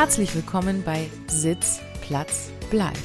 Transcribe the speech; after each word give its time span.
Herzlich 0.00 0.34
willkommen 0.34 0.82
bei 0.82 1.10
Sitz, 1.26 1.78
Platz, 2.00 2.48
Bleib. 2.70 2.96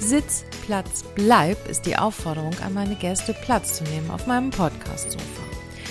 Sitz, 0.00 0.46
Platz, 0.64 1.04
Bleib 1.14 1.68
ist 1.68 1.84
die 1.84 1.98
Aufforderung 1.98 2.54
an 2.64 2.72
meine 2.72 2.94
Gäste, 2.94 3.34
Platz 3.34 3.76
zu 3.76 3.84
nehmen 3.84 4.10
auf 4.10 4.26
meinem 4.26 4.48
Podcast-Sofa. 4.48 5.42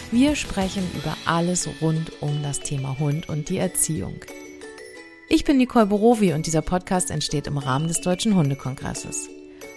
Wir 0.10 0.36
sprechen 0.36 0.90
über 0.98 1.16
alles 1.28 1.70
rund 1.82 2.20
um 2.20 2.42
das 2.42 2.62
Thema 2.62 2.98
Hund 2.98 3.30
und 3.30 3.50
die 3.50 3.60
Erziehung. 3.60 4.16
Ich 5.30 5.46
bin 5.46 5.58
Nicole 5.58 5.86
Borowi 5.86 6.34
und 6.34 6.48
dieser 6.48 6.64
Podcast 6.64 7.12
entsteht 7.12 7.46
im 7.46 7.60
Rahmen 7.60 7.88
des 7.88 8.02
Deutschen 8.02 8.36
Hundekongresses. 8.36 9.30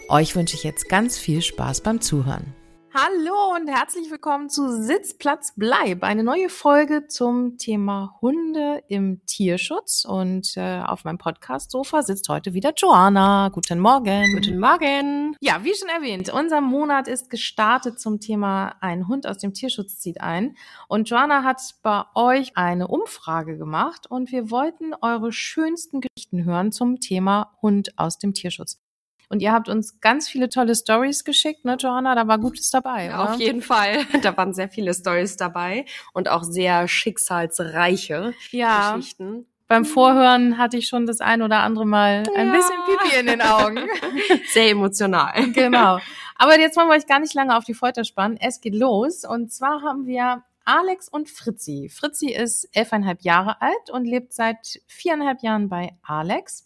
Euch 0.09 0.37
wünsche 0.37 0.57
ich 0.57 0.65
jetzt 0.65 0.89
ganz 0.89 1.19
viel 1.19 1.43
Spaß 1.43 1.83
beim 1.83 2.01
Zuhören. 2.01 2.55
Hallo 2.99 3.55
und 3.55 3.69
herzlich 3.69 4.11
willkommen 4.11 4.49
zu 4.49 4.83
Sitzplatz 4.83 5.53
Bleib, 5.55 6.03
eine 6.03 6.25
neue 6.25 6.49
Folge 6.49 7.09
zum 7.09 7.59
Thema 7.59 8.17
Hunde 8.23 8.83
im 8.89 9.21
Tierschutz. 9.27 10.07
Und 10.07 10.57
äh, 10.57 10.81
auf 10.81 11.05
meinem 11.05 11.19
Podcast-Sofa 11.19 12.01
sitzt 12.01 12.31
heute 12.31 12.55
wieder 12.55 12.73
Joanna. 12.75 13.51
Guten 13.51 13.81
Morgen. 13.81 14.33
Guten 14.33 14.59
Morgen. 14.59 15.37
Ja, 15.43 15.63
wie 15.63 15.75
schon 15.75 15.91
erwähnt, 15.91 16.33
unser 16.33 16.63
Monat 16.63 17.07
ist 17.07 17.29
gestartet 17.29 18.01
zum 18.01 18.19
Thema 18.19 18.77
Ein 18.81 19.09
Hund 19.09 19.27
aus 19.27 19.37
dem 19.37 19.53
Tierschutz 19.53 19.99
zieht 19.99 20.23
ein. 20.23 20.57
Und 20.89 21.11
Joanna 21.11 21.45
hat 21.45 21.61
bei 21.83 22.03
euch 22.15 22.57
eine 22.57 22.89
Umfrage 22.89 23.59
gemacht 23.59 24.11
und 24.11 24.33
wir 24.33 24.51
wollten 24.51 24.95
eure 25.03 25.33
schönsten 25.33 26.01
Geschichten 26.01 26.47
hören 26.47 26.73
zum 26.73 26.99
Thema 26.99 27.59
Hund 27.61 27.99
aus 27.99 28.19
dem 28.19 28.33
Tierschutz. 28.33 28.81
Und 29.29 29.41
ihr 29.41 29.53
habt 29.53 29.69
uns 29.69 30.01
ganz 30.01 30.29
viele 30.29 30.49
tolle 30.49 30.75
Stories 30.75 31.25
geschickt, 31.25 31.65
ne, 31.65 31.77
Johanna? 31.79 32.15
Da 32.15 32.29
war 32.29 32.39
Gutes 32.39 32.71
dabei. 32.71 33.09
Oder? 33.09 33.33
Auf 33.33 33.41
jeden 33.41 33.63
Fall. 33.63 34.05
Da 34.23 34.37
waren 34.37 34.55
sehr 34.55 34.69
viele 34.69 34.95
Stories 34.95 35.37
dabei 35.37 35.85
und 36.13 36.29
auch 36.29 36.43
sehr 36.43 36.89
schicksalsreiche 36.89 38.35
ja. 38.51 38.97
Geschichten. 38.97 39.47
Beim 39.69 39.85
Vorhören 39.85 40.59
hatte 40.59 40.77
ich 40.77 40.87
schon 40.87 41.07
das 41.07 41.21
ein 41.21 41.43
oder 41.43 41.59
andere 41.59 41.87
Mal 41.87 42.23
ein 42.37 42.49
ja. 42.49 42.53
bisschen 42.53 42.77
Pipi 42.87 43.17
in 43.19 43.27
den 43.27 43.43
Augen. 43.43 43.81
Sehr 44.53 44.71
emotional. 44.71 45.51
Genau. 45.51 45.99
Aber 46.37 46.59
jetzt 46.59 46.77
wollen 46.77 46.89
wir 46.89 46.95
euch 46.95 47.07
gar 47.07 47.19
nicht 47.19 47.35
lange 47.35 47.57
auf 47.57 47.65
die 47.65 47.75
Folter 47.75 48.05
spannen. 48.05 48.39
Es 48.41 48.61
geht 48.61 48.77
los. 48.77 49.25
Und 49.25 49.53
zwar 49.53 49.83
haben 49.83 50.07
wir 50.07 50.45
Alex 50.65 51.09
und 51.09 51.31
Fritzi. 51.31 51.91
Fritzi 51.93 52.31
ist 52.31 52.69
elfeinhalb 52.73 53.23
Jahre 53.23 53.61
alt 53.61 53.91
und 53.91 54.05
lebt 54.05 54.33
seit 54.33 54.81
viereinhalb 54.87 55.43
Jahren 55.43 55.69
bei 55.69 55.97
Alex. 56.03 56.65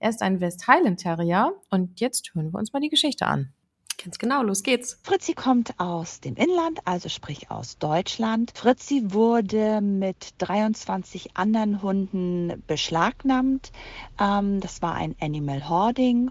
Er 0.00 0.10
ist 0.10 0.22
ein 0.22 0.40
West 0.40 0.68
Highland 0.68 1.00
Terrier 1.00 1.54
und 1.70 1.98
jetzt 1.98 2.32
hören 2.32 2.52
wir 2.52 2.58
uns 2.58 2.72
mal 2.72 2.80
die 2.80 2.88
Geschichte 2.88 3.26
an. 3.26 3.52
Ganz 4.02 4.18
genau, 4.18 4.44
los 4.44 4.62
geht's. 4.62 5.00
Fritzi 5.02 5.34
kommt 5.34 5.74
aus 5.80 6.20
dem 6.20 6.36
Inland, 6.36 6.78
also 6.84 7.08
sprich 7.08 7.50
aus 7.50 7.78
Deutschland. 7.78 8.52
Fritzi 8.54 9.02
wurde 9.08 9.80
mit 9.80 10.34
23 10.38 11.36
anderen 11.36 11.82
Hunden 11.82 12.62
beschlagnahmt. 12.68 13.72
Ähm, 14.20 14.60
das 14.60 14.82
war 14.82 14.94
ein 14.94 15.16
Animal 15.20 15.68
Hoarding 15.68 16.30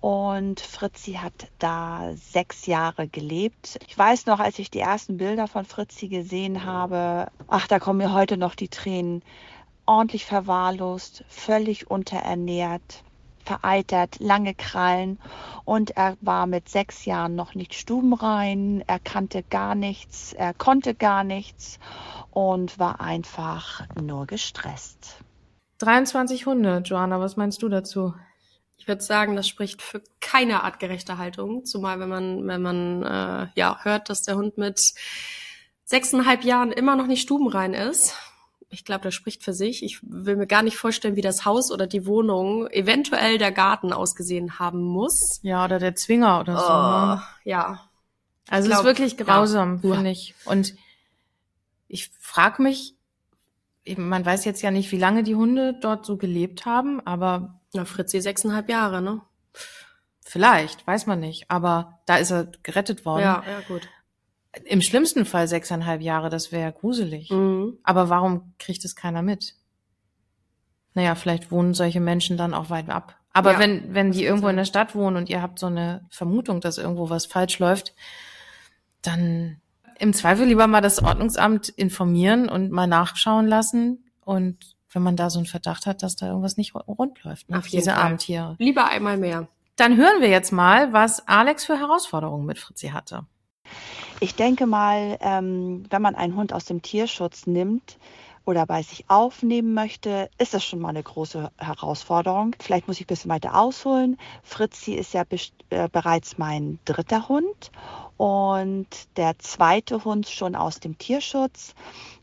und 0.00 0.60
Fritzi 0.60 1.14
hat 1.14 1.48
da 1.58 2.12
sechs 2.16 2.66
Jahre 2.66 3.08
gelebt. 3.08 3.78
Ich 3.88 3.96
weiß 3.96 4.26
noch, 4.26 4.40
als 4.40 4.58
ich 4.58 4.70
die 4.70 4.80
ersten 4.80 5.16
Bilder 5.16 5.48
von 5.48 5.64
Fritzi 5.64 6.08
gesehen 6.08 6.66
habe, 6.66 7.28
ach, 7.48 7.66
da 7.66 7.78
kommen 7.78 8.00
mir 8.00 8.12
heute 8.12 8.36
noch 8.36 8.54
die 8.54 8.68
Tränen. 8.68 9.22
Ordentlich 9.86 10.26
verwahrlost, 10.26 11.24
völlig 11.28 11.90
unterernährt 11.90 13.04
vereitert, 13.46 14.16
lange 14.18 14.54
Krallen. 14.54 15.18
Und 15.64 15.92
er 15.96 16.16
war 16.20 16.46
mit 16.46 16.68
sechs 16.68 17.04
Jahren 17.04 17.34
noch 17.34 17.54
nicht 17.54 17.74
stubenrein, 17.74 18.84
er 18.86 18.98
kannte 18.98 19.42
gar 19.42 19.74
nichts, 19.74 20.32
er 20.32 20.52
konnte 20.52 20.94
gar 20.94 21.24
nichts 21.24 21.78
und 22.30 22.78
war 22.78 23.00
einfach 23.00 23.86
nur 24.00 24.26
gestresst. 24.26 25.18
23 25.78 26.46
Hunde, 26.46 26.82
Joanna, 26.84 27.20
was 27.20 27.36
meinst 27.36 27.62
du 27.62 27.68
dazu? 27.68 28.14
Ich 28.78 28.88
würde 28.88 29.02
sagen, 29.02 29.36
das 29.36 29.48
spricht 29.48 29.82
für 29.82 30.02
keine 30.20 30.62
artgerechte 30.62 31.18
Haltung, 31.18 31.64
zumal 31.64 31.98
wenn 31.98 32.08
man, 32.08 32.46
wenn 32.46 32.62
man 32.62 33.02
äh, 33.02 33.48
ja 33.54 33.78
hört, 33.82 34.10
dass 34.10 34.22
der 34.22 34.36
Hund 34.36 34.58
mit 34.58 34.94
sechseinhalb 35.84 36.44
Jahren 36.44 36.72
immer 36.72 36.96
noch 36.96 37.06
nicht 37.06 37.22
stubenrein 37.22 37.74
ist 37.74 38.14
ich 38.68 38.84
glaube, 38.84 39.04
das 39.04 39.14
spricht 39.14 39.44
für 39.44 39.52
sich. 39.52 39.84
Ich 39.84 40.00
will 40.02 40.36
mir 40.36 40.46
gar 40.46 40.62
nicht 40.62 40.76
vorstellen, 40.76 41.16
wie 41.16 41.22
das 41.22 41.44
Haus 41.44 41.70
oder 41.70 41.86
die 41.86 42.06
Wohnung, 42.06 42.66
eventuell 42.68 43.38
der 43.38 43.52
Garten 43.52 43.92
ausgesehen 43.92 44.58
haben 44.58 44.82
muss. 44.82 45.38
Ja, 45.42 45.64
oder 45.64 45.78
der 45.78 45.94
Zwinger 45.94 46.40
oder 46.40 46.56
so. 46.56 46.66
Oh, 46.66 47.16
ne? 47.16 47.22
Ja. 47.44 47.88
Also 48.48 48.70
es 48.70 48.78
ist 48.78 48.84
wirklich 48.84 49.16
grausam, 49.16 49.80
ja. 49.82 49.94
finde 49.94 50.10
ich. 50.10 50.34
Und 50.44 50.74
ich 51.88 52.10
frage 52.18 52.62
mich, 52.62 52.94
man 53.96 54.24
weiß 54.24 54.44
jetzt 54.44 54.62
ja 54.62 54.70
nicht, 54.70 54.90
wie 54.90 54.98
lange 54.98 55.22
die 55.22 55.36
Hunde 55.36 55.78
dort 55.80 56.04
so 56.04 56.16
gelebt 56.16 56.66
haben, 56.66 57.00
aber. 57.06 57.60
Na, 57.72 57.84
Fritzi 57.84 58.20
sechseinhalb 58.20 58.68
Jahre, 58.68 59.00
ne? 59.00 59.20
Vielleicht, 60.20 60.84
weiß 60.86 61.06
man 61.06 61.20
nicht. 61.20 61.50
Aber 61.50 62.00
da 62.06 62.16
ist 62.16 62.32
er 62.32 62.46
gerettet 62.64 63.04
worden. 63.04 63.22
Ja, 63.22 63.44
ja, 63.48 63.60
gut. 63.68 63.88
Im 64.64 64.80
schlimmsten 64.80 65.24
Fall 65.24 65.48
sechseinhalb 65.48 66.00
Jahre, 66.00 66.30
das 66.30 66.52
wäre 66.52 66.72
gruselig. 66.72 67.30
Mhm. 67.30 67.78
Aber 67.82 68.08
warum 68.08 68.54
kriegt 68.58 68.84
es 68.84 68.96
keiner 68.96 69.22
mit? 69.22 69.54
Naja, 70.94 71.14
vielleicht 71.14 71.50
wohnen 71.50 71.74
solche 71.74 72.00
Menschen 72.00 72.36
dann 72.36 72.54
auch 72.54 72.70
weit 72.70 72.88
ab. 72.88 73.16
Aber 73.32 73.52
ja, 73.52 73.58
wenn, 73.58 73.94
wenn 73.94 74.12
die 74.12 74.24
irgendwo 74.24 74.46
sein. 74.46 74.54
in 74.54 74.56
der 74.56 74.64
Stadt 74.64 74.94
wohnen 74.94 75.18
und 75.18 75.28
ihr 75.28 75.42
habt 75.42 75.58
so 75.58 75.66
eine 75.66 76.06
Vermutung, 76.10 76.62
dass 76.62 76.78
irgendwo 76.78 77.10
was 77.10 77.26
falsch 77.26 77.58
läuft, 77.58 77.94
dann 79.02 79.60
im 79.98 80.14
Zweifel 80.14 80.46
lieber 80.46 80.66
mal 80.66 80.80
das 80.80 81.02
Ordnungsamt 81.02 81.68
informieren 81.68 82.48
und 82.48 82.70
mal 82.70 82.86
nachschauen 82.86 83.46
lassen. 83.46 84.04
Und 84.24 84.76
wenn 84.90 85.02
man 85.02 85.16
da 85.16 85.28
so 85.28 85.38
einen 85.38 85.46
Verdacht 85.46 85.84
hat, 85.84 86.02
dass 86.02 86.16
da 86.16 86.28
irgendwas 86.28 86.56
nicht 86.56 86.74
rund 86.74 87.22
läuft, 87.24 87.50
ne? 87.50 87.58
Auf 87.58 87.66
diese 87.66 87.90
Fall. 87.90 88.00
Abendtiere. 88.00 88.56
Lieber 88.58 88.88
einmal 88.88 89.18
mehr. 89.18 89.48
Dann 89.76 89.98
hören 89.98 90.22
wir 90.22 90.30
jetzt 90.30 90.52
mal, 90.52 90.94
was 90.94 91.28
Alex 91.28 91.66
für 91.66 91.78
Herausforderungen 91.78 92.46
mit 92.46 92.58
Fritzi 92.58 92.88
hatte. 92.88 93.26
Ich 94.18 94.34
denke 94.34 94.66
mal, 94.66 95.18
ähm, 95.20 95.84
wenn 95.90 96.00
man 96.00 96.14
einen 96.14 96.36
Hund 96.36 96.54
aus 96.54 96.64
dem 96.64 96.80
Tierschutz 96.80 97.46
nimmt 97.46 97.98
oder 98.46 98.64
bei 98.64 98.82
sich 98.82 99.04
aufnehmen 99.08 99.74
möchte, 99.74 100.30
ist 100.38 100.54
das 100.54 100.64
schon 100.64 100.78
mal 100.78 100.88
eine 100.88 101.02
große 101.02 101.50
Herausforderung. 101.58 102.56
Vielleicht 102.58 102.88
muss 102.88 102.96
ich 102.96 103.04
ein 103.04 103.08
bisschen 103.08 103.30
weiter 103.30 103.54
ausholen. 103.60 104.16
Fritzi 104.42 104.94
ist 104.94 105.12
ja 105.12 105.24
äh, 105.68 105.88
bereits 105.90 106.38
mein 106.38 106.78
dritter 106.86 107.28
Hund 107.28 107.70
und 108.16 108.86
der 109.18 109.38
zweite 109.38 110.02
Hund 110.04 110.28
schon 110.28 110.54
aus 110.54 110.80
dem 110.80 110.96
Tierschutz. 110.96 111.74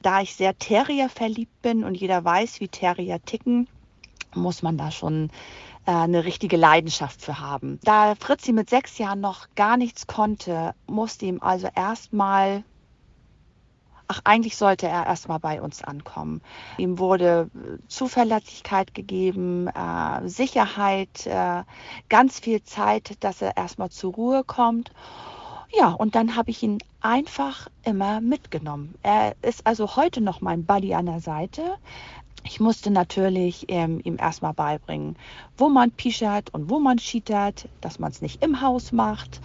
Da 0.01 0.21
ich 0.21 0.33
sehr 0.33 0.57
Terrier 0.57 1.09
verliebt 1.09 1.61
bin 1.61 1.83
und 1.83 1.93
jeder 1.93 2.23
weiß, 2.23 2.59
wie 2.59 2.69
Terrier 2.69 3.23
ticken, 3.23 3.67
muss 4.33 4.63
man 4.63 4.77
da 4.77 4.89
schon 4.89 5.29
eine 5.91 6.25
richtige 6.25 6.57
Leidenschaft 6.57 7.21
für 7.21 7.39
haben. 7.39 7.79
Da 7.83 8.15
Fritzi 8.15 8.53
mit 8.53 8.69
sechs 8.69 8.97
Jahren 8.97 9.21
noch 9.21 9.47
gar 9.55 9.77
nichts 9.77 10.07
konnte, 10.07 10.73
musste 10.87 11.25
ihm 11.25 11.39
also 11.41 11.67
erstmal 11.75 12.63
Ach, 14.09 14.19
eigentlich 14.25 14.57
sollte 14.57 14.87
er 14.87 15.05
erstmal 15.07 15.39
bei 15.39 15.61
uns 15.61 15.83
ankommen. 15.83 16.41
Ihm 16.77 16.99
wurde 16.99 17.49
äh, 17.55 17.77
Zuverlässigkeit 17.87 18.93
gegeben, 18.93 19.67
äh, 19.67 20.27
Sicherheit, 20.27 21.25
äh, 21.25 21.63
ganz 22.09 22.39
viel 22.39 22.61
Zeit, 22.63 23.23
dass 23.23 23.41
er 23.41 23.55
erstmal 23.55 23.89
zur 23.89 24.13
Ruhe 24.13 24.43
kommt. 24.43 24.91
Ja, 25.75 25.89
und 25.89 26.15
dann 26.15 26.35
habe 26.35 26.51
ich 26.51 26.61
ihn 26.61 26.77
einfach 27.01 27.69
immer 27.83 28.21
mitgenommen. 28.21 28.93
Er 29.01 29.35
ist 29.41 29.65
also 29.65 29.95
heute 29.95 30.21
noch 30.21 30.41
mein 30.41 30.65
Buddy 30.65 30.93
an 30.93 31.07
der 31.07 31.19
Seite. 31.19 31.77
Ich 32.45 32.59
musste 32.59 32.91
natürlich 32.91 33.65
ähm, 33.69 34.01
ihm 34.03 34.17
erstmal 34.19 34.53
beibringen, 34.53 35.15
wo 35.57 35.69
man 35.69 35.91
pischert 35.91 36.53
und 36.53 36.69
wo 36.69 36.79
man 36.79 36.99
schietert, 36.99 37.69
dass 37.81 37.99
man 37.99 38.11
es 38.11 38.21
nicht 38.21 38.43
im 38.43 38.61
Haus 38.61 38.91
macht, 38.91 39.39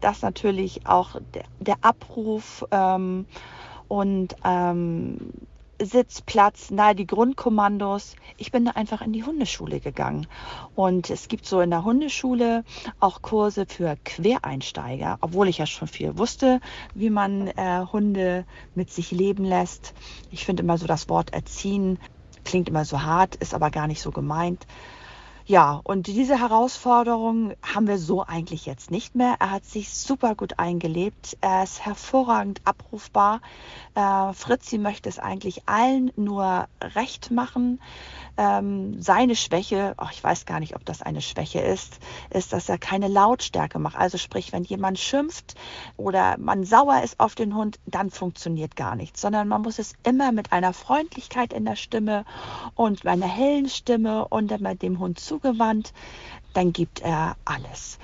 dass 0.00 0.22
natürlich 0.22 0.86
auch 0.86 1.16
der, 1.34 1.44
der 1.58 1.76
Abruf 1.82 2.64
ähm, 2.70 3.26
und 3.88 4.36
ähm, 4.44 5.18
Sitz, 5.82 6.22
Platz, 6.22 6.70
nahe 6.70 6.94
die 6.94 7.06
Grundkommandos. 7.06 8.14
Ich 8.36 8.52
bin 8.52 8.64
da 8.64 8.72
einfach 8.72 9.02
in 9.02 9.12
die 9.12 9.24
Hundeschule 9.24 9.80
gegangen. 9.80 10.26
Und 10.76 11.10
es 11.10 11.26
gibt 11.26 11.46
so 11.46 11.60
in 11.60 11.70
der 11.70 11.84
Hundeschule 11.84 12.64
auch 13.00 13.22
Kurse 13.22 13.66
für 13.66 13.96
Quereinsteiger, 14.04 15.18
obwohl 15.20 15.48
ich 15.48 15.58
ja 15.58 15.66
schon 15.66 15.88
viel 15.88 16.16
wusste, 16.16 16.60
wie 16.94 17.10
man 17.10 17.48
äh, 17.48 17.84
Hunde 17.92 18.46
mit 18.76 18.90
sich 18.90 19.10
leben 19.10 19.44
lässt. 19.44 19.94
Ich 20.30 20.44
finde 20.44 20.62
immer 20.62 20.78
so 20.78 20.86
das 20.86 21.08
Wort 21.08 21.32
erziehen 21.32 21.98
klingt 22.44 22.68
immer 22.68 22.84
so 22.84 23.02
hart, 23.02 23.36
ist 23.36 23.54
aber 23.54 23.70
gar 23.70 23.86
nicht 23.86 24.00
so 24.00 24.10
gemeint. 24.10 24.66
Ja, 25.46 25.82
und 25.84 26.06
diese 26.06 26.40
Herausforderung 26.40 27.52
haben 27.62 27.86
wir 27.86 27.98
so 27.98 28.24
eigentlich 28.24 28.64
jetzt 28.64 28.90
nicht 28.90 29.14
mehr. 29.14 29.36
Er 29.40 29.50
hat 29.50 29.66
sich 29.66 29.92
super 29.92 30.34
gut 30.34 30.58
eingelebt. 30.58 31.36
Er 31.42 31.62
ist 31.62 31.84
hervorragend 31.84 32.62
abrufbar. 32.64 33.42
Äh, 33.94 34.32
Fritzi 34.32 34.78
möchte 34.78 35.10
es 35.10 35.18
eigentlich 35.18 35.68
allen 35.68 36.10
nur 36.16 36.66
recht 36.80 37.30
machen. 37.30 37.78
Ähm, 38.38 39.02
seine 39.02 39.36
Schwäche, 39.36 39.94
oh, 39.98 40.06
ich 40.10 40.24
weiß 40.24 40.46
gar 40.46 40.60
nicht, 40.60 40.76
ob 40.76 40.84
das 40.86 41.02
eine 41.02 41.20
Schwäche 41.20 41.60
ist, 41.60 41.98
ist, 42.30 42.54
dass 42.54 42.70
er 42.70 42.78
keine 42.78 43.08
Lautstärke 43.08 43.78
macht. 43.78 43.96
Also 43.96 44.16
sprich, 44.16 44.50
wenn 44.54 44.64
jemand 44.64 44.98
schimpft 44.98 45.56
oder 45.98 46.38
man 46.38 46.64
sauer 46.64 47.02
ist 47.04 47.20
auf 47.20 47.34
den 47.34 47.54
Hund, 47.54 47.78
dann 47.84 48.10
funktioniert 48.10 48.76
gar 48.76 48.96
nichts, 48.96 49.20
sondern 49.20 49.46
man 49.46 49.60
muss 49.60 49.78
es 49.78 49.92
immer 50.04 50.32
mit 50.32 50.52
einer 50.52 50.72
Freundlichkeit 50.72 51.52
in 51.52 51.66
der 51.66 51.76
Stimme 51.76 52.24
und 52.74 53.06
einer 53.06 53.28
hellen 53.28 53.68
Stimme 53.68 54.26
und 54.26 54.50
immer 54.50 54.74
dem 54.74 54.98
Hund 54.98 55.20
zugewandt, 55.34 55.92
dann 56.52 56.72
gibt 56.72 57.02
er 57.02 57.36
alles. 57.44 57.98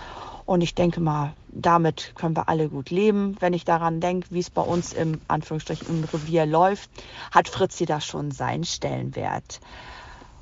Und 0.47 0.63
ich 0.63 0.75
denke 0.75 1.01
mal, 1.01 1.35
damit 1.49 2.13
können 2.17 2.37
wir 2.37 2.49
alle 2.49 2.69
gut 2.69 2.91
leben. 2.91 3.37
Wenn 3.39 3.53
ich 3.53 3.65
daran 3.65 4.01
denke, 4.01 4.29
wie 4.31 4.41
es 4.41 4.51
bei 4.51 4.63
uns 4.63 4.93
im 4.93 5.21
Anführungsstrichen 5.29 5.89
im 5.89 6.05
Revier 6.05 6.45
läuft, 6.45 6.91
hat 7.31 7.49
Fritzi 7.49 7.87
da 7.87 8.01
schon 8.01 8.33
seinen 8.33 8.65
Stellenwert. 8.65 9.61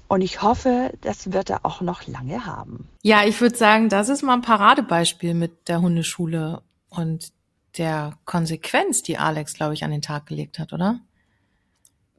Und 0.08 0.22
ich 0.22 0.40
hoffe, 0.40 0.92
das 1.02 1.32
wird 1.32 1.50
er 1.50 1.66
auch 1.66 1.82
noch 1.82 2.06
lange 2.06 2.46
haben. 2.46 2.88
Ja, 3.02 3.24
ich 3.24 3.38
würde 3.42 3.56
sagen, 3.56 3.90
das 3.90 4.08
ist 4.08 4.22
mal 4.22 4.32
ein 4.32 4.42
Paradebeispiel 4.42 5.34
mit 5.34 5.68
der 5.68 5.82
Hundeschule 5.82 6.62
und 6.88 7.30
der 7.76 8.14
Konsequenz, 8.24 9.02
die 9.02 9.18
Alex, 9.18 9.52
glaube 9.52 9.74
ich, 9.74 9.84
an 9.84 9.90
den 9.90 10.00
Tag 10.00 10.24
gelegt 10.24 10.58
hat, 10.58 10.72
oder? 10.72 11.00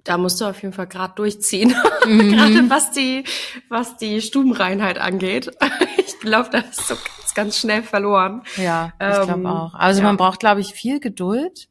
Da 0.03 0.17
musst 0.17 0.39
du 0.41 0.45
auf 0.45 0.61
jeden 0.61 0.73
Fall 0.73 0.87
gerade 0.87 1.13
durchziehen. 1.15 1.75
Mhm. 2.05 2.31
gerade 2.31 2.69
was 2.69 2.91
die, 2.91 3.23
was 3.67 3.97
die 3.97 4.21
Stubenreinheit 4.21 4.97
angeht. 4.97 5.51
ich 5.97 6.17
glaube, 6.19 6.49
das 6.49 6.79
ist 6.79 6.87
so 6.87 6.95
ganz, 6.95 7.33
ganz 7.35 7.57
schnell 7.59 7.83
verloren. 7.83 8.41
Ja, 8.55 8.93
ich 8.99 9.05
ähm, 9.05 9.25
glaube 9.25 9.49
auch. 9.49 9.73
Also 9.75 9.99
ja. 10.01 10.07
man 10.07 10.17
braucht, 10.17 10.39
glaube 10.39 10.61
ich, 10.61 10.73
viel 10.73 10.99
Geduld. 10.99 11.67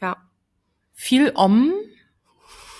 Ja. 0.00 0.18
Viel 0.92 1.32
Om. 1.34 1.72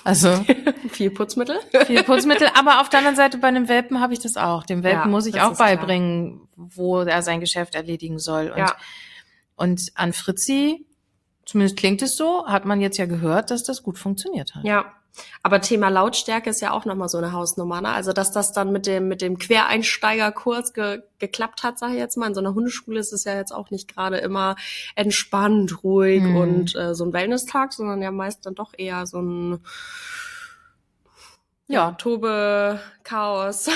Also 0.04 0.44
viel 0.90 1.10
Putzmittel. 1.10 1.58
viel 1.86 2.02
Putzmittel, 2.02 2.48
aber 2.54 2.80
auf 2.80 2.88
der 2.88 2.98
anderen 2.98 3.16
Seite 3.16 3.38
bei 3.38 3.48
einem 3.48 3.68
Welpen 3.68 4.00
habe 4.00 4.12
ich 4.12 4.20
das 4.20 4.36
auch. 4.36 4.64
Dem 4.64 4.82
Welpen 4.82 5.02
ja, 5.02 5.08
muss 5.08 5.26
ich 5.26 5.40
auch 5.40 5.56
beibringen, 5.56 6.48
klar. 6.54 6.68
wo 6.74 7.00
er 7.00 7.22
sein 7.22 7.40
Geschäft 7.40 7.74
erledigen 7.74 8.18
soll. 8.18 8.50
Und, 8.50 8.58
ja. 8.58 8.76
und 9.56 9.90
an 9.94 10.12
Fritzi, 10.12 10.86
zumindest 11.44 11.76
klingt 11.76 12.02
es 12.02 12.16
so, 12.16 12.46
hat 12.46 12.64
man 12.64 12.80
jetzt 12.80 12.98
ja 12.98 13.06
gehört, 13.06 13.50
dass 13.50 13.64
das 13.64 13.82
gut 13.82 13.98
funktioniert 13.98 14.54
hat. 14.54 14.64
Ja, 14.64 14.92
aber 15.42 15.60
Thema 15.60 15.88
Lautstärke 15.88 16.50
ist 16.50 16.62
ja 16.62 16.70
auch 16.70 16.84
nochmal 16.84 17.08
so 17.08 17.18
eine 17.18 17.32
Hausnummer, 17.32 17.80
ne? 17.80 17.90
Also 17.90 18.12
dass 18.12 18.32
das 18.32 18.52
dann 18.52 18.72
mit 18.72 18.86
dem 18.86 19.08
mit 19.08 19.20
dem 19.20 19.38
Quereinsteigerkurs 19.38 20.72
ge 20.72 21.02
geklappt 21.18 21.62
hat, 21.62 21.78
sage 21.78 21.92
ich 21.92 21.98
jetzt 21.98 22.16
mal. 22.16 22.28
In 22.28 22.34
so 22.34 22.40
einer 22.40 22.54
Hundeschule 22.54 22.98
ist 22.98 23.12
es 23.12 23.24
ja 23.24 23.36
jetzt 23.36 23.52
auch 23.52 23.70
nicht 23.70 23.94
gerade 23.94 24.16
immer 24.18 24.56
entspannt, 24.96 25.84
ruhig 25.84 26.22
mhm. 26.22 26.36
und 26.36 26.76
äh, 26.76 26.94
so 26.94 27.04
ein 27.04 27.12
Wellness-Tag, 27.12 27.72
sondern 27.72 28.02
ja 28.02 28.10
meist 28.10 28.46
dann 28.46 28.54
doch 28.54 28.72
eher 28.76 29.06
so 29.06 29.20
ein 29.20 29.60
ja, 31.72 31.92
Tobe, 31.92 32.80
Chaos. 33.02 33.68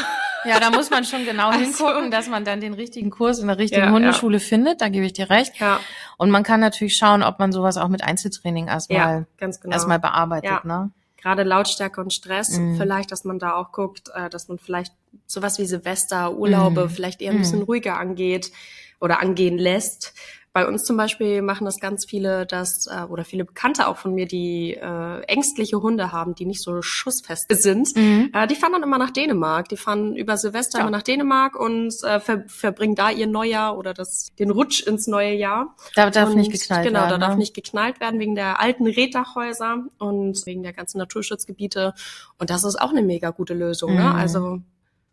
Ja, 0.44 0.60
da 0.60 0.70
muss 0.70 0.90
man 0.90 1.04
schon 1.04 1.24
genau 1.24 1.48
also, 1.50 1.60
hingucken, 1.60 2.10
dass 2.10 2.28
man 2.28 2.44
dann 2.44 2.60
den 2.60 2.74
richtigen 2.74 3.10
Kurs 3.10 3.38
in 3.38 3.48
der 3.48 3.58
richtigen 3.58 3.86
ja, 3.86 3.90
Hundeschule 3.90 4.38
ja. 4.38 4.44
findet, 4.44 4.80
da 4.80 4.88
gebe 4.88 5.04
ich 5.04 5.12
dir 5.12 5.30
recht. 5.30 5.58
Ja. 5.58 5.80
Und 6.18 6.30
man 6.30 6.42
kann 6.42 6.60
natürlich 6.60 6.96
schauen, 6.96 7.22
ob 7.22 7.38
man 7.38 7.52
sowas 7.52 7.76
auch 7.76 7.88
mit 7.88 8.04
Einzeltraining 8.04 8.68
erstmal 8.68 9.26
ja, 9.38 9.46
genau. 9.60 9.72
erstmal 9.72 9.98
bearbeitet, 9.98 10.50
ja. 10.50 10.60
ne? 10.64 10.90
gerade 11.26 11.42
Lautstärke 11.42 12.00
und 12.00 12.12
Stress, 12.12 12.56
mhm. 12.56 12.76
vielleicht, 12.76 13.10
dass 13.10 13.24
man 13.24 13.40
da 13.40 13.54
auch 13.54 13.72
guckt, 13.72 14.10
äh, 14.14 14.30
dass 14.30 14.46
man 14.46 14.58
vielleicht 14.58 14.92
sowas 15.26 15.58
wie 15.58 15.66
Silvester, 15.66 16.32
Urlaube 16.34 16.84
mhm. 16.84 16.90
vielleicht 16.90 17.20
eher 17.20 17.32
ein 17.32 17.38
bisschen 17.38 17.58
mhm. 17.60 17.64
ruhiger 17.64 17.98
angeht 17.98 18.52
oder 19.00 19.20
angehen 19.20 19.58
lässt 19.58 20.14
bei 20.56 20.66
uns 20.66 20.84
zum 20.84 20.96
Beispiel 20.96 21.42
machen 21.42 21.66
das 21.66 21.80
ganz 21.80 22.06
viele, 22.06 22.46
dass, 22.46 22.86
äh, 22.86 23.02
oder 23.10 23.26
viele 23.26 23.44
Bekannte 23.44 23.88
auch 23.88 23.98
von 23.98 24.14
mir, 24.14 24.24
die 24.24 24.72
äh, 24.72 25.20
ängstliche 25.24 25.82
Hunde 25.82 26.12
haben, 26.12 26.34
die 26.34 26.46
nicht 26.46 26.62
so 26.62 26.80
schussfest 26.80 27.54
sind, 27.62 27.94
mhm. 27.94 28.30
äh, 28.32 28.46
die 28.46 28.54
fahren 28.54 28.72
dann 28.72 28.82
immer 28.82 28.96
nach 28.96 29.10
Dänemark. 29.10 29.68
Die 29.68 29.76
fahren 29.76 30.16
über 30.16 30.38
Silvester 30.38 30.78
ja. 30.78 30.84
immer 30.84 30.90
nach 30.90 31.02
Dänemark 31.02 31.60
und 31.60 31.92
äh, 32.04 32.20
ver 32.20 32.44
verbringen 32.46 32.94
da 32.94 33.10
ihr 33.10 33.26
Neujahr 33.26 33.76
oder 33.76 33.92
das, 33.92 34.34
den 34.38 34.50
Rutsch 34.50 34.80
ins 34.86 35.06
neue 35.06 35.34
Jahr. 35.34 35.76
Da 35.94 36.08
darf 36.08 36.30
und, 36.30 36.36
nicht 36.36 36.50
geknallt 36.50 36.86
genau, 36.86 37.00
werden. 37.00 37.08
Genau, 37.10 37.20
da 37.20 37.26
darf 37.26 37.34
ne? 37.34 37.40
nicht 37.40 37.52
geknallt 37.52 38.00
werden 38.00 38.18
wegen 38.18 38.34
der 38.34 38.58
alten 38.58 38.86
Reddachhäuser 38.86 39.84
und 39.98 40.46
wegen 40.46 40.62
der 40.62 40.72
ganzen 40.72 40.96
Naturschutzgebiete. 40.96 41.92
Und 42.38 42.48
das 42.48 42.64
ist 42.64 42.80
auch 42.80 42.92
eine 42.92 43.02
mega 43.02 43.28
gute 43.28 43.52
Lösung. 43.52 43.94
Ne? 43.94 44.00
Mhm. 44.00 44.06
Ne? 44.06 44.14
Also 44.14 44.60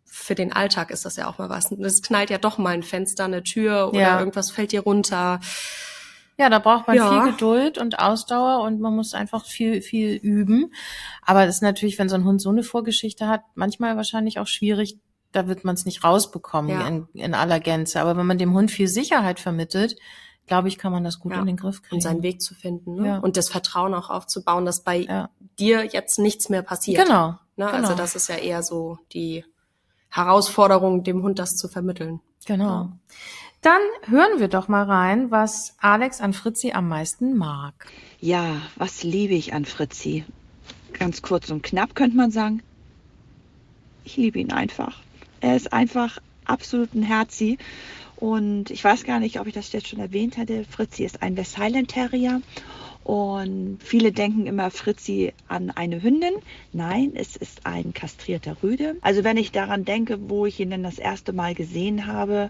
für 0.05 0.35
den 0.35 0.53
Alltag 0.53 0.91
ist 0.91 1.05
das 1.05 1.15
ja 1.15 1.27
auch 1.27 1.37
mal 1.37 1.49
was. 1.49 1.71
Es 1.71 2.01
knallt 2.01 2.29
ja 2.29 2.37
doch 2.37 2.57
mal 2.57 2.73
ein 2.73 2.83
Fenster, 2.83 3.25
eine 3.25 3.43
Tür 3.43 3.89
oder 3.89 3.99
ja. 3.99 4.19
irgendwas 4.19 4.51
fällt 4.51 4.71
dir 4.71 4.81
runter. 4.81 5.39
Ja, 6.37 6.49
da 6.49 6.59
braucht 6.59 6.87
man 6.87 6.95
ja. 6.95 7.09
viel 7.09 7.31
Geduld 7.31 7.77
und 7.77 7.99
Ausdauer 7.99 8.63
und 8.63 8.79
man 8.79 8.95
muss 8.95 9.13
einfach 9.13 9.45
viel, 9.45 9.81
viel 9.81 10.15
üben. 10.15 10.73
Aber 11.21 11.45
das 11.45 11.55
ist 11.55 11.61
natürlich, 11.61 11.99
wenn 11.99 12.09
so 12.09 12.15
ein 12.15 12.25
Hund 12.25 12.41
so 12.41 12.49
eine 12.49 12.63
Vorgeschichte 12.63 13.27
hat, 13.27 13.41
manchmal 13.55 13.95
wahrscheinlich 13.97 14.39
auch 14.39 14.47
schwierig, 14.47 14.97
da 15.31 15.47
wird 15.47 15.63
man 15.63 15.75
es 15.75 15.85
nicht 15.85 16.03
rausbekommen 16.03 16.71
ja. 16.71 16.87
in, 16.87 17.07
in 17.13 17.33
aller 17.33 17.59
Gänze. 17.59 18.01
Aber 18.01 18.17
wenn 18.17 18.25
man 18.25 18.37
dem 18.37 18.53
Hund 18.53 18.71
viel 18.71 18.87
Sicherheit 18.87 19.39
vermittelt, 19.39 19.95
glaube 20.47 20.67
ich, 20.67 20.77
kann 20.77 20.91
man 20.91 21.03
das 21.03 21.19
gut 21.19 21.33
ja. 21.33 21.39
in 21.39 21.45
den 21.45 21.57
Griff 21.57 21.81
kriegen. 21.81 21.95
Und 21.95 22.01
seinen 22.01 22.23
Weg 22.23 22.41
zu 22.41 22.53
finden 22.53 22.95
ne? 22.95 23.07
ja. 23.07 23.17
und 23.19 23.37
das 23.37 23.49
Vertrauen 23.49 23.93
auch 23.93 24.09
aufzubauen, 24.09 24.65
dass 24.65 24.83
bei 24.83 25.27
dir 25.59 25.85
jetzt 25.85 26.19
nichts 26.19 26.49
mehr 26.49 26.61
passiert. 26.61 27.03
Genau. 27.03 27.29
Ne? 27.29 27.37
genau. 27.55 27.71
Also 27.71 27.95
das 27.95 28.15
ist 28.15 28.27
ja 28.27 28.35
eher 28.35 28.63
so 28.63 28.97
die 29.13 29.45
Herausforderung, 30.13 31.03
dem 31.03 31.23
Hund 31.23 31.39
das 31.39 31.55
zu 31.55 31.67
vermitteln. 31.67 32.19
Genau. 32.45 32.65
Ja. 32.65 32.91
Dann 33.61 33.81
hören 34.05 34.39
wir 34.39 34.47
doch 34.47 34.67
mal 34.67 34.83
rein, 34.83 35.31
was 35.31 35.75
Alex 35.79 36.21
an 36.21 36.33
Fritzi 36.33 36.73
am 36.73 36.87
meisten 36.87 37.37
mag. 37.37 37.73
Ja, 38.19 38.57
was 38.75 39.03
liebe 39.03 39.33
ich 39.33 39.53
an 39.53 39.65
Fritzi? 39.65 40.25
Ganz 40.91 41.21
kurz 41.21 41.49
und 41.49 41.63
knapp 41.63 41.95
könnte 41.95 42.17
man 42.17 42.29
sagen. 42.29 42.61
Ich 44.03 44.17
liebe 44.17 44.39
ihn 44.39 44.51
einfach. 44.51 44.99
Er 45.39 45.55
ist 45.55 45.73
einfach 45.73 46.19
absolut 46.45 46.93
ein 46.93 47.03
Herzi. 47.03 47.57
Und 48.17 48.69
ich 48.69 48.83
weiß 48.83 49.05
gar 49.05 49.19
nicht, 49.19 49.39
ob 49.39 49.47
ich 49.47 49.53
das 49.53 49.71
jetzt 49.71 49.87
schon 49.87 49.99
erwähnt 49.99 50.37
hatte. 50.37 50.65
Fritzi 50.65 51.03
ist 51.03 51.23
ein 51.23 51.35
West 51.37 51.57
Highland 51.57 51.89
Terrier 51.89 52.41
und 53.03 53.79
viele 53.83 54.13
denken 54.13 54.45
immer 54.45 54.71
Fritzi 54.71 55.33
an 55.49 55.71
eine 55.71 56.01
Hündin. 56.01 56.33
Nein, 56.71 57.11
es 57.15 57.35
ist 57.35 57.65
ein 57.65 57.93
kastrierter 57.93 58.55
Rüde. 58.63 58.95
Also 59.01 59.25
wenn 59.25 59.35
ich 59.35 59.51
daran 59.51 59.83
denke, 59.83 60.29
wo 60.29 60.45
ich 60.45 60.59
ihn 60.59 60.69
denn 60.69 60.83
das 60.83 60.99
erste 60.99 61.33
Mal 61.33 61.53
gesehen 61.53 62.07
habe 62.07 62.49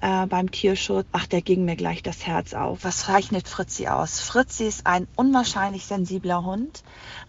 äh, 0.00 0.26
beim 0.26 0.50
Tierschutz, 0.50 1.06
ach, 1.12 1.26
da 1.26 1.38
ging 1.40 1.64
mir 1.64 1.76
gleich 1.76 2.02
das 2.02 2.26
Herz 2.26 2.52
auf. 2.52 2.82
Was 2.82 3.04
zeichnet 3.04 3.46
Fritzi 3.46 3.86
aus? 3.86 4.18
Fritzi 4.18 4.64
ist 4.64 4.86
ein 4.88 5.06
unwahrscheinlich 5.14 5.86
sensibler 5.86 6.44
Hund, 6.44 6.82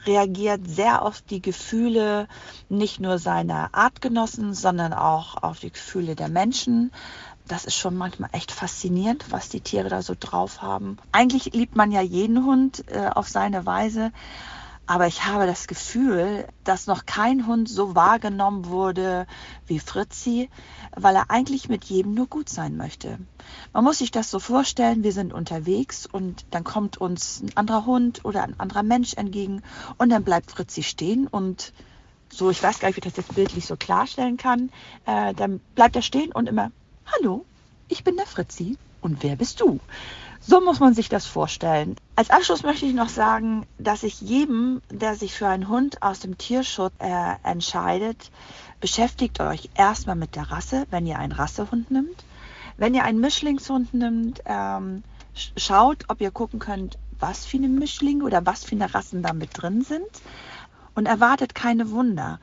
reagiert 0.07 0.67
sehr 0.67 1.03
auf 1.03 1.21
die 1.21 1.41
Gefühle 1.41 2.27
nicht 2.69 2.99
nur 2.99 3.19
seiner 3.19 3.69
Artgenossen, 3.73 4.55
sondern 4.55 4.93
auch 4.93 5.43
auf 5.43 5.59
die 5.59 5.71
Gefühle 5.71 6.15
der 6.15 6.29
Menschen 6.29 6.91
das 7.47 7.65
ist 7.65 7.75
schon 7.75 7.95
manchmal 7.95 8.29
echt 8.33 8.51
faszinierend, 8.51 9.25
was 9.31 9.49
die 9.49 9.61
Tiere 9.61 9.89
da 9.89 10.01
so 10.01 10.15
drauf 10.17 10.61
haben. 10.61 10.97
Eigentlich 11.11 11.53
liebt 11.53 11.75
man 11.75 11.91
ja 11.91 12.01
jeden 12.01 12.45
Hund 12.45 12.85
äh, 12.89 13.09
auf 13.13 13.27
seine 13.27 13.65
Weise, 13.65 14.11
aber 14.85 15.07
ich 15.07 15.25
habe 15.25 15.45
das 15.45 15.67
Gefühl, 15.67 16.45
dass 16.65 16.87
noch 16.87 17.05
kein 17.05 17.47
Hund 17.47 17.69
so 17.69 17.95
wahrgenommen 17.95 18.65
wurde 18.65 19.27
wie 19.65 19.79
Fritzi, 19.79 20.49
weil 20.95 21.15
er 21.15 21.31
eigentlich 21.31 21.69
mit 21.69 21.85
jedem 21.85 22.13
nur 22.13 22.27
gut 22.27 22.49
sein 22.49 22.75
möchte. 22.75 23.17
Man 23.71 23.85
muss 23.85 23.99
sich 23.99 24.11
das 24.11 24.29
so 24.29 24.39
vorstellen, 24.39 25.03
wir 25.03 25.13
sind 25.13 25.31
unterwegs 25.31 26.05
und 26.05 26.45
dann 26.51 26.65
kommt 26.65 26.97
uns 26.97 27.41
ein 27.41 27.55
anderer 27.55 27.85
Hund 27.85 28.25
oder 28.25 28.43
ein 28.43 28.59
anderer 28.59 28.83
Mensch 28.83 29.13
entgegen 29.13 29.63
und 29.97 30.09
dann 30.09 30.23
bleibt 30.23 30.51
Fritzi 30.51 30.83
stehen 30.83 31.27
und 31.27 31.71
so, 32.29 32.49
ich 32.49 32.61
weiß 32.61 32.79
gar 32.79 32.89
nicht, 32.89 32.97
wie 32.97 33.07
ich 33.07 33.13
das 33.13 33.25
jetzt 33.25 33.35
bildlich 33.35 33.65
so 33.65 33.77
klarstellen 33.77 34.37
kann, 34.37 34.69
äh, 35.05 35.33
dann 35.33 35.59
bleibt 35.75 35.95
er 35.95 36.01
stehen 36.01 36.31
und 36.31 36.49
immer 36.49 36.71
Hallo, 37.05 37.45
ich 37.89 38.03
bin 38.03 38.15
der 38.15 38.25
Fritzi 38.25 38.77
und 39.01 39.23
wer 39.23 39.35
bist 39.35 39.59
du? 39.61 39.79
So 40.39 40.61
muss 40.61 40.79
man 40.79 40.93
sich 40.93 41.09
das 41.09 41.25
vorstellen. 41.25 41.95
Als 42.15 42.29
Abschluss 42.29 42.63
möchte 42.63 42.85
ich 42.85 42.93
noch 42.93 43.09
sagen, 43.09 43.65
dass 43.77 44.03
ich 44.03 44.21
jedem, 44.21 44.81
der 44.89 45.15
sich 45.15 45.33
für 45.33 45.47
einen 45.47 45.69
Hund 45.69 46.01
aus 46.01 46.19
dem 46.19 46.37
Tierschutz 46.37 46.93
äh, 46.99 47.35
entscheidet, 47.43 48.31
beschäftigt 48.79 49.39
euch 49.39 49.69
erstmal 49.75 50.15
mit 50.15 50.35
der 50.35 50.51
Rasse, 50.51 50.85
wenn 50.91 51.05
ihr 51.05 51.19
einen 51.19 51.31
Rassehund 51.31 51.91
nimmt. 51.91 52.25
Wenn 52.77 52.93
ihr 52.93 53.03
einen 53.03 53.19
Mischlingshund 53.19 53.93
nimmt, 53.93 54.41
ähm, 54.45 55.03
schaut, 55.55 56.05
ob 56.09 56.19
ihr 56.21 56.31
gucken 56.31 56.59
könnt, 56.59 56.97
was 57.19 57.45
für 57.45 57.57
eine 57.57 57.69
Mischlinge 57.69 58.23
oder 58.23 58.45
was 58.45 58.63
für 58.63 58.75
eine 58.75 58.93
Rassen 58.93 59.23
da 59.23 59.33
mit 59.33 59.49
drin 59.53 59.81
sind 59.81 60.09
und 60.95 61.05
erwartet 61.05 61.55
keine 61.55 61.91
Wunder. 61.91 62.39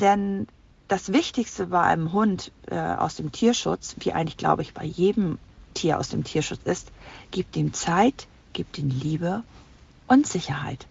Denn 0.00 0.46
das 0.90 1.12
Wichtigste 1.12 1.68
bei 1.68 1.80
einem 1.80 2.12
Hund 2.12 2.50
äh, 2.66 2.76
aus 2.76 3.14
dem 3.14 3.30
Tierschutz, 3.30 3.94
wie 4.00 4.12
eigentlich 4.12 4.36
glaube 4.36 4.62
ich 4.62 4.74
bei 4.74 4.84
jedem 4.84 5.38
Tier 5.72 5.98
aus 5.98 6.08
dem 6.08 6.24
Tierschutz 6.24 6.60
ist, 6.64 6.90
gibt 7.30 7.56
ihm 7.56 7.72
Zeit, 7.72 8.26
gibt 8.52 8.76
ihm 8.76 8.88
Liebe 8.88 9.44
und 10.08 10.26
Sicherheit. 10.26 10.86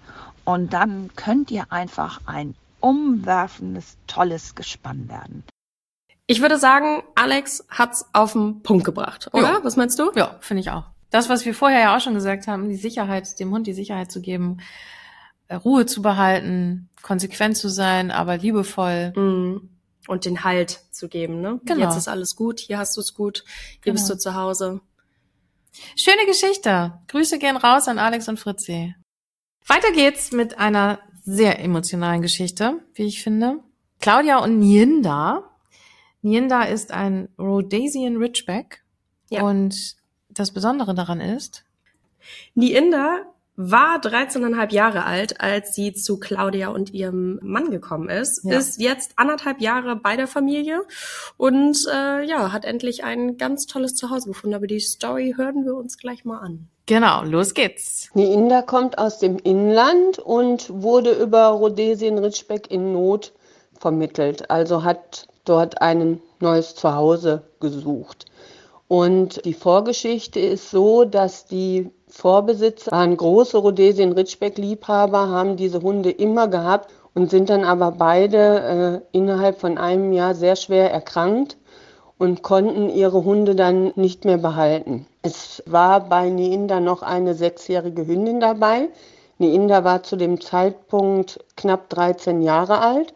Und 0.46 0.72
dann 0.72 1.12
könnt 1.18 1.51
ihr 1.51 1.72
einfach 1.72 2.22
ein 2.25 2.56
umwerfendes, 2.79 3.98
tolles 4.08 4.56
Gespann 4.56 5.10
werden. 5.10 5.44
Ich 6.27 6.41
würde 6.41 6.58
sagen, 6.58 7.03
Alex 7.15 7.65
hat's 7.70 8.06
auf 8.13 8.34
den 8.34 8.63
Punkt 8.63 8.86
gebracht, 8.86 9.29
oder? 9.34 9.51
Ja. 9.51 9.60
Was 9.63 9.75
meinst 9.75 10.00
du? 10.00 10.12
Ja, 10.15 10.38
finde 10.39 10.62
ich 10.62 10.72
auch. 10.72 10.86
Das, 11.10 11.27
was 11.27 11.44
wir 11.44 11.53
vorher 11.53 11.82
ja 11.82 11.98
auch 11.98 12.01
schon 12.01 12.13
gesagt 12.13 12.48
haben, 12.48 12.70
die 12.70 12.75
Sicherheit, 12.75 13.38
dem 13.39 13.51
Hund 13.51 13.68
die 13.68 13.74
Sicherheit 13.74 14.12
zu 14.12 14.22
geben, 14.22 14.60
äh, 15.50 15.56
Ruhe 15.56 15.86
zu 15.86 16.01
behalten, 16.01 16.88
konsequent 17.01 17.58
zu 17.58 17.68
sein, 17.68 18.12
aber 18.12 18.38
liebevoll. 18.38 19.12
Mhm. 19.15 19.70
Und 20.08 20.25
den 20.25 20.44
Halt 20.44 20.79
zu 20.91 21.08
geben, 21.08 21.41
ne? 21.41 21.60
Genau. 21.65 21.86
Jetzt 21.86 21.98
ist 21.98 22.08
alles 22.08 22.36
gut, 22.36 22.60
hier 22.60 22.77
hast 22.79 22.96
du 22.98 23.01
es 23.01 23.13
gut, 23.13 23.44
hier 23.46 23.79
Genau. 23.82 23.94
bist 23.96 24.10
du 24.10 24.18
zu 24.18 24.34
Hause. 24.34 24.82
Schöne 25.96 26.25
Geschichte. 26.25 26.94
Grüße 27.08 27.38
gehen 27.38 27.58
raus 27.58 27.88
an 27.88 28.00
Alex 28.00 28.27
und 28.27 28.39
Fritzi. 28.39 28.96
Weiter 29.68 29.91
geht's 29.91 30.32
mit 30.32 30.58
einer 30.58 31.00
sehr 31.24 31.60
emotionalen 31.60 32.22
Geschichte, 32.22 32.79
wie 32.96 33.03
ich 33.03 33.22
finde. 33.22 33.60
Claudia 34.00 34.39
und 34.39 34.58
Nienda. 34.60 35.44
Nienda 36.22 36.63
ist 36.63 36.91
ein 36.91 37.29
Rhodesian 37.38 38.18
Ridgeback. 38.18 38.84
Ja. 39.29 39.44
Und 39.44 39.96
das 40.29 40.51
Besondere 40.51 40.96
daran 40.96 41.22
ist, 41.22 41.65
Niinda 42.56 43.25
war 43.61 43.99
13,5 43.99 44.71
Jahre 44.73 45.03
alt, 45.03 45.41
als 45.41 45.75
sie 45.75 45.91
zu 45.91 46.17
Claudia 46.17 46.69
und 46.69 46.93
ihrem 46.93 47.39
Mann 47.43 47.71
gekommen 47.71 48.07
ist, 48.07 48.45
Ja. 48.45 48.57
ist 48.57 48.79
jetzt 48.79 49.11
anderthalb 49.17 49.59
Jahre 49.59 49.97
bei 49.97 50.15
der 50.15 50.27
Familie 50.27 50.79
und 51.35 51.77
äh, 51.93 52.23
ja, 52.23 52.53
hat 52.53 52.63
endlich 52.63 53.03
ein 53.03 53.35
ganz 53.35 53.65
tolles 53.65 53.95
Zuhause 53.95 54.29
gefunden. 54.29 54.55
Aber 54.55 54.65
die 54.65 54.79
Story 54.79 55.33
hören 55.35 55.65
wir 55.65 55.75
uns 55.75 55.97
gleich 55.97 56.23
mal 56.23 56.37
an. 56.39 56.69
genau, 56.85 57.23
los 57.25 57.53
geht's. 57.53 58.09
Niinda 58.13 58.61
kommt 58.61 58.97
aus 58.97 59.19
dem 59.19 59.37
Inland 59.37 60.19
und 60.19 60.69
wurde 60.69 61.11
über 61.11 61.47
Rhodesien 61.47 62.17
Ridgeback 62.17 62.71
in 62.71 62.93
Not 62.93 63.33
vermittelt, 63.77 64.49
also 64.49 64.83
hat 64.85 65.27
dort 65.43 65.81
ein 65.81 66.21
neues 66.39 66.75
Zuhause 66.75 67.43
gesucht. 67.59 68.25
Und 68.87 69.43
die 69.45 69.53
Vorgeschichte 69.53 70.39
ist 70.39 70.71
so, 70.71 71.03
dass 71.05 71.45
die 71.45 71.91
Vorbesitzer 72.09 72.91
waren 72.91 73.15
große 73.15 73.57
Rhodesien 73.57 74.13
Ridgeback 74.13 74.57
Liebhaber, 74.57 75.29
haben 75.29 75.57
diese 75.57 75.81
Hunde 75.81 76.09
immer 76.09 76.47
gehabt 76.47 76.91
und 77.13 77.29
sind 77.29 77.49
dann 77.49 77.63
aber 77.63 77.91
beide 77.91 79.01
äh, 79.13 79.17
innerhalb 79.17 79.59
von 79.59 79.77
einem 79.77 80.11
Jahr 80.11 80.33
sehr 80.33 80.55
schwer 80.55 80.91
erkrankt 80.91 81.57
und 82.17 82.41
konnten 82.41 82.89
ihre 82.89 83.23
Hunde 83.23 83.55
dann 83.55 83.93
nicht 83.95 84.25
mehr 84.25 84.37
behalten. 84.37 85.05
Es 85.21 85.63
war 85.65 86.01
bei 86.01 86.29
Niinda 86.29 86.79
noch 86.79 87.01
eine 87.01 87.35
sechsjährige 87.35 88.05
Hündin 88.05 88.39
dabei. 88.39 88.89
Niinda 89.37 89.83
war 89.83 90.03
zu 90.03 90.15
dem 90.15 90.41
Zeitpunkt 90.41 91.39
knapp 91.55 91.89
13 91.89 92.41
Jahre 92.41 92.79
alt 92.79 93.13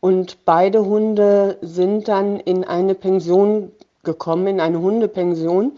und 0.00 0.44
beide 0.44 0.84
Hunde 0.84 1.56
sind 1.62 2.08
dann 2.08 2.38
in 2.40 2.64
eine 2.64 2.94
Pension 2.94 3.72
gekommen, 4.02 4.46
in 4.46 4.60
eine 4.60 4.80
Hundepension 4.80 5.72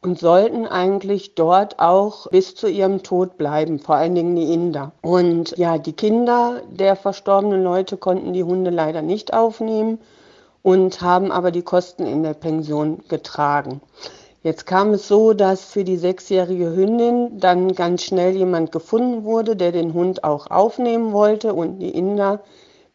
und 0.00 0.18
sollten 0.18 0.66
eigentlich 0.66 1.34
dort 1.34 1.80
auch 1.80 2.28
bis 2.28 2.54
zu 2.54 2.68
ihrem 2.68 3.02
Tod 3.02 3.36
bleiben, 3.36 3.78
vor 3.78 3.96
allen 3.96 4.14
Dingen 4.14 4.34
Niinda. 4.34 4.92
Und 5.02 5.56
ja, 5.56 5.78
die 5.78 5.92
Kinder 5.92 6.62
der 6.70 6.94
verstorbenen 6.94 7.64
Leute 7.64 7.96
konnten 7.96 8.32
die 8.32 8.44
Hunde 8.44 8.70
leider 8.70 9.02
nicht 9.02 9.32
aufnehmen 9.32 9.98
und 10.62 11.00
haben 11.00 11.32
aber 11.32 11.50
die 11.50 11.62
Kosten 11.62 12.06
in 12.06 12.22
der 12.22 12.34
Pension 12.34 13.02
getragen. 13.08 13.80
Jetzt 14.44 14.66
kam 14.66 14.92
es 14.92 15.08
so, 15.08 15.32
dass 15.32 15.64
für 15.64 15.82
die 15.82 15.96
sechsjährige 15.96 16.74
Hündin 16.74 17.40
dann 17.40 17.74
ganz 17.74 18.04
schnell 18.04 18.36
jemand 18.36 18.70
gefunden 18.70 19.24
wurde, 19.24 19.56
der 19.56 19.72
den 19.72 19.94
Hund 19.94 20.22
auch 20.22 20.48
aufnehmen 20.48 21.12
wollte 21.12 21.54
und 21.54 21.80
die 21.80 21.90
Inder 21.90 22.40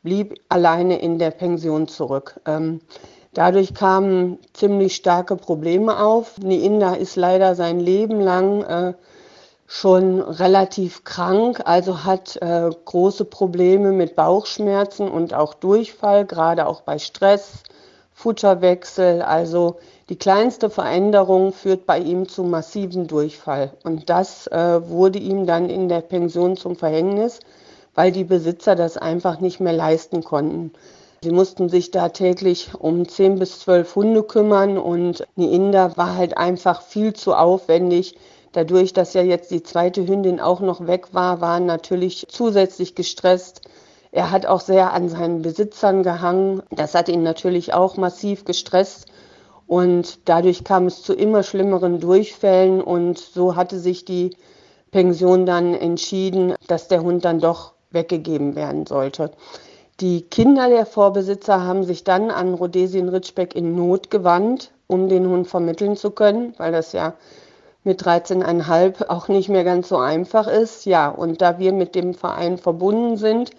blieb 0.03 0.35
alleine 0.47 0.99
in 0.99 1.19
der 1.19 1.31
Pension 1.31 1.87
zurück. 1.89 2.39
Ähm, 2.45 2.79
dadurch 3.33 3.73
kamen 3.73 4.39
ziemlich 4.53 4.95
starke 4.95 5.35
Probleme 5.35 6.03
auf. 6.03 6.37
Niinda 6.37 6.93
ist 6.95 7.15
leider 7.15 7.55
sein 7.55 7.79
Leben 7.79 8.21
lang 8.21 8.63
äh, 8.63 8.93
schon 9.67 10.21
relativ 10.21 11.03
krank, 11.03 11.61
also 11.65 12.03
hat 12.03 12.37
äh, 12.41 12.69
große 12.85 13.25
Probleme 13.25 13.91
mit 13.91 14.15
Bauchschmerzen 14.15 15.09
und 15.09 15.33
auch 15.33 15.53
Durchfall, 15.53 16.25
gerade 16.25 16.67
auch 16.67 16.81
bei 16.81 16.99
Stress, 16.99 17.63
Futterwechsel. 18.13 19.21
Also 19.21 19.77
die 20.09 20.17
kleinste 20.17 20.69
Veränderung 20.69 21.53
führt 21.53 21.85
bei 21.85 21.97
ihm 21.97 22.27
zu 22.27 22.43
massivem 22.43 23.07
Durchfall. 23.07 23.71
Und 23.83 24.09
das 24.09 24.47
äh, 24.47 24.87
wurde 24.89 25.17
ihm 25.17 25.47
dann 25.47 25.69
in 25.69 25.89
der 25.89 26.01
Pension 26.01 26.55
zum 26.55 26.75
Verhängnis, 26.75 27.39
weil 27.95 28.11
die 28.11 28.25
Besitzer 28.25 28.75
das 28.75 28.97
einfach 28.97 29.39
nicht 29.39 29.59
mehr 29.59 29.73
leisten 29.73 30.23
konnten. 30.23 30.71
Sie 31.23 31.31
mussten 31.31 31.69
sich 31.69 31.89
da 31.89 32.09
täglich 32.09 32.71
um 32.77 33.07
10 33.07 33.39
bis 33.39 33.61
12 33.61 33.95
Hunde 33.95 34.23
kümmern 34.23 34.77
und 34.77 35.25
Niinda 35.37 35.95
war 35.95 36.17
halt 36.17 36.37
einfach 36.37 36.81
viel 36.81 37.13
zu 37.13 37.33
aufwendig. 37.33 38.17
Dadurch, 38.51 38.91
dass 38.91 39.13
ja 39.13 39.21
jetzt 39.21 39.49
die 39.49 39.63
zweite 39.63 40.05
Hündin 40.05 40.41
auch 40.41 40.59
noch 40.59 40.85
weg 40.85 41.13
war, 41.13 41.39
waren 41.39 41.65
natürlich 41.65 42.25
zusätzlich 42.27 42.93
gestresst. 42.93 43.61
Er 44.11 44.31
hat 44.31 44.45
auch 44.45 44.59
sehr 44.59 44.91
an 44.91 45.07
seinen 45.07 45.41
Besitzern 45.43 46.03
gehangen. 46.03 46.61
Das 46.71 46.93
hat 46.93 47.07
ihn 47.07 47.23
natürlich 47.23 47.73
auch 47.73 47.95
massiv 47.95 48.43
gestresst. 48.43 49.05
Und 49.65 50.27
dadurch 50.27 50.65
kam 50.65 50.87
es 50.87 51.03
zu 51.03 51.13
immer 51.13 51.43
schlimmeren 51.43 52.01
Durchfällen. 52.01 52.81
Und 52.81 53.17
so 53.17 53.55
hatte 53.55 53.79
sich 53.79 54.03
die 54.03 54.35
Pension 54.91 55.45
dann 55.45 55.73
entschieden, 55.73 56.53
dass 56.67 56.89
der 56.89 57.01
Hund 57.01 57.23
dann 57.23 57.39
doch 57.39 57.75
weggegeben 57.91 58.57
werden 58.57 58.85
sollte. 58.85 59.31
Die 60.03 60.21
Kinder 60.21 60.67
der 60.67 60.85
Vorbesitzer 60.85 61.63
haben 61.63 61.85
sich 61.85 62.03
dann 62.03 62.29
an 62.29 62.55
Rhodesien 62.55 63.07
Ridgeback 63.07 63.55
in 63.55 63.73
Not 63.73 64.11
gewandt, 64.11 64.71
um 64.85 65.07
den 65.07 65.29
Hund 65.29 65.47
vermitteln 65.47 65.95
zu 65.95 66.11
können, 66.11 66.53
weil 66.57 66.73
das 66.73 66.91
ja 66.91 67.13
mit 67.85 68.03
13,5 68.03 69.07
auch 69.07 69.29
nicht 69.29 69.47
mehr 69.47 69.63
ganz 69.63 69.87
so 69.87 69.95
einfach 69.95 70.47
ist. 70.47 70.85
Ja, 70.85 71.07
und 71.07 71.41
da 71.41 71.57
wir 71.57 71.71
mit 71.71 71.95
dem 71.95 72.15
Verein 72.15 72.57
verbunden 72.57 73.15
sind 73.15 73.51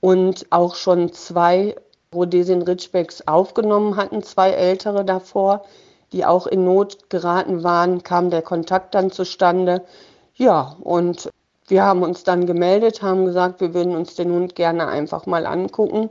und 0.00 0.44
auch 0.50 0.74
schon 0.74 1.14
zwei 1.14 1.74
Rhodesien 2.14 2.60
Ridgebacks 2.60 3.26
aufgenommen 3.26 3.96
hatten, 3.96 4.22
zwei 4.22 4.50
ältere 4.50 5.06
davor, 5.06 5.64
die 6.12 6.26
auch 6.26 6.46
in 6.46 6.66
Not 6.66 7.08
geraten 7.08 7.64
waren, 7.64 8.02
kam 8.02 8.28
der 8.28 8.42
Kontakt 8.42 8.94
dann 8.94 9.10
zustande. 9.10 9.86
Ja, 10.34 10.76
und 10.82 11.30
wir 11.68 11.82
haben 11.82 12.02
uns 12.02 12.24
dann 12.24 12.46
gemeldet, 12.46 13.02
haben 13.02 13.24
gesagt, 13.24 13.60
wir 13.60 13.74
würden 13.74 13.94
uns 13.94 14.14
den 14.14 14.30
Hund 14.30 14.54
gerne 14.54 14.88
einfach 14.88 15.26
mal 15.26 15.46
angucken. 15.46 16.10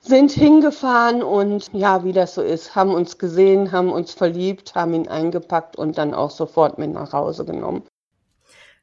Sind 0.00 0.32
hingefahren 0.32 1.22
und 1.22 1.70
ja, 1.72 2.04
wie 2.04 2.12
das 2.12 2.34
so 2.34 2.42
ist, 2.42 2.74
haben 2.74 2.92
uns 2.92 3.18
gesehen, 3.18 3.70
haben 3.70 3.92
uns 3.92 4.12
verliebt, 4.12 4.74
haben 4.74 4.94
ihn 4.94 5.08
eingepackt 5.08 5.76
und 5.76 5.96
dann 5.96 6.12
auch 6.12 6.30
sofort 6.30 6.78
mit 6.78 6.92
nach 6.92 7.12
Hause 7.12 7.44
genommen. 7.44 7.84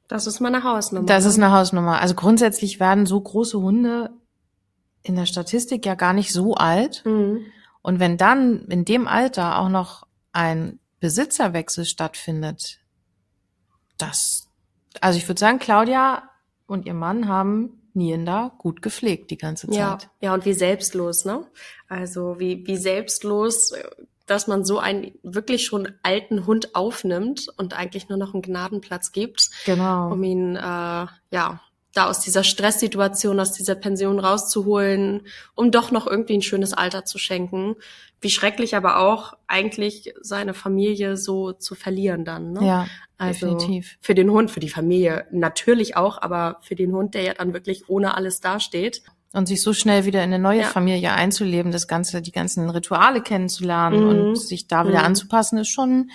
Das 0.08 0.26
ist 0.26 0.40
meine 0.40 0.64
Hausnummer. 0.64 1.06
Das 1.06 1.24
ne? 1.24 1.30
ist 1.30 1.38
eine 1.38 1.52
Hausnummer. 1.52 2.02
Also 2.02 2.16
grundsätzlich 2.16 2.80
werden 2.80 3.06
so 3.06 3.20
große 3.22 3.60
Hunde 3.60 4.10
in 5.04 5.16
der 5.16 5.26
Statistik 5.26 5.86
ja 5.86 5.96
gar 5.96 6.14
nicht 6.14 6.34
so 6.34 6.56
alt. 6.56 7.04
Mhm. 7.06 7.46
Und 7.82 8.00
wenn 8.00 8.18
dann 8.18 8.66
in 8.70 8.86
dem 8.86 9.08
Alter 9.08 9.60
auch 9.60 9.70
noch 9.70 10.04
ein 10.32 10.80
Besitzerwechsel 11.00 11.86
stattfindet, 11.86 12.80
das, 13.98 14.49
also 15.02 15.18
ich 15.18 15.28
würde 15.28 15.40
sagen, 15.40 15.60
Claudia 15.60 16.24
und 16.68 16.86
ihr 16.86 16.94
Mann 16.94 17.28
haben 17.28 17.82
Nienda 17.94 18.52
gut 18.58 18.82
gepflegt 18.82 19.32
die 19.32 19.38
ganze 19.38 19.68
Ja, 19.72 19.98
Zeit. 19.98 20.10
ja, 20.22 20.34
und 20.34 20.46
wie 20.46 20.54
selbstlos, 20.54 21.26
ne? 21.26 21.46
Also 21.88 22.40
wie, 22.40 22.66
wie 22.68 22.78
selbstlos, 22.78 23.72
äh, 23.72 23.84
dass 24.28 24.48
man 24.48 24.64
so 24.64 24.78
einen 24.78 25.12
wirklich 25.24 25.66
schon 25.66 25.92
alten 26.04 26.46
Hund 26.46 26.76
aufnimmt 26.76 27.48
und 27.58 27.74
eigentlich 27.76 28.10
nur 28.10 28.18
noch 28.20 28.34
einen 28.34 28.44
Gnadenplatz 28.44 29.12
gibt, 29.12 29.50
Genau. 29.66 30.12
um 30.12 30.24
ihn, 30.24 30.56
äh, 30.56 30.60
ja, 31.32 31.62
da 31.94 32.08
aus 32.08 32.20
dieser 32.20 32.44
Stresssituation, 32.44 33.40
aus 33.40 33.52
dieser 33.54 33.76
Pension 33.76 34.20
rauszuholen, 34.20 35.22
um 35.56 35.72
doch 35.72 35.92
noch 35.92 36.06
irgendwie 36.08 36.36
ein 36.38 36.42
schönes 36.42 36.74
Alter 36.74 37.04
zu 37.06 37.18
schenken. 37.18 37.76
Wie 38.22 38.30
schrecklich 38.30 38.76
aber 38.76 39.00
auch 39.00 39.34
eigentlich 39.48 40.14
seine 40.22 40.54
Familie 40.54 41.18
so 41.18 41.52
zu 41.54 41.74
verlieren 41.74 42.26
dann, 42.26 42.52
ne? 42.54 42.66
Ja, 42.66 42.88
Also 43.18 43.48
definitiv. 43.58 43.98
für 44.02 44.14
den 44.14 44.30
Hund, 44.30 44.52
für 44.52 44.60
die 44.60 44.70
Familie 44.70 45.26
natürlich 45.32 45.96
auch, 45.98 46.22
aber 46.22 46.58
für 46.62 46.76
den 46.76 46.92
Hund, 46.94 47.14
der 47.16 47.24
ja 47.24 47.34
dann 47.34 47.54
wirklich 47.54 47.90
ohne 47.90 48.16
alles 48.16 48.40
dasteht. 48.42 49.02
Und 49.32 49.48
sich 49.48 49.62
so 49.62 49.74
schnell 49.74 50.06
wieder 50.06 50.20
in 50.24 50.34
eine 50.34 50.40
neue 50.42 50.62
Ja. 50.62 50.68
Familie 50.68 51.14
einzuleben, 51.14 51.72
das 51.72 51.88
Ganze, 51.88 52.22
die 52.22 52.32
ganzen 52.32 52.70
Rituale 52.70 53.22
kennenzulernen 53.22 54.04
Mhm. 54.04 54.10
und 54.10 54.36
sich 54.38 54.68
da 54.68 54.88
wieder 54.88 55.00
Mhm. 55.00 55.06
anzupassen, 55.06 55.58
ist 55.60 55.70
schon 55.70 56.10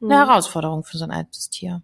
eine 0.00 0.08
Mhm. 0.08 0.10
Herausforderung 0.12 0.84
für 0.84 0.96
so 0.98 1.04
ein 1.04 1.10
altes 1.10 1.50
Tier. 1.50 1.82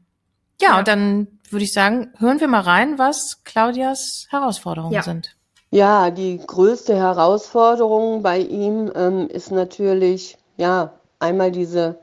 Ja, 0.61 0.71
Ja. 0.71 0.79
und 0.79 0.89
dann 0.89 1.27
würde 1.53 1.65
ich 1.65 1.73
sagen, 1.73 2.13
hören 2.19 2.41
wir 2.41 2.49
mal 2.49 2.61
rein, 2.61 2.99
was 2.99 3.43
Claudias 3.45 4.27
Herausforderungen 4.31 4.93
Ja. 4.95 5.03
sind. 5.03 5.37
Ja, 5.73 6.11
die 6.11 6.39
größte 6.45 6.97
Herausforderung 6.97 8.23
bei 8.23 8.39
ihm 8.39 8.91
ähm, 8.95 9.29
ist 9.29 9.53
natürlich, 9.53 10.37
ja, 10.57 10.95
einmal 11.21 11.53
diese, 11.53 11.99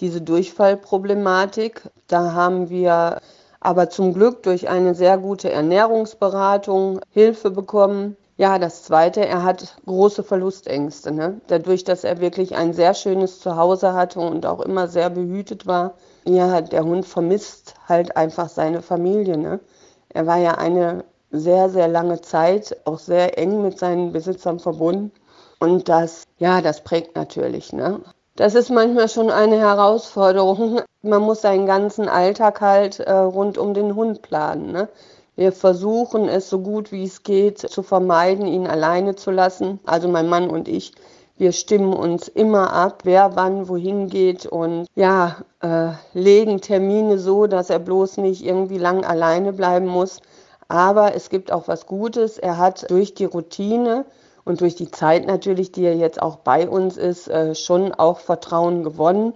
diese 0.00 0.20
Durchfallproblematik. 0.20 1.82
Da 2.08 2.32
haben 2.32 2.70
wir 2.70 3.20
aber 3.60 3.88
zum 3.88 4.12
Glück 4.14 4.42
durch 4.42 4.68
eine 4.68 4.94
sehr 4.94 5.16
gute 5.18 5.50
Ernährungsberatung 5.50 7.00
Hilfe 7.10 7.50
bekommen. 7.50 8.16
Ja, 8.36 8.58
das 8.58 8.82
Zweite, 8.82 9.24
er 9.24 9.44
hat 9.44 9.76
große 9.86 10.24
Verlustängste. 10.24 11.12
Ne? 11.12 11.40
Dadurch, 11.46 11.84
dass 11.84 12.02
er 12.02 12.20
wirklich 12.20 12.56
ein 12.56 12.72
sehr 12.72 12.94
schönes 12.94 13.38
Zuhause 13.38 13.92
hatte 13.92 14.18
und 14.20 14.44
auch 14.44 14.60
immer 14.60 14.88
sehr 14.88 15.08
behütet 15.08 15.66
war, 15.66 15.94
ja, 16.26 16.60
der 16.60 16.84
Hund 16.84 17.06
vermisst 17.06 17.74
halt 17.88 18.16
einfach 18.16 18.48
seine 18.48 18.82
Familie. 18.82 19.36
Ne? 19.36 19.60
Er 20.08 20.26
war 20.26 20.38
ja 20.38 20.52
eine 20.52 21.04
sehr, 21.30 21.68
sehr 21.68 21.88
lange 21.88 22.20
Zeit 22.20 22.76
auch 22.84 22.98
sehr 22.98 23.38
eng 23.38 23.62
mit 23.62 23.78
seinen 23.78 24.12
Besitzern 24.12 24.58
verbunden. 24.60 25.12
Und 25.58 25.88
das, 25.88 26.24
ja, 26.38 26.60
das 26.60 26.82
prägt 26.82 27.16
natürlich. 27.16 27.72
Ne? 27.72 28.00
Das 28.36 28.54
ist 28.54 28.70
manchmal 28.70 29.08
schon 29.08 29.30
eine 29.30 29.58
Herausforderung. 29.58 30.80
Man 31.02 31.22
muss 31.22 31.42
seinen 31.42 31.66
ganzen 31.66 32.08
Alltag 32.08 32.60
halt 32.60 33.00
äh, 33.00 33.12
rund 33.12 33.58
um 33.58 33.74
den 33.74 33.94
Hund 33.94 34.22
planen. 34.22 34.72
Ne? 34.72 34.88
Wir 35.36 35.52
versuchen 35.52 36.28
es 36.28 36.48
so 36.48 36.60
gut 36.60 36.92
wie 36.92 37.04
es 37.04 37.22
geht 37.22 37.58
zu 37.58 37.82
vermeiden, 37.82 38.46
ihn 38.46 38.66
alleine 38.66 39.16
zu 39.16 39.30
lassen. 39.30 39.80
Also 39.84 40.08
mein 40.08 40.28
Mann 40.28 40.48
und 40.48 40.68
ich, 40.68 40.92
wir 41.36 41.52
stimmen 41.52 41.92
uns 41.92 42.28
immer 42.28 42.72
ab, 42.72 43.00
wer 43.04 43.34
wann 43.34 43.68
wohin 43.68 44.08
geht 44.08 44.46
und 44.46 44.86
ja, 44.94 45.36
äh, 45.60 45.90
legen 46.12 46.60
Termine 46.60 47.18
so, 47.18 47.46
dass 47.46 47.70
er 47.70 47.80
bloß 47.80 48.18
nicht 48.18 48.44
irgendwie 48.44 48.78
lang 48.78 49.04
alleine 49.04 49.52
bleiben 49.52 49.86
muss. 49.86 50.20
Aber 50.68 51.14
es 51.14 51.30
gibt 51.30 51.52
auch 51.52 51.68
was 51.68 51.86
Gutes. 51.86 52.38
Er 52.38 52.58
hat 52.58 52.90
durch 52.90 53.14
die 53.14 53.24
Routine 53.24 54.04
und 54.44 54.60
durch 54.60 54.76
die 54.76 54.90
Zeit 54.90 55.26
natürlich, 55.26 55.72
die 55.72 55.84
er 55.84 55.96
jetzt 55.96 56.22
auch 56.22 56.36
bei 56.36 56.68
uns 56.68 56.96
ist, 56.96 57.28
äh, 57.28 57.54
schon 57.54 57.92
auch 57.92 58.20
Vertrauen 58.20 58.84
gewonnen. 58.84 59.34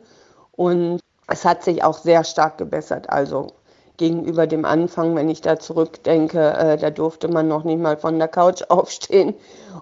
Und 0.53 1.01
es 1.27 1.45
hat 1.45 1.65
sich 1.65 1.83
auch 1.85 1.99
sehr 1.99 2.25
stark 2.25 2.59
gebessert. 2.59 3.11
Also 3.11 3.49
gegenüber 3.99 4.47
dem 4.47 4.65
Anfang, 4.65 5.15
wenn 5.15 5.29
ich 5.29 5.43
da 5.43 5.59
zurückdenke, 5.59 6.55
äh, 6.55 6.77
da 6.79 6.91
durfte 6.91 7.29
man 7.29 7.49
noch 7.49 7.65
nicht 7.65 7.81
mal 7.81 7.99
von 7.99 8.19
der 8.19 8.29
Couch 8.29 8.63
aufstehen 8.69 9.35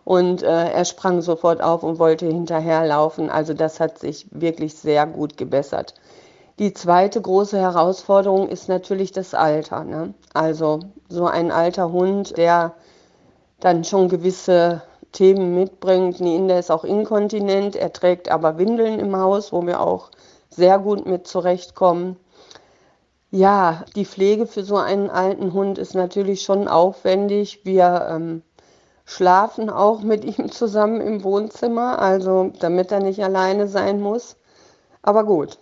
und 0.04 0.42
äh, 0.42 0.70
er 0.70 0.84
sprang 0.84 1.22
sofort 1.22 1.62
auf 1.62 1.84
und 1.84 2.00
wollte 2.00 2.26
hinterherlaufen. 2.26 3.30
Also 3.30 3.54
das 3.54 3.78
hat 3.78 3.98
sich 3.98 4.26
wirklich 4.32 4.74
sehr 4.74 5.06
gut 5.06 5.36
gebessert. 5.36 5.94
Die 6.58 6.72
zweite 6.72 7.20
große 7.20 7.58
Herausforderung 7.58 8.48
ist 8.48 8.68
natürlich 8.68 9.12
das 9.12 9.34
Alter. 9.34 9.84
Ne? 9.84 10.14
Also 10.32 10.80
so 11.08 11.26
ein 11.26 11.50
alter 11.50 11.92
Hund, 11.92 12.36
der 12.38 12.74
dann 13.60 13.84
schon 13.84 14.08
gewisse 14.08 14.82
Themen 15.12 15.54
mitbringt. 15.54 16.20
Ninder 16.20 16.58
ist 16.58 16.70
auch 16.70 16.84
inkontinent, 16.84 17.76
er 17.76 17.92
trägt 17.92 18.30
aber 18.30 18.58
Windeln 18.58 19.00
im 19.00 19.16
Haus, 19.16 19.52
wo 19.52 19.66
wir 19.66 19.80
auch 19.80 20.10
sehr 20.48 20.78
gut 20.78 21.06
mit 21.06 21.26
zurechtkommen. 21.26 22.16
Ja, 23.30 23.84
die 23.94 24.04
Pflege 24.04 24.46
für 24.46 24.64
so 24.64 24.76
einen 24.76 25.10
alten 25.10 25.52
Hund 25.52 25.78
ist 25.78 25.94
natürlich 25.94 26.42
schon 26.42 26.68
aufwendig. 26.68 27.60
Wir 27.64 28.06
ähm, 28.10 28.42
schlafen 29.04 29.70
auch 29.70 30.00
mit 30.02 30.24
ihm 30.24 30.50
zusammen 30.52 31.00
im 31.00 31.24
Wohnzimmer, 31.24 32.00
also 32.00 32.52
damit 32.60 32.92
er 32.92 33.00
nicht 33.00 33.22
alleine 33.22 33.68
sein 33.68 34.00
muss. 34.00 34.36
Aber 35.02 35.24
gut, 35.24 35.58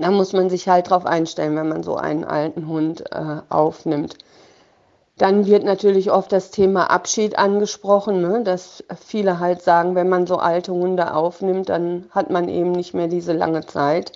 da 0.00 0.10
muss 0.10 0.32
man 0.32 0.50
sich 0.50 0.68
halt 0.68 0.90
drauf 0.90 1.06
einstellen, 1.06 1.56
wenn 1.56 1.68
man 1.68 1.82
so 1.82 1.96
einen 1.96 2.24
alten 2.24 2.66
Hund 2.68 3.04
äh, 3.12 3.40
aufnimmt. 3.48 4.16
Dann 5.18 5.46
wird 5.46 5.64
natürlich 5.64 6.10
oft 6.10 6.30
das 6.32 6.50
Thema 6.50 6.90
Abschied 6.90 7.38
angesprochen, 7.38 8.20
ne? 8.20 8.42
dass 8.44 8.84
viele 8.98 9.40
halt 9.40 9.62
sagen, 9.62 9.94
wenn 9.94 10.08
man 10.10 10.26
so 10.26 10.36
alte 10.36 10.72
Hunde 10.72 11.14
aufnimmt, 11.14 11.70
dann 11.70 12.06
hat 12.10 12.30
man 12.30 12.48
eben 12.48 12.72
nicht 12.72 12.92
mehr 12.94 13.08
diese 13.08 13.32
lange 13.32 13.64
Zeit. 13.66 14.12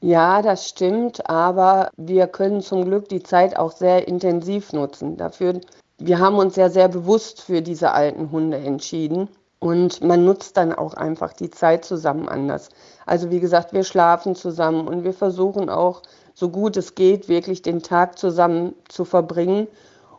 Ja, 0.00 0.42
das 0.42 0.68
stimmt, 0.68 1.28
aber 1.28 1.90
wir 1.96 2.28
können 2.28 2.60
zum 2.60 2.84
Glück 2.84 3.08
die 3.08 3.22
Zeit 3.22 3.56
auch 3.56 3.72
sehr 3.72 4.06
intensiv 4.06 4.72
nutzen. 4.72 5.16
Dafür, 5.16 5.60
wir 5.98 6.20
haben 6.20 6.36
uns 6.36 6.54
ja 6.56 6.68
sehr 6.70 6.88
bewusst 6.88 7.42
für 7.42 7.62
diese 7.62 7.90
alten 7.92 8.30
Hunde 8.30 8.58
entschieden 8.58 9.28
und 9.58 10.00
man 10.02 10.24
nutzt 10.24 10.56
dann 10.56 10.72
auch 10.72 10.94
einfach 10.94 11.32
die 11.32 11.50
Zeit 11.50 11.84
zusammen 11.84 12.28
anders. 12.28 12.68
Also 13.06 13.30
wie 13.30 13.40
gesagt, 13.40 13.72
wir 13.72 13.82
schlafen 13.82 14.36
zusammen 14.36 14.86
und 14.86 15.02
wir 15.02 15.12
versuchen 15.12 15.68
auch, 15.68 16.02
so 16.32 16.50
gut 16.50 16.76
es 16.76 16.94
geht, 16.94 17.28
wirklich 17.28 17.62
den 17.62 17.82
Tag 17.82 18.16
zusammen 18.16 18.76
zu 18.88 19.04
verbringen 19.04 19.66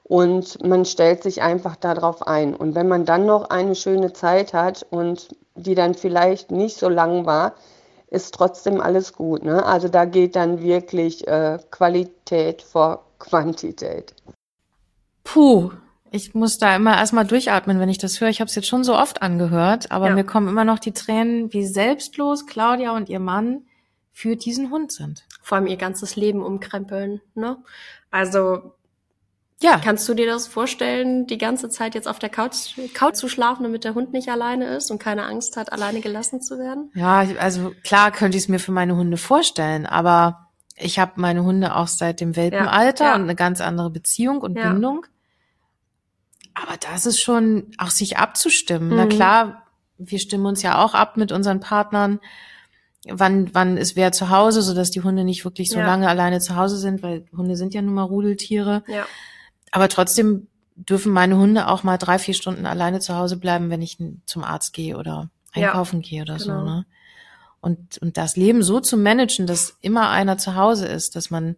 und 0.03 0.61
man 0.61 0.83
stellt 0.83 1.23
sich 1.23 1.41
einfach 1.41 1.77
darauf 1.77 2.27
ein. 2.27 2.53
Und 2.53 2.75
wenn 2.75 2.89
man 2.89 3.05
dann 3.05 3.25
noch 3.25 3.49
eine 3.49 3.75
schöne 3.75 4.11
Zeit 4.11 4.53
hat 4.53 4.85
und 4.89 5.29
die 5.55 5.75
dann 5.75 5.93
vielleicht 5.93 6.51
nicht 6.51 6.77
so 6.77 6.89
lang 6.89 7.25
war, 7.25 7.53
ist 8.11 8.33
trotzdem 8.33 8.81
alles 8.81 9.13
gut. 9.13 9.43
Ne? 9.43 9.63
Also 9.65 9.87
da 9.87 10.05
geht 10.05 10.35
dann 10.35 10.61
wirklich 10.61 11.27
äh, 11.27 11.59
Qualität 11.69 12.61
vor 12.61 13.05
Quantität. 13.19 14.13
Puh, 15.23 15.71
ich 16.11 16.33
muss 16.33 16.57
da 16.57 16.75
immer 16.75 16.97
erstmal 16.97 17.25
durchatmen, 17.25 17.79
wenn 17.79 17.89
ich 17.89 17.99
das 17.99 18.19
höre. 18.19 18.29
Ich 18.29 18.39
habe 18.39 18.49
es 18.49 18.55
jetzt 18.55 18.67
schon 18.67 18.83
so 18.83 18.95
oft 18.95 19.21
angehört, 19.21 19.91
aber 19.91 20.07
ja. 20.07 20.15
mir 20.15 20.23
kommen 20.23 20.47
immer 20.47 20.65
noch 20.65 20.79
die 20.79 20.93
Tränen, 20.93 21.53
wie 21.53 21.65
selbstlos 21.65 22.47
Claudia 22.47 22.95
und 22.95 23.09
ihr 23.09 23.19
Mann 23.19 23.63
für 24.11 24.35
diesen 24.35 24.71
Hund 24.71 24.91
sind. 24.91 25.25
Vor 25.41 25.57
allem 25.57 25.67
ihr 25.67 25.77
ganzes 25.77 26.15
Leben 26.15 26.41
umkrempeln. 26.41 27.21
Ne? 27.35 27.57
Also 28.09 28.73
ja. 29.61 29.79
Kannst 29.83 30.07
du 30.07 30.13
dir 30.13 30.25
das 30.25 30.47
vorstellen, 30.47 31.27
die 31.27 31.37
ganze 31.37 31.69
Zeit 31.69 31.93
jetzt 31.93 32.07
auf 32.07 32.17
der 32.19 32.29
Couch, 32.29 32.77
Couch 32.93 33.15
zu 33.15 33.27
schlafen, 33.27 33.63
damit 33.63 33.83
der 33.83 33.93
Hund 33.93 34.13
nicht 34.13 34.29
alleine 34.29 34.67
ist 34.75 34.89
und 34.89 34.99
keine 34.99 35.23
Angst 35.23 35.57
hat, 35.57 35.73
alleine 35.73 35.99
gelassen 35.99 36.41
zu 36.41 36.57
werden? 36.57 36.91
Ja, 36.95 37.25
also 37.39 37.73
klar 37.83 38.11
könnte 38.11 38.37
ich 38.37 38.43
es 38.43 38.49
mir 38.49 38.59
für 38.59 38.71
meine 38.71 38.95
Hunde 38.95 39.17
vorstellen, 39.17 39.85
aber 39.85 40.47
ich 40.77 40.97
habe 40.97 41.13
meine 41.15 41.43
Hunde 41.43 41.75
auch 41.75 41.87
seit 41.87 42.21
dem 42.21 42.37
Welpenalter 42.37 43.03
ja, 43.03 43.09
ja. 43.11 43.15
und 43.15 43.23
eine 43.23 43.35
ganz 43.35 43.59
andere 43.59 43.89
Beziehung 43.89 44.39
und 44.39 44.55
ja. 44.55 44.69
Bindung. 44.69 45.05
Aber 46.53 46.77
das 46.77 47.05
ist 47.05 47.19
schon 47.19 47.71
auch 47.77 47.89
sich 47.89 48.17
abzustimmen. 48.17 48.89
Mhm. 48.89 48.95
Na 48.95 49.05
klar, 49.07 49.63
wir 49.97 50.19
stimmen 50.19 50.45
uns 50.45 50.61
ja 50.61 50.83
auch 50.83 50.93
ab 50.93 51.17
mit 51.17 51.33
unseren 51.33 51.59
Partnern. 51.59 52.19
Wann, 53.09 53.53
wann 53.53 53.77
ist 53.77 53.95
wer 53.95 54.11
zu 54.13 54.29
Hause, 54.29 54.61
so 54.61 54.73
dass 54.73 54.91
die 54.91 55.01
Hunde 55.01 55.23
nicht 55.25 55.43
wirklich 55.43 55.69
so 55.69 55.79
lange 55.79 56.07
alleine 56.07 56.39
zu 56.39 56.55
Hause 56.55 56.77
sind, 56.77 57.01
weil 57.01 57.25
Hunde 57.35 57.55
sind 57.55 57.73
ja 57.73 57.81
nun 57.81 57.93
mal 57.93 58.03
Rudeltiere. 58.03 58.83
Ja. 58.87 59.05
Aber 59.71 59.89
trotzdem 59.89 60.47
dürfen 60.75 61.11
meine 61.11 61.37
Hunde 61.37 61.67
auch 61.67 61.83
mal 61.83 61.97
drei, 61.97 62.19
vier 62.19 62.33
Stunden 62.33 62.65
alleine 62.65 62.99
zu 62.99 63.15
Hause 63.15 63.37
bleiben, 63.37 63.69
wenn 63.69 63.81
ich 63.81 63.97
zum 64.25 64.43
Arzt 64.43 64.73
gehe 64.73 64.97
oder 64.97 65.29
einkaufen 65.51 66.01
ja, 66.01 66.09
gehe 66.09 66.21
oder 66.21 66.37
genau. 66.37 66.59
so. 66.59 66.65
Ne? 66.65 66.85
Und, 67.61 67.97
und 67.97 68.17
das 68.17 68.37
Leben 68.37 68.63
so 68.63 68.79
zu 68.79 68.97
managen, 68.97 69.45
dass 69.45 69.77
immer 69.81 70.09
einer 70.09 70.37
zu 70.37 70.55
Hause 70.55 70.87
ist, 70.87 71.15
dass 71.15 71.29
man 71.29 71.57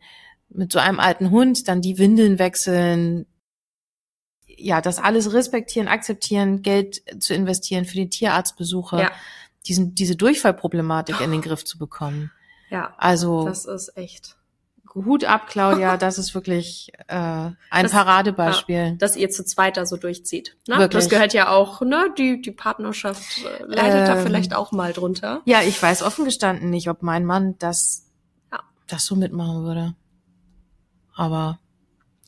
mit 0.50 0.72
so 0.72 0.80
einem 0.80 1.00
alten 1.00 1.30
Hund 1.30 1.68
dann 1.68 1.82
die 1.82 1.98
Windeln 1.98 2.40
wechseln, 2.40 3.28
ja, 4.48 4.82
das 4.82 5.00
alles 5.00 5.34
respektieren, 5.34 5.88
akzeptieren, 5.88 6.62
Geld 6.62 7.02
zu 7.22 7.34
investieren 7.34 7.86
für 7.86 7.96
die 7.96 8.10
Tierarztbesuche, 8.10 9.00
ja. 9.00 9.12
diesen, 9.68 9.96
diese 9.96 10.16
Durchfallproblematik 10.16 11.18
oh. 11.20 11.24
in 11.24 11.32
den 11.32 11.42
Griff 11.42 11.64
zu 11.64 11.78
bekommen. 11.78 12.32
Ja, 12.70 12.94
also 12.98 13.46
das 13.46 13.66
ist 13.66 13.96
echt. 13.98 14.38
Hut 14.96 15.24
ab, 15.24 15.48
Claudia, 15.48 15.98
das 15.98 16.18
ist 16.18 16.36
wirklich 16.36 16.92
äh, 17.08 17.16
ein 17.16 17.56
das, 17.70 17.92
Paradebeispiel. 17.92 18.76
Ja, 18.76 18.92
dass 18.92 19.16
ihr 19.16 19.30
zu 19.30 19.46
zweit 19.46 19.78
da 19.78 19.86
so 19.86 19.98
durchzieht. 19.98 20.58
Ne? 20.68 20.78
Wirklich. 20.78 21.04
Das 21.04 21.10
gehört 21.10 21.34
ja 21.34 21.50
auch, 21.50 21.82
ne? 21.82 22.14
Die, 22.18 22.42
die 22.42 22.52
Partnerschaft 22.52 23.40
äh, 23.40 23.64
leidet 23.64 24.02
ähm, 24.02 24.08
da 24.08 24.16
vielleicht 24.18 24.56
auch 24.56 24.72
mal 24.72 24.94
drunter. 24.94 25.42
Ja, 25.46 25.62
ich 25.62 25.82
weiß 25.82 26.04
offen 26.04 26.26
gestanden 26.26 26.70
nicht, 26.70 26.90
ob 26.90 27.04
mein 27.04 27.26
Mann 27.26 27.56
das, 27.60 28.08
ja. 28.52 28.60
das 28.88 29.06
so 29.06 29.16
mitmachen 29.16 29.64
würde. 29.64 29.96
Aber 31.16 31.60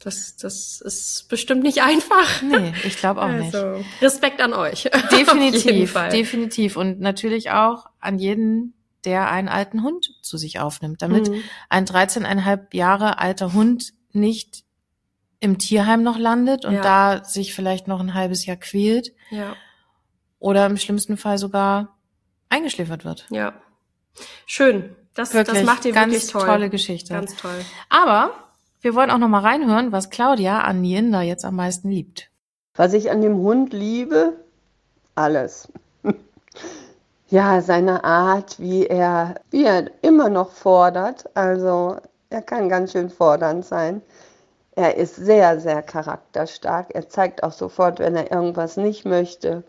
das, 0.04 0.36
das 0.36 0.82
ist 0.82 1.30
bestimmt 1.30 1.64
nicht 1.64 1.82
einfach. 1.82 2.42
Nee, 2.42 2.74
ich 2.84 2.98
glaube 2.98 3.22
auch 3.22 3.30
also, 3.30 3.78
nicht. 3.78 4.02
Respekt 4.02 4.42
an 4.42 4.54
euch. 4.54 4.84
Definitiv, 5.12 5.94
definitiv. 6.12 6.76
Und 6.76 7.00
natürlich 7.00 7.52
auch 7.52 7.86
an 8.00 8.20
jeden, 8.20 8.74
der 9.06 9.30
einen 9.30 9.50
alten 9.50 9.84
Hund 9.84 10.12
zu 10.22 10.38
sich 10.38 10.60
aufnimmt, 10.60 11.02
damit 11.02 11.30
mhm. 11.30 11.44
ein 11.70 11.86
13,5 11.86 12.74
Jahre 12.74 13.20
alter 13.20 13.54
Hund 13.54 13.94
nicht 14.12 14.64
im 15.40 15.58
Tierheim 15.58 16.04
noch 16.04 16.18
landet 16.18 16.64
und 16.64 16.76
ja. 16.76 16.82
da 16.82 17.24
sich 17.26 17.54
vielleicht 17.54 17.88
noch 17.88 18.00
ein 18.00 18.14
halbes 18.14 18.46
Jahr 18.46 18.56
quält. 18.58 19.12
Ja. 19.30 19.56
Oder 20.40 20.66
im 20.66 20.78
schlimmsten 20.78 21.18
Fall 21.18 21.38
sogar 21.38 21.98
eingeschläfert 22.50 23.04
wird. 23.04 23.28
Ja. 23.30 23.54
Schön. 24.46 24.96
Das, 25.14 25.34
wirklich, 25.34 25.58
das 25.58 25.66
macht 25.66 25.86
ihr 25.86 25.92
ganz 25.92 26.14
wirklich 26.14 26.32
toll. 26.32 26.46
tolle 26.46 26.70
Geschichte. 26.70 27.14
Ganz 27.14 27.36
toll. 27.36 27.60
Aber 27.90 28.32
wir 28.82 28.96
wollen 28.96 29.12
auch 29.12 29.18
noch 29.18 29.28
mal 29.28 29.40
reinhören, 29.40 29.92
was 29.92 30.10
Claudia 30.10 30.62
an 30.62 30.84
Jinder 30.84 31.22
jetzt 31.22 31.46
am 31.46 31.56
meisten 31.56 31.90
liebt. 31.90 32.30
Was 32.76 32.94
ich 32.94 33.12
an 33.12 33.22
dem 33.22 33.36
Hund 33.36 33.74
liebe, 33.74 34.46
alles 35.16 35.72
ja, 37.34 37.62
seine 37.62 38.04
Art, 38.04 38.60
wie 38.60 38.86
er, 38.86 39.34
wie 39.50 39.66
er 39.66 39.90
immer 40.04 40.30
noch 40.30 40.52
fordert. 40.52 41.28
Also 41.34 41.98
er 42.30 42.44
kann 42.44 42.70
ganz 42.70 42.92
schön 42.92 43.10
fordernd 43.10 43.66
sein. 43.66 44.04
Er 44.76 44.98
ist 44.98 45.16
sehr, 45.16 45.60
sehr 45.60 45.82
charakterstark. 45.82 46.94
Er 46.94 47.10
zeigt 47.10 47.42
auch 47.42 47.52
sofort, 47.52 47.98
wenn 47.98 48.16
er 48.16 48.32
irgendwas 48.32 48.78
nicht 48.78 49.06
möchte. 49.06 49.64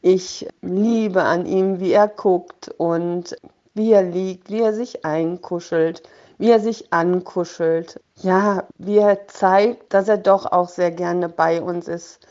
Ich 0.00 0.48
liebe 0.62 1.22
an 1.22 1.44
ihm, 1.44 1.80
wie 1.80 1.92
er 1.92 2.08
guckt 2.08 2.70
und 2.78 3.36
wie 3.74 3.92
er 3.92 4.02
liegt, 4.02 4.48
wie 4.48 4.62
er 4.62 4.72
sich 4.72 5.04
einkuschelt, 5.04 6.02
wie 6.38 6.50
er 6.50 6.60
sich 6.60 6.94
ankuschelt. 6.94 8.00
Ja, 8.22 8.64
wie 8.78 8.96
er 8.96 9.28
zeigt, 9.28 9.92
dass 9.92 10.08
er 10.08 10.16
doch 10.16 10.50
auch 10.50 10.70
sehr 10.70 10.92
gerne 10.92 11.28
bei 11.28 11.60
uns 11.60 11.88
ist 11.88 12.26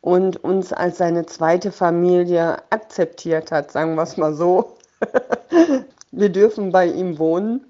und 0.00 0.42
uns 0.42 0.72
als 0.72 0.98
seine 0.98 1.26
zweite 1.26 1.72
Familie 1.72 2.58
akzeptiert 2.70 3.52
hat, 3.52 3.70
sagen 3.70 3.94
wir 3.94 4.02
es 4.02 4.16
mal 4.16 4.34
so. 4.34 4.76
wir 6.10 6.28
dürfen 6.30 6.72
bei 6.72 6.86
ihm 6.86 7.18
wohnen. 7.18 7.66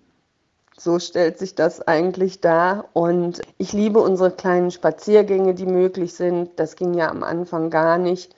So 0.79 0.99
stellt 0.99 1.39
sich 1.39 1.55
das 1.55 1.87
eigentlich 1.87 2.41
dar. 2.41 2.87
Und 2.95 3.43
ich 3.59 3.73
liebe 3.73 4.01
unsere 4.01 4.31
kleinen 4.31 4.71
Spaziergänge, 4.71 5.55
die 5.55 5.67
möglich 5.67 6.15
sind. 6.15 6.59
Das 6.59 6.77
ging 6.77 6.95
ja 6.95 7.11
am 7.11 7.23
Anfang 7.23 7.69
gar 7.69 7.99
nicht. 7.99 8.35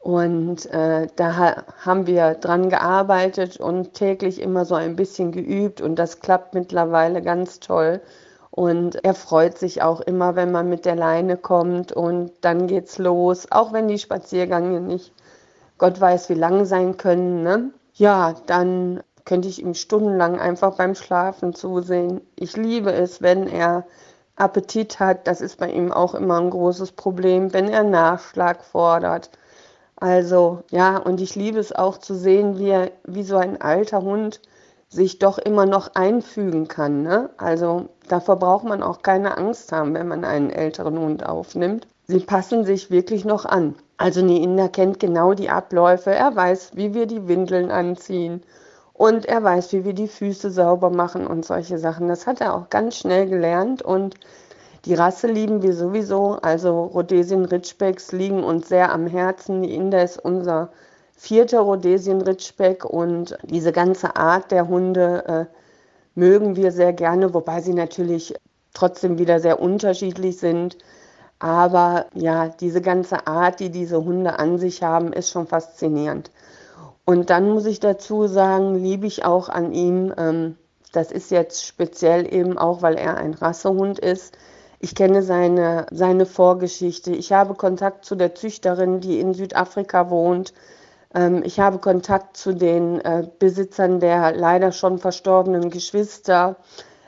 Und 0.00 0.66
äh, 0.72 1.06
da 1.16 1.64
haben 1.84 2.06
wir 2.06 2.34
dran 2.34 2.68
gearbeitet 2.70 3.58
und 3.58 3.94
täglich 3.94 4.40
immer 4.40 4.64
so 4.64 4.74
ein 4.74 4.96
bisschen 4.96 5.30
geübt. 5.32 5.80
Und 5.80 5.96
das 5.96 6.20
klappt 6.20 6.54
mittlerweile 6.54 7.22
ganz 7.22 7.60
toll. 7.60 8.00
Und 8.58 9.04
er 9.04 9.14
freut 9.14 9.56
sich 9.56 9.82
auch 9.82 10.00
immer, 10.00 10.34
wenn 10.34 10.50
man 10.50 10.68
mit 10.68 10.84
der 10.84 10.96
Leine 10.96 11.36
kommt 11.36 11.92
und 11.92 12.32
dann 12.40 12.66
geht's 12.66 12.98
los, 12.98 13.46
auch 13.52 13.72
wenn 13.72 13.86
die 13.86 14.00
Spaziergänge 14.00 14.80
nicht 14.80 15.12
Gott 15.78 16.00
weiß 16.00 16.28
wie 16.28 16.34
lang 16.34 16.64
sein 16.64 16.96
können. 16.96 17.44
Ne? 17.44 17.70
Ja, 17.94 18.34
dann 18.46 19.00
könnte 19.24 19.46
ich 19.46 19.62
ihm 19.62 19.74
stundenlang 19.74 20.40
einfach 20.40 20.74
beim 20.74 20.96
Schlafen 20.96 21.54
zusehen. 21.54 22.20
Ich 22.34 22.56
liebe 22.56 22.92
es, 22.92 23.22
wenn 23.22 23.46
er 23.46 23.86
Appetit 24.34 24.98
hat. 24.98 25.28
Das 25.28 25.40
ist 25.40 25.58
bei 25.58 25.70
ihm 25.70 25.92
auch 25.92 26.16
immer 26.16 26.40
ein 26.40 26.50
großes 26.50 26.90
Problem, 26.90 27.52
wenn 27.52 27.68
er 27.68 27.84
Nachschlag 27.84 28.64
fordert. 28.64 29.30
Also 29.94 30.64
ja, 30.72 30.96
und 30.96 31.20
ich 31.20 31.36
liebe 31.36 31.60
es 31.60 31.72
auch 31.72 31.98
zu 31.98 32.12
sehen, 32.12 32.58
wie, 32.58 32.70
er, 32.70 32.90
wie 33.04 33.22
so 33.22 33.36
ein 33.36 33.62
alter 33.62 34.02
Hund 34.02 34.40
sich 34.88 35.20
doch 35.20 35.38
immer 35.38 35.64
noch 35.64 35.94
einfügen 35.94 36.66
kann. 36.66 37.02
Ne? 37.02 37.30
Also 37.36 37.90
davor 38.12 38.36
braucht 38.36 38.64
man 38.64 38.82
auch 38.82 39.02
keine 39.02 39.36
Angst 39.36 39.72
haben, 39.72 39.94
wenn 39.94 40.08
man 40.08 40.24
einen 40.24 40.50
älteren 40.50 40.98
Hund 40.98 41.26
aufnimmt. 41.26 41.86
Sie 42.06 42.20
passen 42.20 42.64
sich 42.64 42.90
wirklich 42.90 43.24
noch 43.24 43.44
an. 43.44 43.74
Also 43.96 44.24
Neina 44.24 44.68
kennt 44.68 45.00
genau 45.00 45.34
die 45.34 45.50
Abläufe. 45.50 46.10
Er 46.10 46.34
weiß, 46.34 46.72
wie 46.74 46.94
wir 46.94 47.06
die 47.06 47.28
Windeln 47.28 47.70
anziehen 47.70 48.42
und 48.94 49.26
er 49.26 49.42
weiß, 49.42 49.72
wie 49.72 49.84
wir 49.84 49.92
die 49.92 50.08
Füße 50.08 50.50
sauber 50.50 50.90
machen 50.90 51.26
und 51.26 51.44
solche 51.44 51.78
Sachen. 51.78 52.08
Das 52.08 52.26
hat 52.26 52.40
er 52.40 52.54
auch 52.54 52.70
ganz 52.70 52.96
schnell 52.96 53.28
gelernt 53.28 53.82
und 53.82 54.14
die 54.84 54.94
Rasse 54.94 55.26
lieben 55.26 55.62
wir 55.62 55.74
sowieso. 55.74 56.38
Also 56.40 56.84
Rhodesien 56.84 57.44
Ridgebacks 57.44 58.12
liegen 58.12 58.42
uns 58.42 58.68
sehr 58.68 58.92
am 58.92 59.06
Herzen. 59.06 59.62
Die 59.62 59.76
ist 59.76 60.18
unser 60.24 60.70
vierter 61.18 61.60
Rhodesien 61.60 62.22
Ridgeback 62.22 62.84
und 62.84 63.36
diese 63.42 63.72
ganze 63.72 64.16
Art 64.16 64.50
der 64.52 64.68
Hunde 64.68 65.48
äh, 65.50 65.57
mögen 66.18 66.56
wir 66.56 66.72
sehr 66.72 66.92
gerne, 66.92 67.32
wobei 67.32 67.60
sie 67.60 67.74
natürlich 67.74 68.34
trotzdem 68.74 69.18
wieder 69.18 69.38
sehr 69.40 69.60
unterschiedlich 69.60 70.38
sind. 70.38 70.76
Aber 71.38 72.06
ja, 72.14 72.48
diese 72.48 72.80
ganze 72.80 73.26
Art, 73.28 73.60
die 73.60 73.70
diese 73.70 74.04
Hunde 74.04 74.38
an 74.38 74.58
sich 74.58 74.82
haben, 74.82 75.12
ist 75.12 75.30
schon 75.30 75.46
faszinierend. 75.46 76.32
Und 77.04 77.30
dann 77.30 77.48
muss 77.50 77.66
ich 77.66 77.78
dazu 77.78 78.26
sagen, 78.26 78.74
liebe 78.74 79.06
ich 79.06 79.24
auch 79.24 79.48
an 79.48 79.72
ihm, 79.72 80.12
ähm, 80.18 80.56
das 80.92 81.12
ist 81.12 81.30
jetzt 81.30 81.64
speziell 81.64 82.32
eben 82.34 82.58
auch, 82.58 82.82
weil 82.82 82.96
er 82.96 83.16
ein 83.16 83.34
Rassehund 83.34 83.98
ist. 83.98 84.36
Ich 84.80 84.94
kenne 84.94 85.22
seine, 85.22 85.86
seine 85.92 86.26
Vorgeschichte. 86.26 87.12
Ich 87.12 87.32
habe 87.32 87.54
Kontakt 87.54 88.04
zu 88.04 88.16
der 88.16 88.34
Züchterin, 88.34 89.00
die 89.00 89.20
in 89.20 89.34
Südafrika 89.34 90.10
wohnt. 90.10 90.52
Ähm, 91.18 91.42
ich 91.44 91.58
habe 91.58 91.78
Kontakt 91.78 92.36
zu 92.36 92.54
den 92.54 93.00
äh, 93.00 93.26
Besitzern 93.38 93.98
der 93.98 94.32
leider 94.36 94.70
schon 94.72 94.98
verstorbenen 94.98 95.70
Geschwister. 95.70 96.56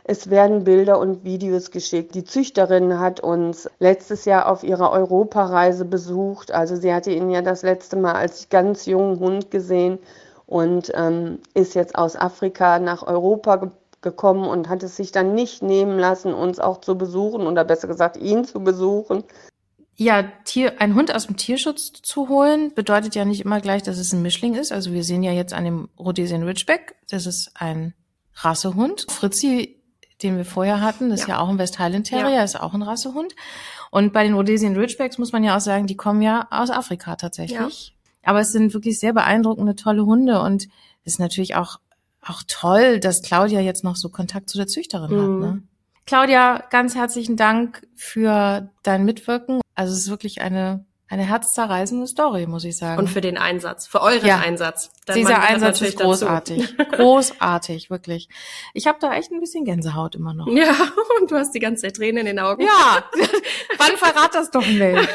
Es 0.03 0.31
werden 0.31 0.65
Bilder 0.65 0.99
und 0.99 1.23
Videos 1.25 1.71
geschickt. 1.71 2.17
Die 2.17 2.25
Züchterin 2.25 2.99
hat 2.99 3.21
uns 3.21 3.71
letztes 3.79 4.25
Jahr 4.25 4.51
auf 4.51 4.65
ihrer 4.65 4.91
Europareise 4.91 5.85
besucht. 5.85 6.51
Also 6.51 6.75
sie 6.75 6.93
hatte 6.93 7.13
ihn 7.13 7.31
ja 7.31 7.43
das 7.43 7.63
letzte 7.63 7.97
Mal 7.97 8.15
als 8.15 8.49
ganz 8.49 8.87
jungen 8.87 9.21
Hund 9.21 9.51
gesehen 9.53 10.01
und 10.47 10.91
ähm, 10.97 11.39
ist 11.55 11.75
jetzt 11.75 11.95
aus 11.97 12.17
Afrika 12.17 12.81
nach 12.81 13.07
Europa 13.07 13.57
ge 13.57 13.71
gekommen 14.03 14.49
und 14.49 14.71
hat 14.71 14.83
es 14.83 14.97
sich 14.97 15.13
dann 15.13 15.35
nicht 15.35 15.63
nehmen 15.63 15.99
lassen, 15.99 16.33
uns 16.33 16.59
auch 16.59 16.81
zu 16.81 16.97
besuchen 16.97 17.47
oder 17.47 17.65
besser 17.65 17.87
gesagt 17.87 18.17
ihn 18.17 18.47
zu 18.47 18.65
besuchen. 18.65 19.25
Ja, 20.03 20.23
Tier, 20.45 20.81
ein 20.81 20.95
Hund 20.95 21.15
aus 21.15 21.27
dem 21.27 21.37
Tierschutz 21.37 21.93
zu 21.93 22.31
holen, 22.31 22.73
bedeutet 22.75 23.15
ja 23.15 23.27
nicht 23.27 23.43
immer 23.43 23.61
gleich, 23.61 23.83
dass 23.83 23.99
es 23.99 24.15
ein 24.15 24.23
Mischling 24.23 24.55
ist. 24.55 24.73
Also 24.73 24.95
wir 24.95 25.05
sehen 25.05 25.23
ja 25.23 25.33
jetzt 25.33 25.53
an 25.53 25.65
dem 25.65 25.91
Rhodesian 25.99 26.43
Ridgeback, 26.43 26.95
das 27.11 27.27
ist 27.27 27.53
ein 27.55 27.93
Rassehund. 28.35 29.05
Fritzi 29.11 29.81
den 30.23 30.37
wir 30.37 30.45
vorher 30.45 30.81
hatten. 30.81 31.11
Das 31.11 31.21
ja. 31.21 31.25
ist 31.25 31.29
ja 31.29 31.39
auch 31.39 31.49
ein 31.49 31.59
West 31.59 31.79
Highland 31.79 32.07
Terrier, 32.07 32.37
ja. 32.37 32.45
ist 32.45 32.59
auch 32.59 32.75
ein 32.75 32.83
Rassehund. 32.83 33.35
Und 33.91 34.13
bei 34.13 34.23
den 34.23 34.35
Rhodesian 34.35 34.77
Ridgebacks 34.77 35.19
muss 35.19 35.33
man 35.33 35.45
ja 35.45 35.57
auch 35.57 35.61
sagen, 35.61 35.87
die 35.87 35.97
kommen 35.97 36.23
ja 36.23 36.47
aus 36.51 36.71
Afrika 36.71 37.17
tatsächlich. 37.17 37.89
Ja. 37.89 38.31
Aber 38.31 38.41
es 38.41 38.53
sind 38.53 38.75
wirklich 38.75 38.99
sehr 38.99 39.13
beeindruckende, 39.13 39.77
tolle 39.77 40.05
Hunde 40.05 40.41
und 40.41 40.69
es 41.05 41.15
ist 41.15 41.19
natürlich 41.21 41.57
auch, 41.57 41.79
auch 42.23 42.43
toll, 42.47 43.01
dass 43.01 43.23
Claudia 43.23 43.61
jetzt 43.61 43.83
noch 43.83 43.97
so 43.97 44.11
Kontakt 44.11 44.51
zu 44.51 44.59
der 44.59 44.67
Züchterin 44.67 45.11
mhm. 45.11 45.45
hat. 45.45 45.55
Ne? 45.55 45.63
Claudia, 46.07 46.65
ganz 46.71 46.95
herzlichen 46.95 47.37
Dank 47.37 47.87
für 47.95 48.71
dein 48.83 49.05
Mitwirken. 49.05 49.61
Also 49.81 49.95
es 49.95 50.01
ist 50.01 50.11
wirklich 50.11 50.43
eine 50.43 50.85
eine 51.09 51.23
herzzerreißende 51.23 52.07
Story, 52.07 52.47
muss 52.47 52.65
ich 52.65 52.77
sagen. 52.77 52.99
Und 52.99 53.09
für 53.09 53.23
den 53.23 53.39
Einsatz, 53.39 53.87
für 53.87 54.03
euren 54.03 54.27
ja. 54.27 54.39
Einsatz. 54.41 54.93
Dann 55.07 55.17
Dieser 55.17 55.41
Einsatz 55.43 55.81
ist 55.81 55.99
großartig. 55.99 56.77
großartig, 56.93 57.89
wirklich. 57.89 58.29
Ich 58.75 58.87
habe 58.87 58.99
da 59.01 59.15
echt 59.15 59.33
ein 59.33 59.41
bisschen 59.41 59.65
Gänsehaut 59.65 60.17
immer 60.17 60.35
noch. 60.35 60.47
Ja, 60.49 60.77
und 61.21 61.31
du 61.31 61.37
hast 61.37 61.53
die 61.53 61.61
ganze 61.61 61.87
Zeit 61.87 61.97
Tränen 61.97 62.19
in 62.19 62.27
den 62.27 62.39
Augen. 62.39 62.63
Ja, 62.63 63.05
wann 63.79 63.97
verrat 63.97 64.35
das 64.35 64.51
doch 64.51 64.67
nicht? 64.67 65.09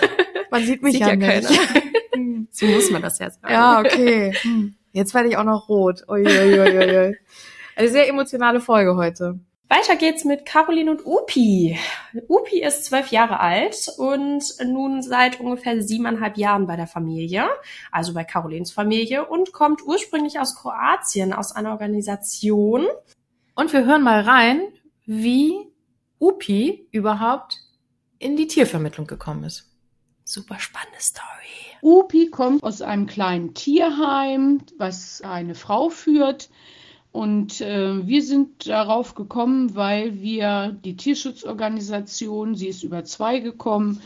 Man 0.50 0.66
sieht 0.66 0.82
mich 0.82 0.94
sieht 0.94 1.02
ja, 1.02 1.14
ja 1.14 1.16
nicht. 1.16 1.48
so 2.50 2.66
muss 2.66 2.90
man 2.90 3.04
das 3.04 3.20
ja 3.20 3.30
sagen. 3.30 3.54
Ja, 3.54 3.80
okay. 3.82 4.34
Hm. 4.42 4.76
Jetzt 4.94 5.14
werde 5.14 5.30
ich 5.30 5.38
auch 5.38 5.44
noch 5.44 5.70
rot. 5.70 6.04
Uiuiuiui. 6.10 7.16
Eine 7.76 7.90
sehr 7.90 8.10
emotionale 8.10 8.62
Folge 8.62 8.96
heute. 8.96 9.40
Weiter 9.68 9.96
geht's 9.96 10.26
mit 10.26 10.46
Caroline 10.46 10.92
und 10.92 11.06
Upi. 11.08 11.80
Upi 12.28 12.62
ist 12.62 12.86
zwölf 12.86 13.08
Jahre 13.08 13.40
alt 13.40 13.90
und 13.98 14.44
nun 14.64 15.02
seit 15.02 15.40
ungefähr 15.40 15.82
siebeneinhalb 15.82 16.38
Jahren 16.38 16.68
bei 16.68 16.76
der 16.76 16.86
Familie, 16.86 17.50
also 17.92 18.14
bei 18.14 18.24
Carolins 18.24 18.72
Familie 18.72 19.26
und 19.26 19.54
kommt 19.54 19.82
ursprünglich 19.84 20.40
aus 20.40 20.56
Kroatien, 20.56 21.34
aus 21.34 21.52
einer 21.52 21.72
Organisation. 21.72 22.86
Und 23.56 23.74
wir 23.74 23.86
hören 23.86 24.04
mal 24.04 24.22
rein, 24.22 24.62
wie 25.08 25.56
Upi 26.20 26.88
überhaupt 26.92 27.60
in 28.20 28.38
die 28.38 28.48
Tiervermittlung 28.48 29.08
gekommen 29.08 29.46
ist. 29.46 29.72
Super 30.24 30.60
spannende 30.60 31.00
Story. 31.00 31.26
Upi 31.82 32.30
kommt 32.30 32.62
aus 32.64 32.84
einem 32.84 33.08
kleinen 33.08 33.56
Tierheim, 33.56 34.62
was 34.78 35.22
eine 35.24 35.56
Frau 35.56 35.90
führt 35.90 36.50
und 37.16 37.62
äh, 37.62 38.06
wir 38.06 38.22
sind 38.22 38.68
darauf 38.68 39.16
gekommen, 39.16 39.74
weil 39.74 40.22
wir 40.22 40.78
die 40.84 40.98
Tierschutzorganisation, 40.98 42.56
sie 42.56 42.68
ist 42.68 42.84
über 42.84 43.06
zwei 43.06 43.40
gekommen, 43.40 44.02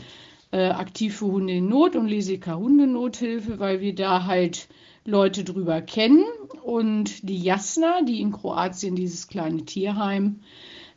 äh, 0.52 0.68
aktiv 0.68 1.16
für 1.16 1.26
Hunde 1.26 1.54
in 1.54 1.68
Not 1.68 1.96
und 1.96 2.06
Lesika 2.06 2.54
Hundenothilfe, 2.54 3.58
weil 3.58 3.80
wir 3.80 3.96
da 3.96 4.26
halt 4.26 4.68
Leute 5.04 5.42
drüber 5.42 5.82
kennen. 5.82 6.24
Und 6.62 7.28
die 7.28 7.42
Jasna, 7.42 8.02
die 8.02 8.20
in 8.20 8.30
Kroatien 8.30 8.94
dieses 8.94 9.26
kleine 9.26 9.64
Tierheim 9.64 10.38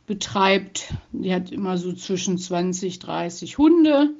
betreibt, 0.06 0.94
die 1.10 1.34
hat 1.34 1.50
immer 1.50 1.78
so 1.78 1.94
zwischen 1.94 2.38
20, 2.38 3.00
30 3.00 3.58
Hunde, 3.58 4.10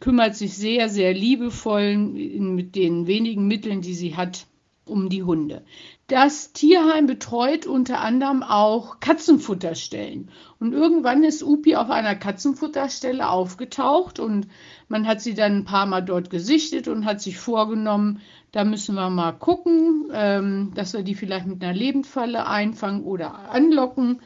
kümmert 0.00 0.36
sich 0.36 0.58
sehr, 0.58 0.90
sehr 0.90 1.14
liebevoll 1.14 1.96
mit 1.96 2.76
den 2.76 3.06
wenigen 3.06 3.46
Mitteln, 3.46 3.80
die 3.80 3.94
sie 3.94 4.14
hat, 4.14 4.46
um 4.84 5.08
die 5.08 5.22
Hunde. 5.22 5.62
Das 6.10 6.52
Tierheim 6.52 7.06
betreut 7.06 7.68
unter 7.68 8.00
anderem 8.00 8.42
auch 8.42 8.98
Katzenfutterstellen. 8.98 10.28
Und 10.58 10.72
irgendwann 10.72 11.22
ist 11.22 11.44
Upi 11.44 11.76
auf 11.76 11.88
einer 11.88 12.16
Katzenfutterstelle 12.16 13.28
aufgetaucht 13.28 14.18
und 14.18 14.48
man 14.88 15.06
hat 15.06 15.20
sie 15.20 15.34
dann 15.34 15.58
ein 15.58 15.64
paar 15.64 15.86
Mal 15.86 16.00
dort 16.00 16.28
gesichtet 16.28 16.88
und 16.88 17.04
hat 17.04 17.20
sich 17.20 17.38
vorgenommen, 17.38 18.22
da 18.50 18.64
müssen 18.64 18.96
wir 18.96 19.08
mal 19.08 19.30
gucken, 19.30 20.10
ähm, 20.12 20.72
dass 20.74 20.94
wir 20.94 21.04
die 21.04 21.14
vielleicht 21.14 21.46
mit 21.46 21.62
einer 21.62 21.74
Lebendfalle 21.74 22.44
einfangen 22.44 23.04
oder 23.04 23.48
anlocken, 23.48 24.20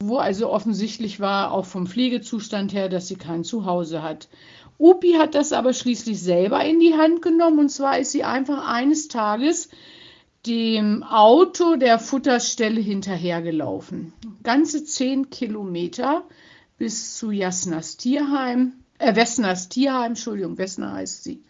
wo 0.00 0.16
also 0.16 0.48
offensichtlich 0.48 1.20
war, 1.20 1.52
auch 1.52 1.66
vom 1.66 1.86
Pflegezustand 1.86 2.72
her, 2.72 2.88
dass 2.88 3.08
sie 3.08 3.16
kein 3.16 3.44
Zuhause 3.44 4.02
hat. 4.02 4.30
Upi 4.78 5.16
hat 5.18 5.34
das 5.34 5.52
aber 5.52 5.74
schließlich 5.74 6.18
selber 6.18 6.64
in 6.64 6.80
die 6.80 6.94
Hand 6.94 7.20
genommen 7.20 7.58
und 7.58 7.68
zwar 7.68 7.98
ist 7.98 8.12
sie 8.12 8.24
einfach 8.24 8.66
eines 8.66 9.08
Tages 9.08 9.68
dem 10.46 11.02
Auto 11.02 11.76
der 11.76 11.98
Futterstelle 11.98 12.80
hinterhergelaufen. 12.80 14.12
Ganze 14.42 14.84
zehn 14.84 15.30
Kilometer 15.30 16.24
bis 16.78 17.16
zu 17.16 17.30
Jasnas 17.30 17.96
Tierheim, 17.96 18.74
äh, 18.98 19.16
Wessners 19.16 19.68
Tierheim, 19.68 20.12
Entschuldigung, 20.12 20.58
Wessner 20.58 20.92
heißt 20.92 21.24
sie. 21.24 21.42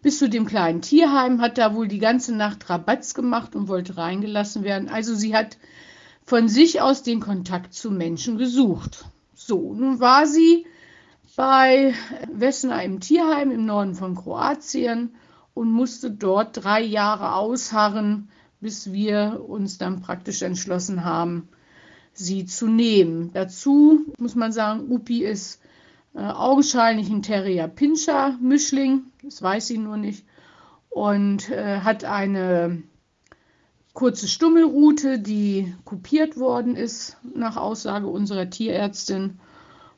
Bis 0.00 0.18
zu 0.18 0.28
dem 0.28 0.46
kleinen 0.46 0.80
Tierheim 0.80 1.40
hat 1.40 1.58
da 1.58 1.74
wohl 1.74 1.88
die 1.88 1.98
ganze 1.98 2.34
Nacht 2.34 2.70
Rabatz 2.70 3.14
gemacht 3.14 3.56
und 3.56 3.68
wollte 3.68 3.96
reingelassen 3.96 4.62
werden. 4.62 4.88
Also 4.88 5.14
sie 5.14 5.34
hat 5.34 5.58
von 6.24 6.48
sich 6.48 6.80
aus 6.80 7.02
den 7.02 7.20
Kontakt 7.20 7.74
zu 7.74 7.90
Menschen 7.90 8.38
gesucht. 8.38 9.06
So, 9.34 9.74
nun 9.74 9.98
war 9.98 10.26
sie 10.26 10.66
bei 11.36 11.94
Vesna 12.32 12.80
im 12.82 13.00
Tierheim 13.00 13.50
im 13.50 13.66
Norden 13.66 13.94
von 13.94 14.14
Kroatien 14.14 15.14
und 15.54 15.72
musste 15.72 16.10
dort 16.10 16.64
drei 16.64 16.80
Jahre 16.80 17.34
ausharren, 17.34 18.28
bis 18.60 18.92
wir 18.92 19.44
uns 19.46 19.78
dann 19.78 20.00
praktisch 20.00 20.42
entschlossen 20.42 21.04
haben, 21.04 21.48
sie 22.12 22.46
zu 22.46 22.66
nehmen. 22.66 23.30
Dazu 23.32 24.06
muss 24.18 24.34
man 24.34 24.52
sagen, 24.52 24.90
Upi 24.90 25.24
ist 25.24 25.60
äh, 26.14 26.20
augenscheinlich 26.20 27.08
ein 27.10 27.22
Terrier 27.22 27.68
Pinscher 27.68 28.36
Mischling, 28.40 29.04
das 29.22 29.40
weiß 29.42 29.68
sie 29.68 29.78
nur 29.78 29.96
nicht, 29.96 30.24
und 30.90 31.50
äh, 31.50 31.80
hat 31.80 32.04
eine 32.04 32.82
kurze 33.98 34.28
Stummelrute, 34.28 35.18
die 35.18 35.74
kopiert 35.84 36.36
worden 36.36 36.76
ist 36.76 37.16
nach 37.34 37.56
Aussage 37.56 38.06
unserer 38.06 38.48
Tierärztin. 38.48 39.40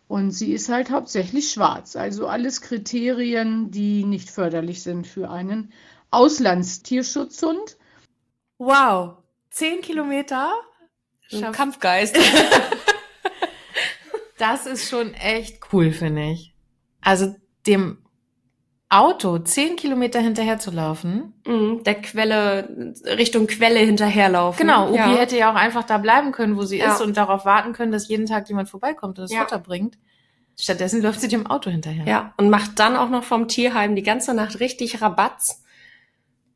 Und 0.08 0.32
sie 0.32 0.52
ist 0.52 0.68
halt 0.70 0.90
hauptsächlich 0.90 1.50
schwarz. 1.52 1.96
Also 1.96 2.26
alles 2.26 2.62
Kriterien, 2.62 3.70
die 3.70 4.04
nicht 4.04 4.30
förderlich 4.30 4.82
sind 4.82 5.06
für 5.06 5.30
einen 5.30 5.70
Auslandstierschutzhund. 6.10 7.76
Wow, 8.60 9.14
zehn 9.48 9.80
Kilometer 9.80 10.52
ein 11.32 11.50
Kampfgeist. 11.50 12.14
das 14.38 14.66
ist 14.66 14.90
schon 14.90 15.14
echt 15.14 15.72
cool, 15.72 15.92
finde 15.92 16.32
ich. 16.32 16.54
Also 17.00 17.34
dem 17.66 18.04
Auto 18.90 19.38
zehn 19.38 19.76
Kilometer 19.76 20.20
hinterher 20.20 20.58
zu 20.58 20.72
laufen. 20.72 21.40
Mhm, 21.46 21.84
der 21.84 22.02
Quelle, 22.02 22.92
Richtung 23.06 23.46
Quelle 23.46 23.80
hinterherlaufen. 23.80 24.58
Genau, 24.58 24.88
Ubi 24.88 24.98
ja. 24.98 25.16
hätte 25.16 25.38
ja 25.38 25.50
auch 25.50 25.56
einfach 25.56 25.84
da 25.84 25.96
bleiben 25.96 26.30
können, 26.30 26.58
wo 26.58 26.64
sie 26.64 26.80
ja. 26.80 26.92
ist 26.92 27.00
und 27.00 27.16
darauf 27.16 27.46
warten 27.46 27.72
können, 27.72 27.92
dass 27.92 28.08
jeden 28.08 28.26
Tag 28.26 28.46
jemand 28.50 28.68
vorbeikommt 28.68 29.18
und 29.18 29.24
das 29.24 29.32
ja. 29.32 29.40
Futter 29.40 29.58
bringt. 29.58 29.96
Stattdessen 30.58 31.00
läuft 31.00 31.22
sie 31.22 31.28
dem 31.28 31.46
Auto 31.46 31.70
hinterher. 31.70 32.06
Ja, 32.06 32.34
und 32.36 32.50
macht 32.50 32.78
dann 32.78 32.94
auch 32.94 33.08
noch 33.08 33.24
vom 33.24 33.48
Tierheim 33.48 33.96
die 33.96 34.02
ganze 34.02 34.34
Nacht 34.34 34.60
richtig 34.60 35.00
Rabatz 35.00 35.62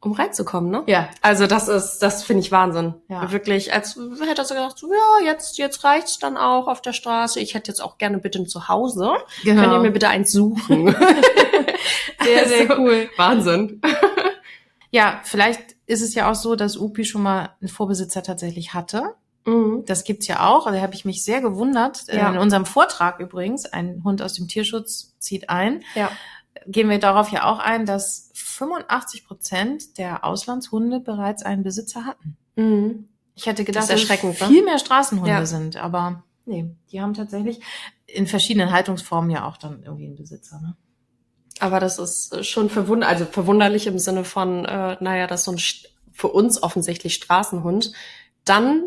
um 0.04 0.12
reinzukommen, 0.12 0.70
ne? 0.70 0.82
Ja. 0.86 1.08
Also 1.22 1.46
das 1.46 1.68
ist, 1.68 1.98
das 1.98 2.22
finde 2.22 2.42
ich 2.42 2.52
Wahnsinn. 2.52 2.94
Ja. 3.08 3.30
Wirklich, 3.32 3.72
als 3.72 3.96
hätte 3.96 4.42
er 4.42 4.44
so 4.44 4.54
gedacht, 4.54 4.78
so, 4.78 4.92
ja, 4.92 5.26
jetzt, 5.26 5.58
jetzt 5.58 5.84
reicht's 5.84 6.18
dann 6.18 6.36
auch 6.36 6.68
auf 6.68 6.82
der 6.82 6.92
Straße. 6.92 7.40
Ich 7.40 7.54
hätte 7.54 7.70
jetzt 7.70 7.80
auch 7.80 7.98
gerne 7.98 8.18
bitte 8.18 8.38
ein 8.38 8.46
Zuhause. 8.46 9.12
Genau. 9.42 9.62
Könnt 9.62 9.72
ihr 9.72 9.80
mir 9.80 9.90
bitte 9.90 10.08
eins 10.08 10.32
suchen? 10.32 10.86
sehr, 12.22 12.48
sehr 12.48 12.70
also, 12.70 12.82
cool. 12.82 13.08
Wahnsinn. 13.16 13.80
ja, 14.90 15.20
vielleicht 15.24 15.76
ist 15.86 16.02
es 16.02 16.14
ja 16.14 16.30
auch 16.30 16.34
so, 16.34 16.56
dass 16.56 16.76
Upi 16.76 17.04
schon 17.04 17.22
mal 17.22 17.50
einen 17.60 17.68
Vorbesitzer 17.68 18.22
tatsächlich 18.22 18.74
hatte. 18.74 19.14
Mhm. 19.46 19.84
Das 19.86 20.04
gibt's 20.04 20.26
ja 20.26 20.46
auch. 20.46 20.66
Also, 20.66 20.78
da 20.78 20.82
habe 20.82 20.94
ich 20.94 21.04
mich 21.04 21.24
sehr 21.24 21.40
gewundert. 21.40 22.04
Ja. 22.12 22.30
In 22.30 22.38
unserem 22.38 22.66
Vortrag 22.66 23.20
übrigens, 23.20 23.66
ein 23.66 24.02
Hund 24.04 24.22
aus 24.22 24.34
dem 24.34 24.48
Tierschutz 24.48 25.14
zieht 25.18 25.50
ein. 25.50 25.82
Ja 25.94 26.10
gehen 26.66 26.88
wir 26.88 26.98
darauf 26.98 27.30
ja 27.30 27.44
auch 27.44 27.58
ein, 27.58 27.86
dass 27.86 28.30
85 28.34 29.26
Prozent 29.26 29.98
der 29.98 30.24
Auslandshunde 30.24 31.00
bereits 31.00 31.42
einen 31.42 31.62
Besitzer 31.62 32.04
hatten. 32.04 32.36
Mhm. 32.56 33.08
Ich 33.34 33.46
hätte 33.46 33.64
gedacht, 33.64 33.90
dass 33.90 34.02
es 34.02 34.08
ne? 34.08 34.32
viel 34.32 34.64
mehr 34.64 34.78
Straßenhunde 34.78 35.30
ja. 35.30 35.46
sind, 35.46 35.76
aber 35.76 36.22
nee, 36.46 36.66
die 36.92 37.00
haben 37.00 37.14
tatsächlich 37.14 37.60
in 38.06 38.26
verschiedenen 38.26 38.70
Haltungsformen 38.70 39.30
ja 39.30 39.46
auch 39.46 39.56
dann 39.56 39.82
irgendwie 39.82 40.06
einen 40.06 40.16
Besitzer. 40.16 40.60
Ne? 40.60 40.76
Aber 41.58 41.80
das 41.80 41.98
ist 41.98 42.46
schon 42.46 42.70
verwunderlich, 42.70 43.18
also 43.18 43.24
verwunderlich 43.30 43.86
im 43.86 43.98
Sinne 43.98 44.24
von, 44.24 44.64
äh, 44.64 44.96
naja, 45.00 45.26
dass 45.26 45.44
so 45.44 45.52
ein 45.52 45.60
für 46.12 46.28
uns 46.28 46.62
offensichtlich 46.62 47.14
Straßenhund 47.14 47.92
dann 48.44 48.84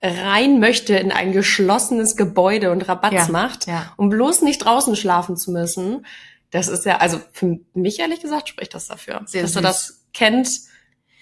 rein 0.00 0.58
möchte 0.58 0.94
in 0.96 1.12
ein 1.12 1.32
geschlossenes 1.32 2.16
Gebäude 2.16 2.72
und 2.72 2.88
Rabatz 2.88 3.12
ja, 3.12 3.28
macht, 3.28 3.66
ja. 3.66 3.92
um 3.96 4.08
bloß 4.08 4.42
nicht 4.42 4.64
draußen 4.64 4.96
schlafen 4.96 5.36
zu 5.36 5.52
müssen. 5.52 6.06
Das 6.52 6.68
ist 6.68 6.84
ja, 6.84 6.98
also 6.98 7.18
für 7.32 7.58
mich 7.72 7.98
ehrlich 7.98 8.20
gesagt 8.20 8.48
spricht 8.48 8.74
das 8.74 8.86
dafür, 8.86 9.22
Sehr 9.24 9.42
dass 9.42 9.52
süß. 9.52 9.56
er 9.56 9.62
das 9.62 10.04
kennt, 10.12 10.48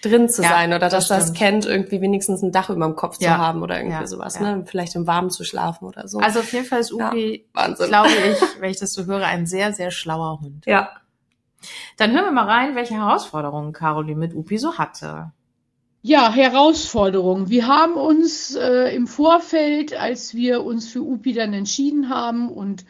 drin 0.03 0.29
zu 0.29 0.43
ja, 0.43 0.49
sein 0.49 0.71
oder 0.71 0.89
das 0.89 1.07
dass 1.07 1.09
das 1.09 1.33
kennt, 1.35 1.67
irgendwie 1.67 2.01
wenigstens 2.01 2.43
ein 2.43 2.51
Dach 2.51 2.69
über 2.69 2.85
dem 2.85 2.97
Kopf 2.97 3.19
ja. 3.21 3.29
zu 3.29 3.39
haben 3.39 3.63
oder 3.63 3.79
irgendwie 3.79 4.01
ja, 4.01 4.07
sowas, 4.09 4.41
ne? 4.41 4.65
Vielleicht 4.67 4.97
im 4.97 5.07
Warmen 5.07 5.31
zu 5.31 5.45
schlafen 5.45 5.87
oder 5.87 6.09
so. 6.09 6.19
Also 6.19 6.41
auf 6.41 6.53
jeden 6.53 6.65
Fall 6.65 6.81
ist 6.81 6.93
Upi, 6.93 7.47
Wahnsinn. 7.53 7.87
glaube 7.87 8.09
ich, 8.09 8.41
wenn 8.61 8.71
ich 8.71 8.79
das 8.79 8.93
so 8.93 9.05
höre, 9.05 9.25
ein 9.25 9.47
sehr, 9.47 9.73
sehr 9.73 9.93
schlauer 9.93 10.41
Hund. 10.41 10.67
Ja. 10.67 10.91
Dann 11.97 12.11
hören 12.11 12.25
wir 12.25 12.33
mal 12.33 12.47
rein, 12.47 12.75
welche 12.75 12.95
Herausforderungen 12.95 13.73
Caroline 13.73 14.19
mit 14.19 14.35
Upi 14.35 14.59
so 14.59 14.79
hatte. 14.79 15.31
Ja, 16.03 16.33
Herausforderungen. 16.33 17.51
Wir 17.51 17.69
haben 17.69 17.93
uns 17.93 18.57
äh, 18.57 18.93
im 18.97 19.07
Vorfeld, 19.07 19.93
als 19.93 20.35
wir 20.35 20.65
uns 20.65 20.89
für 20.89 21.03
Upi 21.03 21.35
dann 21.35 21.53
entschieden 21.53 22.09
haben 22.09 22.49
und 22.49 22.83
äh, 22.83 22.87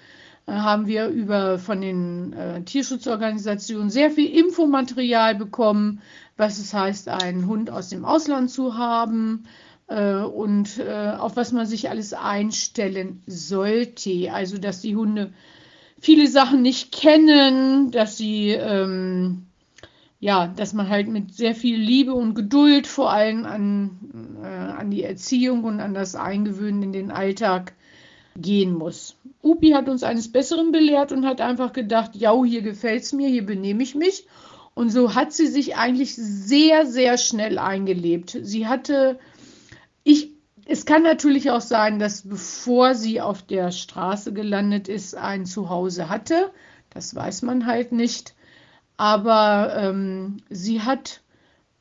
haben 0.52 0.86
wir 0.86 1.08
über 1.08 1.58
von 1.58 1.80
den 1.80 2.32
äh, 2.32 2.62
Tierschutzorganisationen 2.62 3.90
sehr 3.90 4.10
viel 4.10 4.28
Infomaterial 4.30 5.34
bekommen, 5.34 6.00
was 6.36 6.58
es 6.58 6.72
heißt, 6.74 7.08
einen 7.08 7.46
Hund 7.46 7.70
aus 7.70 7.88
dem 7.88 8.04
Ausland 8.04 8.50
zu 8.50 8.76
haben 8.76 9.44
äh, 9.88 10.14
und 10.14 10.78
äh, 10.78 11.14
auf 11.18 11.36
was 11.36 11.52
man 11.52 11.66
sich 11.66 11.90
alles 11.90 12.12
einstellen 12.12 13.22
sollte. 13.26 14.32
Also, 14.32 14.58
dass 14.58 14.80
die 14.80 14.96
Hunde 14.96 15.32
viele 16.00 16.26
Sachen 16.26 16.62
nicht 16.62 16.92
kennen, 16.92 17.90
dass 17.90 18.16
sie 18.16 18.50
ähm, 18.50 19.46
ja, 20.20 20.48
dass 20.48 20.74
man 20.74 20.88
halt 20.90 21.08
mit 21.08 21.34
sehr 21.34 21.54
viel 21.54 21.78
Liebe 21.78 22.12
und 22.12 22.34
Geduld 22.34 22.86
vor 22.86 23.10
allem 23.10 23.46
an, 23.46 24.38
äh, 24.42 24.46
an 24.46 24.90
die 24.90 25.02
Erziehung 25.02 25.64
und 25.64 25.80
an 25.80 25.94
das 25.94 26.14
Eingewöhnen 26.14 26.82
in 26.82 26.92
den 26.92 27.10
Alltag 27.10 27.72
gehen 28.37 28.73
muss. 28.73 29.16
Upi 29.43 29.71
hat 29.71 29.88
uns 29.88 30.03
eines 30.03 30.31
Besseren 30.31 30.73
belehrt 30.73 31.12
und 31.12 31.27
hat 31.27 31.40
einfach 31.40 31.73
gedacht, 31.73 32.14
ja, 32.14 32.33
hier 32.45 32.62
gefällt's 32.62 33.12
mir, 33.12 33.29
hier 33.29 33.45
benehme 33.45 33.83
ich 33.83 33.95
mich. 33.95 34.27
Und 34.75 34.90
so 34.90 35.14
hat 35.14 35.33
sie 35.33 35.47
sich 35.47 35.77
eigentlich 35.77 36.14
sehr, 36.14 36.87
sehr 36.87 37.19
schnell 37.19 37.59
eingelebt. 37.59 38.38
Sie 38.43 38.66
hatte, 38.66 39.19
ich, 40.05 40.31
es 40.64 40.87
kann 40.87 41.03
natürlich 41.03 41.51
auch 41.51 41.61
sein, 41.61 41.99
dass 41.99 42.23
bevor 42.23 42.95
sie 42.95 43.21
auf 43.21 43.43
der 43.43 43.73
Straße 43.73 44.33
gelandet 44.33 44.88
ist, 44.88 45.16
ein 45.16 45.45
Zuhause 45.45 46.09
hatte. 46.09 46.51
Das 46.90 47.14
weiß 47.14 47.43
man 47.43 47.66
halt 47.66 47.93
nicht. 47.93 48.35
Aber 48.97 49.75
ähm, 49.77 50.38
sie 50.51 50.83
hat 50.83 51.23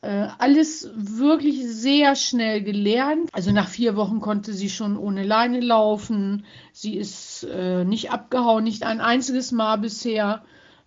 alles 0.08 0.90
wirklich 0.96 1.66
sehr 1.66 2.16
schnell 2.16 2.62
gelernt. 2.64 3.30
Also 3.34 3.52
nach 3.52 3.68
vier 3.68 3.96
Wochen 3.96 4.22
konnte 4.22 4.54
sie 4.54 4.70
schon 4.70 4.98
ohne 4.98 5.24
Leine 5.24 5.60
laufen. 5.60 6.46
Sie 6.72 6.96
ist 6.96 7.46
äh, 7.52 7.84
nicht 7.84 8.12
abgehauen, 8.12 8.64
nicht 8.64 8.84
ein 8.84 9.02
einziges 9.02 9.52
Mal 9.52 9.76
bisher. 9.78 10.44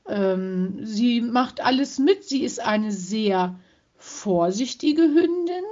Ähm, 0.09 0.81
sie 0.83 1.21
macht 1.21 1.61
alles 1.63 1.99
mit. 1.99 2.25
Sie 2.25 2.43
ist 2.43 2.61
eine 2.61 2.91
sehr 2.91 3.59
vorsichtige 3.97 5.03
Hündin, 5.03 5.65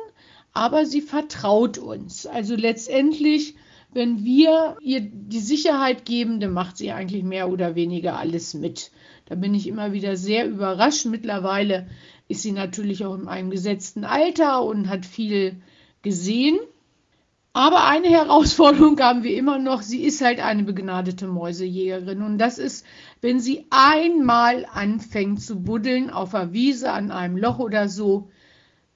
aber 0.53 0.87
sie 0.87 1.01
vertraut 1.01 1.79
uns. 1.79 2.27
Also 2.27 2.55
letztendlich, 2.55 3.57
wenn 3.93 4.25
wir 4.25 4.77
ihr 4.81 5.01
die 5.01 5.41
Sicherheit 5.41 6.05
geben, 6.05 6.41
dann 6.41 6.53
macht 6.53 6.77
sie 6.77 6.93
eigentlich 6.93 7.25
mehr 7.25 7.51
oder 7.51 7.75
weniger 7.75 8.19
alles 8.19 8.55
mit. 8.55 8.91
Da 9.31 9.37
bin 9.37 9.55
ich 9.55 9.69
immer 9.69 9.93
wieder 9.93 10.17
sehr 10.17 10.49
überrascht. 10.49 11.07
Mittlerweile 11.07 11.87
ist 12.27 12.43
sie 12.43 12.51
natürlich 12.51 13.05
auch 13.05 13.15
in 13.15 13.29
einem 13.29 13.51
gesetzten 13.51 14.05
Alter 14.05 14.65
und 14.65 14.89
hat 14.89 15.07
viel 15.07 15.63
gesehen. 16.03 16.59
Aber 17.53 17.87
eine 17.87 18.09
Herausforderung 18.11 18.99
haben 18.99 19.23
wir 19.23 19.37
immer 19.37 19.61
noch. 19.61 19.83
Sie 19.83 20.03
ist 20.03 20.21
halt 20.21 20.41
eine 20.41 20.65
begnadete 20.65 21.29
Mäusejägerin. 21.29 22.23
Und 22.23 22.39
das 22.39 22.59
ist, 22.59 22.85
wenn 23.21 23.39
sie 23.39 23.67
einmal 23.71 24.67
anfängt 24.73 25.41
zu 25.41 25.63
buddeln 25.63 26.11
auf 26.11 26.33
der 26.33 26.53
Wiese 26.53 26.91
an 26.91 27.13
einem 27.13 27.37
Loch 27.37 27.61
oder 27.61 27.89
so, 27.89 28.31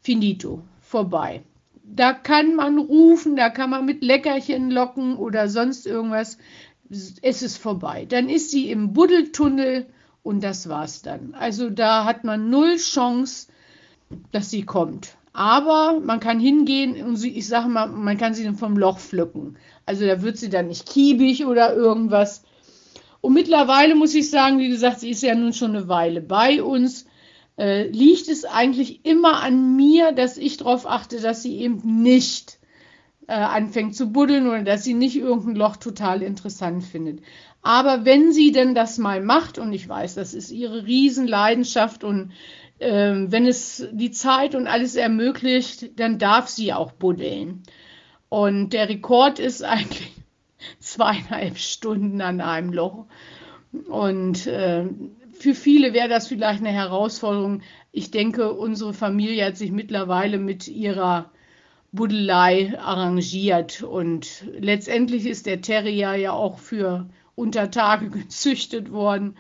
finito, 0.00 0.64
vorbei. 0.80 1.44
Da 1.84 2.12
kann 2.12 2.56
man 2.56 2.78
rufen, 2.78 3.36
da 3.36 3.50
kann 3.50 3.70
man 3.70 3.84
mit 3.86 4.02
Leckerchen 4.02 4.72
locken 4.72 5.14
oder 5.14 5.48
sonst 5.48 5.86
irgendwas. 5.86 6.38
Es 7.22 7.42
ist 7.42 7.56
vorbei. 7.56 8.04
Dann 8.04 8.28
ist 8.28 8.50
sie 8.50 8.68
im 8.68 8.94
Buddeltunnel 8.94 9.86
und 10.24 10.42
das 10.42 10.68
war's 10.68 11.02
dann. 11.02 11.34
Also 11.34 11.70
da 11.70 12.04
hat 12.04 12.24
man 12.24 12.50
null 12.50 12.76
Chance, 12.78 13.46
dass 14.32 14.50
sie 14.50 14.64
kommt. 14.64 15.16
Aber 15.32 16.00
man 16.00 16.18
kann 16.18 16.40
hingehen 16.40 17.04
und 17.04 17.16
sie, 17.16 17.30
ich 17.30 17.46
sage 17.46 17.68
mal, 17.68 17.86
man 17.86 18.16
kann 18.16 18.34
sie 18.34 18.44
dann 18.44 18.56
vom 18.56 18.76
Loch 18.76 18.98
pflücken. 18.98 19.56
Also 19.86 20.06
da 20.06 20.22
wird 20.22 20.38
sie 20.38 20.48
dann 20.48 20.68
nicht 20.68 20.86
kiebig 20.86 21.44
oder 21.44 21.74
irgendwas. 21.74 22.42
Und 23.20 23.34
mittlerweile 23.34 23.94
muss 23.94 24.14
ich 24.14 24.30
sagen, 24.30 24.58
wie 24.58 24.68
gesagt, 24.68 25.00
sie 25.00 25.10
ist 25.10 25.22
ja 25.22 25.34
nun 25.34 25.52
schon 25.52 25.76
eine 25.76 25.88
Weile 25.88 26.20
bei 26.20 26.62
uns. 26.62 27.06
Äh, 27.58 27.88
liegt 27.88 28.28
es 28.28 28.44
eigentlich 28.44 29.04
immer 29.04 29.42
an 29.42 29.76
mir, 29.76 30.12
dass 30.12 30.38
ich 30.38 30.56
darauf 30.56 30.86
achte, 30.86 31.20
dass 31.20 31.42
sie 31.42 31.56
eben 31.58 32.02
nicht 32.02 32.58
äh, 33.26 33.32
anfängt 33.32 33.94
zu 33.94 34.10
buddeln 34.10 34.46
oder 34.46 34.62
dass 34.62 34.84
sie 34.84 34.94
nicht 34.94 35.16
irgendein 35.16 35.56
Loch 35.56 35.76
total 35.76 36.22
interessant 36.22 36.84
findet. 36.84 37.20
Aber 37.64 38.04
wenn 38.04 38.30
sie 38.30 38.52
denn 38.52 38.74
das 38.74 38.98
mal 38.98 39.22
macht, 39.22 39.58
und 39.58 39.72
ich 39.72 39.88
weiß, 39.88 40.16
das 40.16 40.34
ist 40.34 40.50
ihre 40.50 40.84
Riesenleidenschaft 40.84 42.04
und 42.04 42.32
äh, 42.78 43.14
wenn 43.26 43.46
es 43.46 43.88
die 43.90 44.10
Zeit 44.10 44.54
und 44.54 44.66
alles 44.66 44.96
ermöglicht, 44.96 45.98
dann 45.98 46.18
darf 46.18 46.48
sie 46.48 46.74
auch 46.74 46.92
buddeln. 46.92 47.62
Und 48.28 48.74
der 48.74 48.90
Rekord 48.90 49.38
ist 49.38 49.64
eigentlich 49.64 50.12
zweieinhalb 50.78 51.56
Stunden 51.56 52.20
an 52.20 52.42
einem 52.42 52.70
Loch. 52.70 53.06
Und 53.88 54.46
äh, 54.46 54.84
für 55.32 55.54
viele 55.54 55.94
wäre 55.94 56.10
das 56.10 56.28
vielleicht 56.28 56.60
eine 56.60 56.70
Herausforderung. 56.70 57.62
Ich 57.92 58.10
denke, 58.10 58.52
unsere 58.52 58.92
Familie 58.92 59.46
hat 59.46 59.56
sich 59.56 59.72
mittlerweile 59.72 60.36
mit 60.36 60.68
ihrer 60.68 61.30
Buddelei 61.92 62.78
arrangiert. 62.78 63.82
Und 63.82 64.44
letztendlich 64.52 65.24
ist 65.24 65.46
der 65.46 65.62
Terrier 65.62 66.14
ja 66.16 66.32
auch 66.32 66.58
für 66.58 67.08
Untertage 67.34 68.08
gezüchtet 68.10 68.90
worden. 68.92 69.36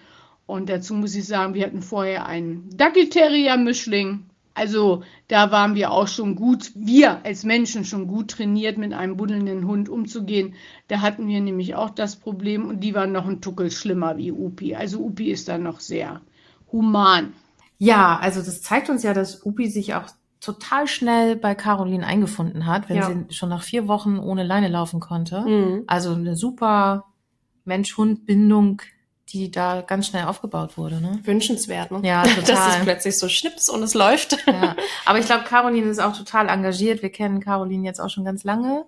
Und 0.46 0.68
dazu 0.68 0.94
muss 0.94 1.14
ich 1.14 1.26
sagen, 1.26 1.54
wir 1.54 1.64
hatten 1.64 1.80
vorher 1.82 2.26
einen 2.26 2.68
Dackelterrier-Mischling. 2.76 4.24
Also 4.56 5.02
da 5.26 5.50
waren 5.50 5.74
wir 5.74 5.90
auch 5.90 6.06
schon 6.06 6.36
gut, 6.36 6.70
wir 6.76 7.24
als 7.24 7.42
Menschen 7.42 7.84
schon 7.84 8.06
gut 8.06 8.30
trainiert, 8.30 8.78
mit 8.78 8.92
einem 8.92 9.16
buddelnden 9.16 9.66
Hund 9.66 9.88
umzugehen. 9.88 10.54
Da 10.86 11.00
hatten 11.00 11.26
wir 11.26 11.40
nämlich 11.40 11.74
auch 11.74 11.90
das 11.90 12.14
Problem 12.16 12.68
und 12.68 12.80
die 12.80 12.94
waren 12.94 13.10
noch 13.10 13.26
ein 13.26 13.40
Tuckel 13.40 13.70
schlimmer 13.72 14.16
wie 14.16 14.30
Upi. 14.30 14.76
Also 14.76 15.00
Upi 15.00 15.30
ist 15.32 15.48
dann 15.48 15.64
noch 15.64 15.80
sehr 15.80 16.20
human. 16.70 17.32
Ja, 17.78 18.16
also 18.20 18.40
das 18.40 18.62
zeigt 18.62 18.90
uns 18.90 19.02
ja, 19.02 19.12
dass 19.12 19.44
Upi 19.44 19.66
sich 19.68 19.94
auch 19.94 20.04
total 20.40 20.86
schnell 20.86 21.34
bei 21.34 21.56
Caroline 21.56 22.06
eingefunden 22.06 22.66
hat, 22.66 22.88
wenn 22.88 22.96
Ja. 22.98 23.08
sie 23.10 23.34
schon 23.34 23.48
nach 23.48 23.62
vier 23.62 23.88
Wochen 23.88 24.18
ohne 24.18 24.44
Leine 24.44 24.68
laufen 24.68 25.00
konnte. 25.00 25.40
Mhm. 25.40 25.84
Also 25.88 26.12
eine 26.14 26.36
super 26.36 27.06
Mensch-Hund-Bindung, 27.64 28.82
die 29.30 29.50
da 29.50 29.80
ganz 29.80 30.06
schnell 30.08 30.24
aufgebaut 30.24 30.76
wurde. 30.76 31.00
Ne? 31.00 31.20
Wünschenswert, 31.24 31.90
ne? 31.90 32.00
Ja, 32.06 32.22
Das 32.36 32.44
total. 32.46 32.70
ist 32.78 32.82
plötzlich 32.84 33.18
so 33.18 33.28
Schnips 33.28 33.68
und 33.68 33.82
es 33.82 33.94
läuft. 33.94 34.36
Ja. 34.46 34.76
Aber 35.06 35.18
ich 35.18 35.26
glaube, 35.26 35.44
Caroline 35.44 35.88
ist 35.88 35.98
auch 36.00 36.16
total 36.16 36.48
engagiert. 36.48 37.02
Wir 37.02 37.10
kennen 37.10 37.40
Caroline 37.40 37.84
jetzt 37.86 38.00
auch 38.00 38.10
schon 38.10 38.24
ganz 38.24 38.44
lange. 38.44 38.84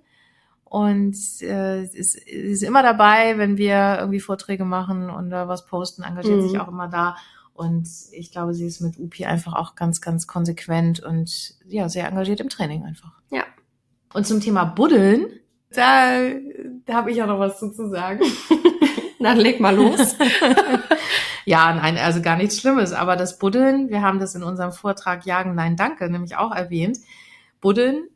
Und 0.65 1.17
äh, 1.43 1.85
ist, 1.85 2.17
ist 2.17 2.62
immer 2.62 2.83
dabei, 2.83 3.39
wenn 3.39 3.57
wir 3.57 3.97
irgendwie 4.01 4.21
Vorträge 4.21 4.65
machen 4.65 5.11
und 5.11 5.31
da 5.31 5.47
was 5.49 5.65
posten, 5.67 6.03
engagiert 6.03 6.39
Mhm. 6.41 6.49
sich 6.49 6.59
auch 6.61 6.69
immer 6.69 6.89
da. 6.89 7.17
Und 7.55 7.89
ich 8.12 8.33
glaube, 8.33 8.53
sie 8.53 8.67
ist 8.67 8.81
mit 8.81 8.99
Upi 8.99 9.25
einfach 9.25 9.55
auch 9.55 9.77
ganz, 9.77 10.01
ganz 10.03 10.27
konsequent 10.27 11.01
und 11.01 11.55
ja, 11.67 11.89
sehr 11.89 12.07
engagiert 12.09 12.41
im 12.41 12.51
Training 12.51 12.85
einfach. 12.85 13.12
Ja. 13.31 13.45
Und 14.12 14.27
zum 14.27 14.41
Thema 14.41 14.65
Buddeln, 14.65 15.27
da, 15.71 16.19
da 16.87 16.94
habe 16.94 17.11
ich 17.11 17.22
auch 17.22 17.27
noch 17.27 17.38
was 17.38 17.59
zu 17.59 17.88
sagen. 17.88 18.20
Dann 19.20 19.38
leg 19.38 19.61
mal 19.61 19.75
los. 19.75 20.16
Ja, 21.49 21.72
nein, 21.72 21.96
also 21.96 22.20
gar 22.20 22.37
nichts 22.37 22.61
Schlimmes. 22.61 22.92
Aber 22.92 23.14
das 23.14 23.38
Buddeln, 23.38 23.88
wir 23.88 24.03
haben 24.03 24.18
das 24.18 24.35
in 24.35 24.42
unserem 24.42 24.72
Vortrag 24.72 25.25
Jagen, 25.27 25.55
Nein, 25.55 25.77
Danke 25.77 26.11
nämlich 26.11 26.37
auch 26.37 26.53
erwähnt. 26.53 26.99
Buddeln 27.61 28.09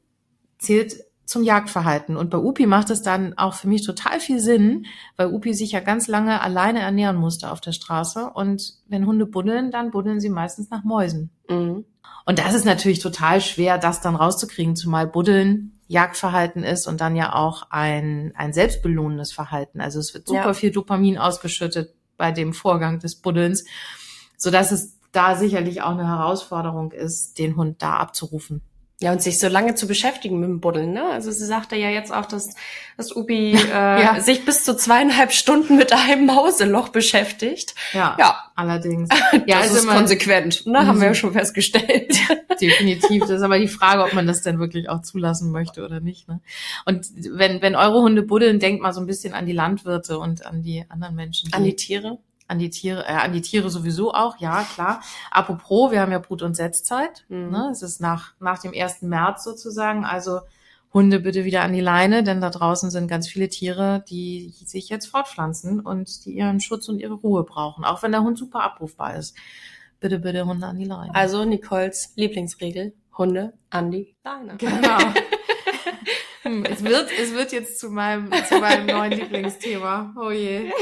zählt 0.58 0.96
zum 1.26 1.44
Jagdverhalten. 1.44 2.16
Und 2.16 2.28
bei 2.28 2.38
Upi 2.38 2.66
macht 2.66 2.90
es 2.90 3.02
dann 3.02 3.38
auch 3.38 3.54
für 3.54 3.68
mich 3.68 3.86
total 3.86 4.18
viel 4.18 4.40
Sinn, 4.40 4.86
weil 5.16 5.32
Upi 5.32 5.54
sich 5.54 5.70
ja 5.70 5.78
ganz 5.78 6.08
lange 6.08 6.40
alleine 6.40 6.80
ernähren 6.80 7.16
musste 7.16 7.52
auf 7.52 7.60
der 7.60 7.70
Straße. 7.70 8.30
Und 8.34 8.74
wenn 8.88 9.06
Hunde 9.06 9.26
buddeln, 9.26 9.70
dann 9.70 9.92
buddeln 9.92 10.18
sie 10.18 10.28
meistens 10.28 10.68
nach 10.70 10.82
Mäusen. 10.82 11.30
Mhm. 11.48 11.84
Und 12.26 12.38
das 12.40 12.54
ist 12.54 12.64
natürlich 12.64 12.98
total 12.98 13.40
schwer, 13.40 13.78
das 13.78 14.00
dann 14.00 14.16
rauszukriegen, 14.16 14.74
zumal 14.74 15.06
Buddeln 15.06 15.79
Jagdverhalten 15.90 16.62
ist 16.62 16.86
und 16.86 17.00
dann 17.00 17.16
ja 17.16 17.34
auch 17.34 17.66
ein, 17.70 18.32
ein 18.36 18.52
selbstbelohnendes 18.52 19.32
Verhalten. 19.32 19.80
Also 19.80 19.98
es 19.98 20.14
wird 20.14 20.28
super 20.28 20.46
Ja. 20.46 20.54
viel 20.54 20.70
Dopamin 20.70 21.18
ausgeschüttet 21.18 21.94
bei 22.16 22.30
dem 22.30 22.52
Vorgang 22.52 23.00
des 23.00 23.16
Buddelns, 23.16 23.64
sodass 24.36 24.70
es 24.70 25.00
da 25.10 25.34
sicherlich 25.34 25.82
auch 25.82 25.90
eine 25.90 26.06
Herausforderung 26.06 26.92
ist, 26.92 27.40
den 27.40 27.56
Hund 27.56 27.82
da 27.82 27.96
abzurufen. 27.96 28.62
Ja, 29.02 29.12
und 29.12 29.22
sich 29.22 29.38
so 29.38 29.48
lange 29.48 29.74
zu 29.74 29.86
beschäftigen 29.86 30.38
mit 30.40 30.48
dem 30.50 30.60
Buddeln, 30.60 30.92
ne? 30.92 31.04
Also 31.10 31.30
sie 31.30 31.46
sagte 31.46 31.74
ja 31.74 31.88
jetzt 31.88 32.12
auch, 32.12 32.26
dass, 32.26 32.54
dass 32.98 33.16
Ubi 33.16 33.52
äh, 33.72 34.02
Ja. 34.02 34.20
sich 34.20 34.44
bis 34.44 34.62
zu 34.64 34.76
zweieinhalb 34.76 35.32
Stunden 35.32 35.76
mit 35.78 35.92
einem 35.94 36.26
Mauseloch 36.26 36.90
beschäftigt. 36.90 37.74
Ja, 37.94 38.14
Ja, 38.18 38.36
allerdings. 38.56 39.08
ja, 39.46 39.60
das 39.60 39.72
ist 39.72 39.84
immer- 39.84 39.94
konsequent, 39.94 40.66
ne? 40.66 40.86
Haben 40.86 40.98
wir 40.98 41.04
ja 41.06 41.10
Mhm. 41.12 41.14
schon 41.14 41.32
festgestellt. 41.32 42.14
Definitiv. 42.60 43.20
Das 43.22 43.30
ist 43.30 43.42
aber 43.42 43.58
die 43.58 43.68
Frage, 43.68 44.04
ob 44.04 44.12
man 44.12 44.26
das 44.26 44.42
denn 44.42 44.58
wirklich 44.58 44.90
auch 44.90 45.00
zulassen 45.00 45.50
möchte 45.50 45.82
oder 45.82 46.00
nicht. 46.00 46.28
Ne? 46.28 46.40
Und 46.84 47.06
wenn, 47.32 47.62
wenn 47.62 47.76
eure 47.76 48.02
Hunde 48.02 48.22
buddeln, 48.22 48.58
denkt 48.60 48.82
mal 48.82 48.92
so 48.92 49.00
ein 49.00 49.06
bisschen 49.06 49.32
an 49.32 49.46
die 49.46 49.52
Landwirte 49.52 50.18
und 50.18 50.44
an 50.44 50.62
die 50.62 50.84
anderen 50.90 51.14
Menschen. 51.14 51.50
An 51.54 51.64
die 51.64 51.74
Tiere. 51.74 52.18
An 52.50 52.58
die 52.58 52.70
Tiere, 52.70 53.04
äh, 53.06 53.12
an 53.12 53.32
die 53.32 53.40
Tiere 53.40 53.70
sowieso 53.70 54.12
auch, 54.12 54.36
ja, 54.38 54.64
klar. 54.74 55.02
Apropos, 55.30 55.90
wir 55.90 56.00
haben 56.00 56.12
ja 56.12 56.18
Brut- 56.18 56.42
und 56.42 56.54
Setzzeit. 56.54 57.24
Mhm. 57.28 57.50
Ne? 57.50 57.68
Es 57.72 57.82
ist 57.82 58.00
nach, 58.00 58.34
nach 58.40 58.58
dem 58.58 58.72
1. 58.74 59.02
März 59.02 59.44
sozusagen. 59.44 60.04
Also 60.04 60.40
Hunde 60.92 61.20
bitte 61.20 61.44
wieder 61.44 61.62
an 61.62 61.72
die 61.72 61.80
Leine, 61.80 62.24
denn 62.24 62.40
da 62.40 62.50
draußen 62.50 62.90
sind 62.90 63.06
ganz 63.06 63.28
viele 63.28 63.48
Tiere, 63.48 64.04
die 64.08 64.52
sich 64.64 64.88
jetzt 64.88 65.06
fortpflanzen 65.06 65.80
und 65.80 66.24
die 66.24 66.32
ihren 66.32 66.60
Schutz 66.60 66.88
und 66.88 66.98
ihre 66.98 67.14
Ruhe 67.14 67.44
brauchen. 67.44 67.84
Auch 67.84 68.02
wenn 68.02 68.10
der 68.10 68.22
Hund 68.22 68.36
super 68.36 68.62
abrufbar 68.62 69.14
ist. 69.16 69.36
Bitte, 70.00 70.18
bitte 70.18 70.44
Hunde 70.46 70.66
an 70.66 70.78
die 70.78 70.86
Leine. 70.86 71.14
Also 71.14 71.44
Nicoles 71.44 72.12
Lieblingsregel, 72.16 72.94
Hunde 73.16 73.52
an 73.70 73.90
die 73.90 74.16
Leine. 74.24 74.56
Genau. 74.56 74.98
Hm, 76.42 76.64
es 76.64 76.82
wird, 76.82 77.10
es 77.20 77.34
wird 77.34 77.52
jetzt 77.52 77.78
zu 77.78 77.90
meinem, 77.90 78.32
zu 78.48 78.58
meinem 78.60 78.86
neuen 78.86 79.12
Lieblingsthema. 79.20 80.14
Oh 80.18 80.30
je. 80.30 80.72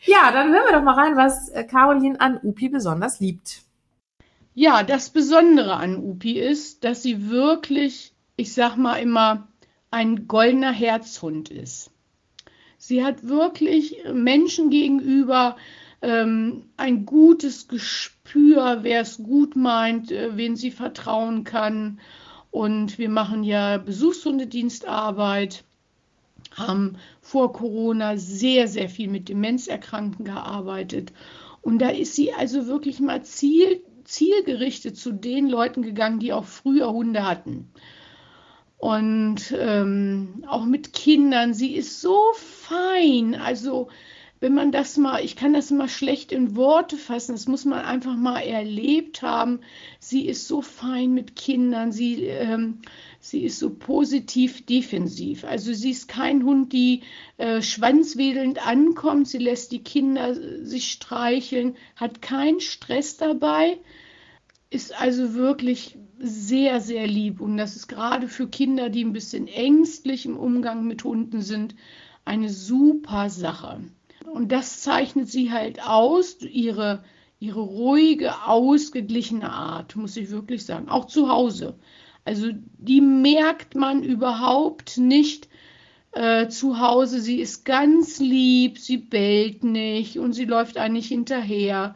Ja, 0.00 0.30
dann 0.30 0.52
hören 0.52 0.64
wir 0.66 0.72
doch 0.72 0.84
mal 0.84 0.94
rein, 0.94 1.16
was 1.16 1.48
äh, 1.48 1.64
Caroline 1.64 2.20
an 2.20 2.38
Upi 2.42 2.68
besonders 2.68 3.20
liebt. 3.20 3.62
Ja, 4.54 4.82
das 4.82 5.10
Besondere 5.10 5.74
an 5.74 5.96
Upi 5.96 6.38
ist, 6.38 6.84
dass 6.84 7.02
sie 7.02 7.28
wirklich, 7.28 8.14
ich 8.36 8.54
sag 8.54 8.76
mal 8.76 8.96
immer, 8.96 9.48
ein 9.90 10.26
goldener 10.28 10.72
Herzhund 10.72 11.50
ist. 11.50 11.90
Sie 12.78 13.04
hat 13.04 13.26
wirklich 13.26 13.98
Menschen 14.12 14.70
gegenüber 14.70 15.56
ähm, 16.02 16.70
ein 16.76 17.06
gutes 17.06 17.68
Gespür, 17.68 18.78
wer 18.82 19.00
es 19.00 19.18
gut 19.18 19.56
meint, 19.56 20.12
äh, 20.12 20.36
wen 20.36 20.56
sie 20.56 20.70
vertrauen 20.70 21.44
kann. 21.44 22.00
Und 22.50 22.98
wir 22.98 23.08
machen 23.08 23.44
ja 23.44 23.78
Besuchshundedienstarbeit, 23.78 25.64
haben 26.56 26.96
vor 27.20 27.52
Corona 27.52 28.16
sehr, 28.16 28.66
sehr 28.68 28.88
viel 28.88 29.08
mit 29.08 29.28
Demenzerkrankten 29.28 30.24
gearbeitet. 30.24 31.12
Und 31.62 31.78
da 31.80 31.90
ist 31.90 32.14
sie 32.14 32.32
also 32.32 32.66
wirklich 32.66 33.00
mal 33.00 33.22
ziel, 33.22 33.82
zielgerichtet 34.04 34.96
zu 34.96 35.12
den 35.12 35.48
Leuten 35.48 35.82
gegangen, 35.82 36.20
die 36.20 36.32
auch 36.32 36.44
früher 36.44 36.92
Hunde 36.92 37.26
hatten. 37.26 37.70
Und 38.78 39.54
ähm, 39.58 40.44
auch 40.46 40.64
mit 40.64 40.92
Kindern, 40.92 41.54
sie 41.54 41.74
ist 41.74 42.00
so 42.00 42.20
fein. 42.34 43.34
Also 43.34 43.88
wenn 44.38 44.54
man 44.54 44.70
das 44.70 44.98
mal, 44.98 45.24
ich 45.24 45.34
kann 45.34 45.54
das 45.54 45.70
mal 45.70 45.88
schlecht 45.88 46.30
in 46.30 46.56
Worte 46.56 46.96
fassen, 46.96 47.32
das 47.32 47.48
muss 47.48 47.64
man 47.64 47.80
einfach 47.80 48.16
mal 48.16 48.40
erlebt 48.40 49.22
haben. 49.22 49.60
Sie 49.98 50.26
ist 50.26 50.46
so 50.46 50.60
fein 50.60 51.14
mit 51.14 51.36
Kindern, 51.36 51.90
sie, 51.90 52.24
ähm, 52.24 52.82
sie 53.30 53.42
ist 53.42 53.58
so 53.58 53.70
positiv 53.70 54.64
defensiv. 54.66 55.44
Also 55.44 55.72
sie 55.72 55.90
ist 55.90 56.06
kein 56.06 56.44
Hund, 56.44 56.72
die 56.72 57.02
äh, 57.38 57.60
schwanzwedelnd 57.60 58.64
ankommt, 58.64 59.26
sie 59.26 59.38
lässt 59.38 59.72
die 59.72 59.82
Kinder 59.82 60.30
äh, 60.30 60.64
sich 60.64 60.92
streicheln, 60.92 61.76
hat 61.96 62.22
keinen 62.22 62.60
Stress 62.60 63.16
dabei, 63.16 63.78
ist 64.70 64.98
also 65.00 65.34
wirklich 65.34 65.98
sehr, 66.18 66.80
sehr 66.80 67.06
lieb. 67.06 67.40
Und 67.40 67.56
das 67.56 67.74
ist 67.74 67.88
gerade 67.88 68.28
für 68.28 68.48
Kinder, 68.48 68.90
die 68.90 69.04
ein 69.04 69.12
bisschen 69.12 69.48
ängstlich 69.48 70.24
im 70.24 70.36
Umgang 70.36 70.86
mit 70.86 71.02
Hunden 71.02 71.42
sind, 71.42 71.74
eine 72.24 72.48
super 72.48 73.28
Sache. 73.28 73.80
Und 74.24 74.52
das 74.52 74.82
zeichnet 74.82 75.28
sie 75.28 75.50
halt 75.50 75.82
aus, 75.82 76.40
ihre, 76.42 77.02
ihre 77.40 77.60
ruhige, 77.60 78.44
ausgeglichene 78.46 79.50
Art, 79.50 79.96
muss 79.96 80.16
ich 80.16 80.30
wirklich 80.30 80.64
sagen. 80.64 80.88
Auch 80.88 81.06
zu 81.06 81.28
Hause. 81.28 81.76
Also 82.26 82.48
die 82.78 83.00
merkt 83.00 83.76
man 83.76 84.02
überhaupt 84.02 84.98
nicht 84.98 85.48
äh, 86.10 86.48
zu 86.48 86.80
Hause. 86.80 87.20
Sie 87.20 87.40
ist 87.40 87.64
ganz 87.64 88.18
lieb, 88.18 88.78
sie 88.78 88.96
bellt 88.96 89.62
nicht 89.62 90.18
und 90.18 90.32
sie 90.32 90.44
läuft 90.44 90.76
eigentlich 90.76 91.06
hinterher. 91.06 91.94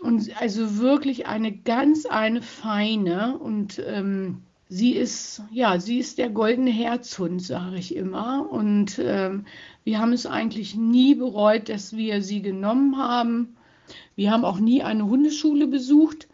Und 0.00 0.30
also 0.40 0.78
wirklich 0.78 1.26
eine 1.26 1.52
ganz 1.52 2.06
eine 2.06 2.40
feine 2.40 3.36
und 3.38 3.82
ähm, 3.86 4.42
sie 4.70 4.92
ist 4.92 5.42
ja 5.50 5.78
sie 5.80 5.98
ist 5.98 6.16
der 6.16 6.30
goldene 6.30 6.70
Herzhund, 6.70 7.42
sage 7.42 7.76
ich 7.76 7.94
immer. 7.94 8.50
Und 8.50 8.98
ähm, 8.98 9.44
wir 9.84 9.98
haben 9.98 10.14
es 10.14 10.24
eigentlich 10.24 10.76
nie 10.76 11.14
bereut, 11.14 11.68
dass 11.68 11.94
wir 11.94 12.22
sie 12.22 12.40
genommen 12.40 12.96
haben. 12.96 13.56
Wir 14.16 14.30
haben 14.30 14.46
auch 14.46 14.60
nie 14.60 14.82
eine 14.82 15.04
Hundeschule 15.04 15.66
besucht. 15.66 16.26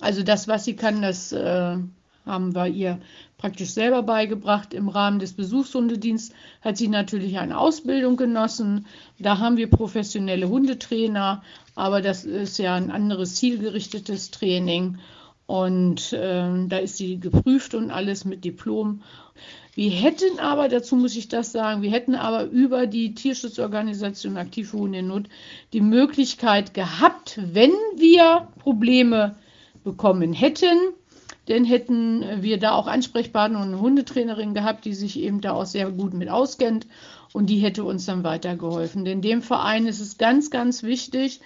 Also 0.00 0.22
das, 0.22 0.48
was 0.48 0.64
sie 0.64 0.76
kann, 0.76 1.02
das 1.02 1.30
äh, 1.32 1.76
haben 2.24 2.54
wir 2.54 2.66
ihr 2.66 3.00
praktisch 3.38 3.70
selber 3.70 4.02
beigebracht. 4.02 4.72
Im 4.72 4.88
Rahmen 4.88 5.18
des 5.18 5.34
Besuchshundedienstes 5.34 6.34
hat 6.62 6.76
sie 6.76 6.88
natürlich 6.88 7.38
eine 7.38 7.58
Ausbildung 7.58 8.16
genossen. 8.16 8.86
Da 9.18 9.38
haben 9.38 9.56
wir 9.56 9.68
professionelle 9.68 10.48
Hundetrainer, 10.48 11.42
aber 11.74 12.00
das 12.00 12.24
ist 12.24 12.58
ja 12.58 12.74
ein 12.74 12.90
anderes 12.90 13.36
zielgerichtetes 13.36 14.30
Training. 14.30 14.98
Und 15.46 16.14
äh, 16.14 16.66
da 16.68 16.78
ist 16.78 16.96
sie 16.96 17.20
geprüft 17.20 17.74
und 17.74 17.90
alles 17.90 18.24
mit 18.24 18.44
Diplom. 18.44 19.02
Wir 19.74 19.90
hätten 19.90 20.38
aber, 20.38 20.68
dazu 20.68 20.94
muss 20.94 21.16
ich 21.16 21.28
das 21.28 21.52
sagen, 21.52 21.82
wir 21.82 21.90
hätten 21.90 22.14
aber 22.14 22.44
über 22.44 22.86
die 22.86 23.14
Tierschutzorganisation 23.14 24.36
Aktive 24.36 24.72
Hunde 24.78 25.00
in 25.00 25.08
Not 25.08 25.24
die 25.72 25.80
Möglichkeit 25.80 26.74
gehabt, 26.74 27.40
wenn 27.42 27.72
wir 27.96 28.48
Probleme 28.60 29.34
bekommen 29.82 30.32
hätten, 30.32 30.78
dann 31.46 31.64
hätten 31.64 32.24
wir 32.42 32.58
da 32.58 32.72
auch 32.72 32.86
Ansprechpartner 32.86 33.60
und 33.60 33.68
eine 33.68 33.80
Hundetrainerin 33.80 34.54
gehabt, 34.54 34.84
die 34.84 34.94
sich 34.94 35.18
eben 35.18 35.40
da 35.40 35.52
auch 35.52 35.66
sehr 35.66 35.90
gut 35.90 36.14
mit 36.14 36.28
auskennt 36.28 36.86
und 37.32 37.50
die 37.50 37.58
hätte 37.58 37.84
uns 37.84 38.06
dann 38.06 38.24
weitergeholfen. 38.24 39.04
Denn 39.04 39.20
dem 39.20 39.42
Verein 39.42 39.86
ist 39.86 40.00
es 40.00 40.18
ganz, 40.18 40.50
ganz 40.50 40.82
wichtig, 40.82 41.40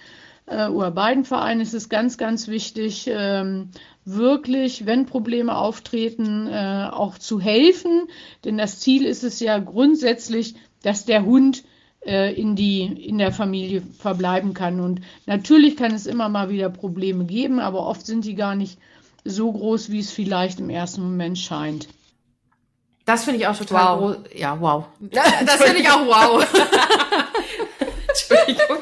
äh, 0.49 0.67
oder 0.67 0.91
beiden 0.91 1.25
Vereinen 1.25 1.61
ist 1.61 1.73
es 1.73 1.89
ganz, 1.89 2.17
ganz 2.17 2.47
wichtig, 2.47 3.09
ähm, 3.11 3.69
wirklich, 4.05 4.85
wenn 4.85 5.05
Probleme 5.05 5.55
auftreten, 5.55 6.47
äh, 6.47 6.89
auch 6.91 7.17
zu 7.17 7.39
helfen. 7.39 8.07
Denn 8.43 8.57
das 8.57 8.79
Ziel 8.79 9.05
ist 9.05 9.23
es 9.23 9.39
ja 9.39 9.59
grundsätzlich, 9.59 10.55
dass 10.81 11.05
der 11.05 11.25
Hund 11.25 11.63
äh, 12.05 12.33
in, 12.33 12.55
die, 12.55 12.83
in 12.83 13.17
der 13.17 13.31
Familie 13.31 13.81
verbleiben 13.81 14.53
kann. 14.53 14.79
Und 14.79 15.01
natürlich 15.25 15.75
kann 15.75 15.93
es 15.93 16.05
immer 16.05 16.29
mal 16.29 16.49
wieder 16.49 16.69
Probleme 16.69 17.25
geben, 17.25 17.59
aber 17.59 17.85
oft 17.85 18.05
sind 18.05 18.25
die 18.25 18.35
gar 18.35 18.55
nicht 18.55 18.79
so 19.23 19.51
groß, 19.51 19.89
wie 19.91 19.99
es 19.99 20.11
vielleicht 20.11 20.59
im 20.59 20.69
ersten 20.69 21.01
Moment 21.01 21.37
scheint. 21.37 21.87
Das 23.05 23.23
finde 23.23 23.39
ich 23.39 23.47
auch 23.47 23.57
total 23.57 23.99
wow. 23.99 23.99
groß. 23.99 24.17
Ja, 24.35 24.61
wow. 24.61 24.85
Das 25.01 25.55
finde 25.55 25.79
ich 25.79 25.89
auch 25.89 26.05
wow. 26.05 26.45
Entschuldigung. 28.07 28.77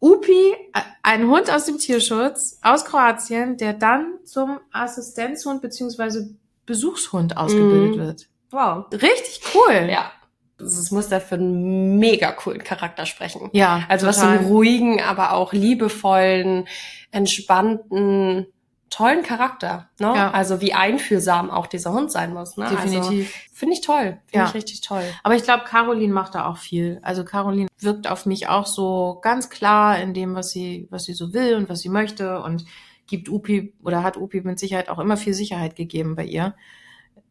Upi, 0.00 0.54
ein 1.02 1.28
Hund 1.28 1.50
aus 1.50 1.66
dem 1.66 1.78
Tierschutz 1.78 2.58
aus 2.62 2.84
Kroatien, 2.84 3.58
der 3.58 3.74
dann 3.74 4.18
zum 4.24 4.58
Assistenzhund 4.72 5.60
beziehungsweise 5.60 6.34
Besuchshund 6.66 7.36
ausgebildet 7.36 7.96
mm. 7.96 8.00
wird. 8.00 8.28
Wow. 8.50 8.86
Richtig 8.92 9.42
cool. 9.54 9.88
Ja. 9.90 10.10
Das 10.58 10.90
muss 10.90 11.08
da 11.08 11.20
für 11.20 11.36
einen 11.36 11.98
mega 11.98 12.32
coolen 12.32 12.62
Charakter 12.62 13.06
sprechen. 13.06 13.50
Ja. 13.52 13.84
Also 13.88 14.06
total. 14.06 14.22
was 14.22 14.28
einen 14.28 14.46
ruhigen, 14.46 15.00
aber 15.00 15.32
auch 15.32 15.52
liebevollen, 15.52 16.66
entspannten, 17.10 18.46
tollen 18.90 19.22
Charakter. 19.22 19.88
Ne? 19.98 20.12
Ja. 20.14 20.30
Also 20.32 20.60
wie 20.60 20.74
einfühlsam 20.74 21.50
auch 21.50 21.66
dieser 21.68 21.92
Hund 21.92 22.10
sein 22.10 22.34
muss. 22.34 22.56
Ne? 22.56 22.66
Definitiv. 22.68 23.26
Also, 23.26 23.50
Finde 23.52 23.74
ich 23.74 23.80
toll. 23.80 24.18
Finde 24.26 24.44
ja. 24.44 24.46
ich 24.46 24.54
richtig 24.54 24.80
toll. 24.80 25.04
Aber 25.22 25.36
ich 25.36 25.44
glaube, 25.44 25.64
Caroline 25.64 26.12
macht 26.12 26.34
da 26.34 26.46
auch 26.46 26.56
viel. 26.56 26.98
Also 27.02 27.24
Caroline 27.24 27.68
wirkt 27.78 28.08
auf 28.08 28.26
mich 28.26 28.48
auch 28.48 28.66
so 28.66 29.20
ganz 29.22 29.48
klar 29.48 29.98
in 30.00 30.12
dem, 30.12 30.34
was 30.34 30.50
sie, 30.50 30.88
was 30.90 31.04
sie 31.04 31.14
so 31.14 31.32
will 31.32 31.54
und 31.54 31.68
was 31.68 31.80
sie 31.80 31.88
möchte 31.88 32.42
und 32.42 32.64
gibt 33.06 33.28
Upi 33.28 33.74
oder 33.82 34.02
hat 34.02 34.16
Upi 34.16 34.40
mit 34.42 34.58
Sicherheit 34.58 34.88
auch 34.88 34.98
immer 34.98 35.16
viel 35.16 35.34
Sicherheit 35.34 35.76
gegeben 35.76 36.16
bei 36.16 36.24
ihr. 36.24 36.54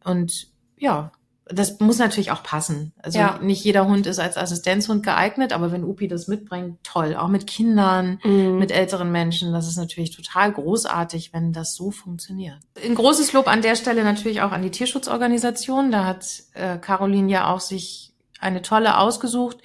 Und 0.02 0.48
ja, 0.78 1.12
das 1.52 1.80
muss 1.80 1.98
natürlich 1.98 2.30
auch 2.30 2.42
passen. 2.42 2.92
Also 3.02 3.18
ja. 3.18 3.38
nicht 3.42 3.64
jeder 3.64 3.86
Hund 3.86 4.06
ist 4.06 4.18
als 4.18 4.36
Assistenzhund 4.36 5.02
geeignet, 5.02 5.52
aber 5.52 5.72
wenn 5.72 5.84
Upi 5.84 6.06
das 6.06 6.28
mitbringt, 6.28 6.78
toll. 6.82 7.16
Auch 7.16 7.28
mit 7.28 7.46
Kindern, 7.46 8.20
mhm. 8.22 8.58
mit 8.58 8.70
älteren 8.70 9.10
Menschen, 9.10 9.52
das 9.52 9.66
ist 9.66 9.76
natürlich 9.76 10.14
total 10.14 10.52
großartig, 10.52 11.32
wenn 11.32 11.52
das 11.52 11.74
so 11.74 11.90
funktioniert. 11.90 12.58
Ein 12.84 12.94
großes 12.94 13.32
Lob 13.32 13.48
an 13.48 13.62
der 13.62 13.74
Stelle 13.74 14.04
natürlich 14.04 14.42
auch 14.42 14.52
an 14.52 14.62
die 14.62 14.70
Tierschutzorganisation. 14.70 15.90
Da 15.90 16.04
hat 16.04 16.26
äh, 16.54 16.78
Caroline 16.78 17.30
ja 17.30 17.52
auch 17.52 17.60
sich 17.60 18.12
eine 18.38 18.62
tolle 18.62 18.98
ausgesucht, 18.98 19.58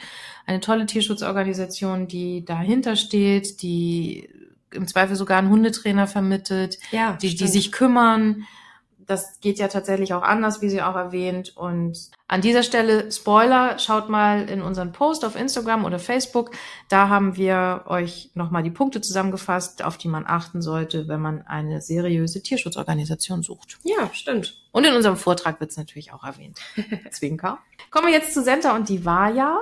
eine 0.46 0.60
tolle 0.60 0.86
Tierschutzorganisation, 0.86 2.08
die 2.08 2.46
dahinter 2.46 2.96
steht, 2.96 3.62
die 3.62 4.30
im 4.72 4.88
Zweifel 4.88 5.16
sogar 5.16 5.38
einen 5.38 5.50
Hundetrainer 5.50 6.08
vermittelt, 6.08 6.78
ja, 6.92 7.14
die, 7.22 7.36
die 7.36 7.48
sich 7.48 7.72
kümmern 7.72 8.46
das 9.08 9.40
geht 9.40 9.60
ja 9.60 9.68
tatsächlich 9.68 10.14
auch 10.14 10.24
anders, 10.24 10.62
wie 10.62 10.70
sie 10.70 10.82
auch 10.82 10.96
erwähnt. 10.96 11.56
Und 11.56 12.10
an 12.28 12.42
dieser 12.42 12.64
Stelle, 12.64 13.12
Spoiler, 13.12 13.78
schaut 13.78 14.10
mal 14.10 14.50
in 14.50 14.62
unseren 14.62 14.92
Post 14.92 15.26
auf 15.26 15.36
Instagram 15.36 15.86
oder 15.86 16.00
Facebook. 16.00 16.52
Da 16.90 17.10
haben 17.10 17.36
wir 17.36 17.84
euch 17.86 18.32
nochmal 18.34 18.64
die 18.64 18.72
Punkte 18.72 19.02
zusammengefasst, 19.02 19.84
auf 19.84 19.98
die 19.98 20.08
man 20.08 20.26
achten 20.26 20.62
sollte, 20.62 21.08
wenn 21.08 21.22
man 21.22 21.44
eine 21.44 21.82
seriöse 21.82 22.42
Tierschutzorganisation 22.42 23.44
sucht. 23.44 23.78
Ja, 23.84 24.10
stimmt. 24.14 24.62
Und 24.72 24.86
in 24.86 24.94
unserem 24.94 25.18
Vortrag 25.18 25.60
wird 25.60 25.72
es 25.72 25.78
natürlich 25.78 26.14
auch 26.14 26.24
erwähnt. 26.24 26.60
Zwinker. 27.12 27.60
Kommen 27.92 28.08
wir 28.08 28.14
jetzt 28.14 28.34
zu 28.34 28.42
Senta 28.42 28.76
und 28.76 28.90
die 28.90 29.06
Vaja. 29.06 29.60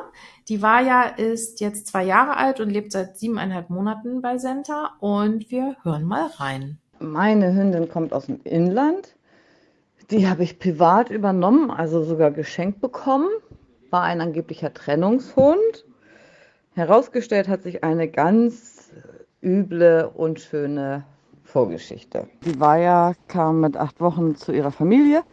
Die 0.50 0.62
Vaja 0.62 1.04
ist 1.04 1.60
jetzt 1.60 1.88
zwei 1.88 2.04
Jahre 2.04 2.38
alt 2.38 2.60
und 2.60 2.70
lebt 2.70 2.92
seit 2.92 3.18
siebeneinhalb 3.18 3.70
Monaten 3.70 4.22
bei 4.22 4.38
Senta. 4.38 4.96
Und 5.00 5.52
wir 5.52 5.76
hören 5.84 6.06
mal 6.06 6.28
rein. 6.38 6.80
Meine 7.00 7.54
Hündin 7.54 7.90
kommt 7.90 8.14
aus 8.14 8.28
dem 8.28 8.40
Inland 8.44 9.16
die 10.14 10.28
habe 10.28 10.44
ich 10.44 10.60
privat 10.60 11.10
übernommen, 11.10 11.72
also 11.72 12.04
sogar 12.04 12.32
geschenkt 12.32 12.80
bekommen. 12.82 13.28
War 13.90 14.04
ein 14.04 14.22
angeblicher 14.22 14.74
Trennungshund. 14.74 15.86
Herausgestellt 16.76 17.48
hat 17.48 17.64
sich 17.64 17.84
eine 17.84 18.08
ganz 18.08 18.92
üble, 19.42 20.10
unschöne 20.14 21.04
Vorgeschichte. 21.44 22.28
Die 22.46 22.60
Weiher 22.60 23.16
kam 23.28 23.62
mit 23.62 23.76
acht 23.76 24.00
Wochen 24.00 24.36
zu 24.36 24.52
ihrer 24.52 24.72
Familie, 24.72 25.24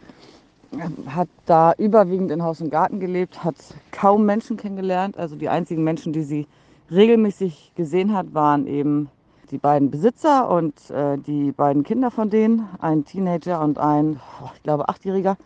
hat 1.07 1.29
da 1.45 1.73
überwiegend 1.77 2.31
in 2.31 2.43
Haus 2.43 2.59
und 2.61 2.71
Garten 2.71 2.99
gelebt, 2.99 3.43
hat 3.43 3.55
kaum 3.91 4.25
Menschen 4.25 4.57
kennengelernt. 4.57 5.17
Also 5.17 5.35
die 5.35 5.49
einzigen 5.49 5.83
Menschen, 5.83 6.11
die 6.11 6.23
sie 6.23 6.47
regelmäßig 6.89 7.73
gesehen 7.75 8.13
hat, 8.13 8.33
waren 8.33 8.67
eben 8.67 9.09
die 9.51 9.57
beiden 9.57 9.91
Besitzer 9.91 10.49
und 10.49 10.89
äh, 10.89 11.17
die 11.17 11.51
beiden 11.51 11.83
Kinder 11.83 12.09
von 12.09 12.29
denen, 12.29 12.67
ein 12.79 13.05
Teenager 13.05 13.61
und 13.61 13.77
ein, 13.77 14.19
ich 14.55 14.63
glaube, 14.63 14.87
achtjähriger. 14.87 15.37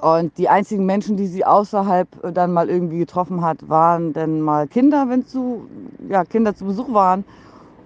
Und 0.00 0.38
die 0.38 0.48
einzigen 0.48 0.86
Menschen, 0.86 1.16
die 1.16 1.26
sie 1.26 1.44
außerhalb 1.44 2.34
dann 2.34 2.52
mal 2.52 2.68
irgendwie 2.68 2.98
getroffen 2.98 3.42
hat, 3.42 3.68
waren 3.68 4.12
dann 4.12 4.40
mal 4.40 4.68
Kinder, 4.68 5.08
wenn 5.08 5.26
zu, 5.26 5.66
ja, 6.08 6.24
Kinder 6.24 6.54
zu 6.54 6.66
Besuch 6.66 6.92
waren. 6.92 7.24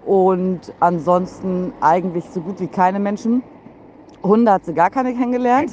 Und 0.05 0.73
ansonsten 0.79 1.73
eigentlich 1.81 2.25
so 2.29 2.41
gut 2.41 2.59
wie 2.59 2.67
keine 2.67 2.99
Menschen. 2.99 3.41
Hunde 4.21 4.51
hat 4.51 4.65
sie 4.65 4.73
gar 4.73 4.89
keine 4.89 5.13
kennengelernt. 5.13 5.71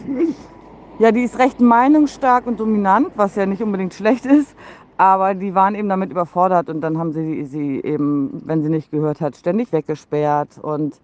Ja, 0.98 1.12
die 1.12 1.22
ist 1.22 1.38
recht 1.38 1.60
meinungsstark 1.60 2.46
und 2.46 2.60
dominant, 2.60 3.08
was 3.16 3.34
ja 3.34 3.46
nicht 3.46 3.62
unbedingt 3.62 3.94
schlecht 3.94 4.26
ist. 4.26 4.54
Aber 5.00 5.34
die 5.34 5.54
waren 5.54 5.74
eben 5.74 5.88
damit 5.88 6.10
überfordert 6.10 6.68
und 6.68 6.82
dann 6.82 6.98
haben 6.98 7.12
sie 7.12 7.46
sie 7.46 7.80
eben, 7.82 8.42
wenn 8.44 8.62
sie 8.62 8.68
nicht 8.68 8.90
gehört 8.90 9.22
hat, 9.22 9.34
ständig 9.34 9.72
weggesperrt 9.72 10.58
und 10.60 10.94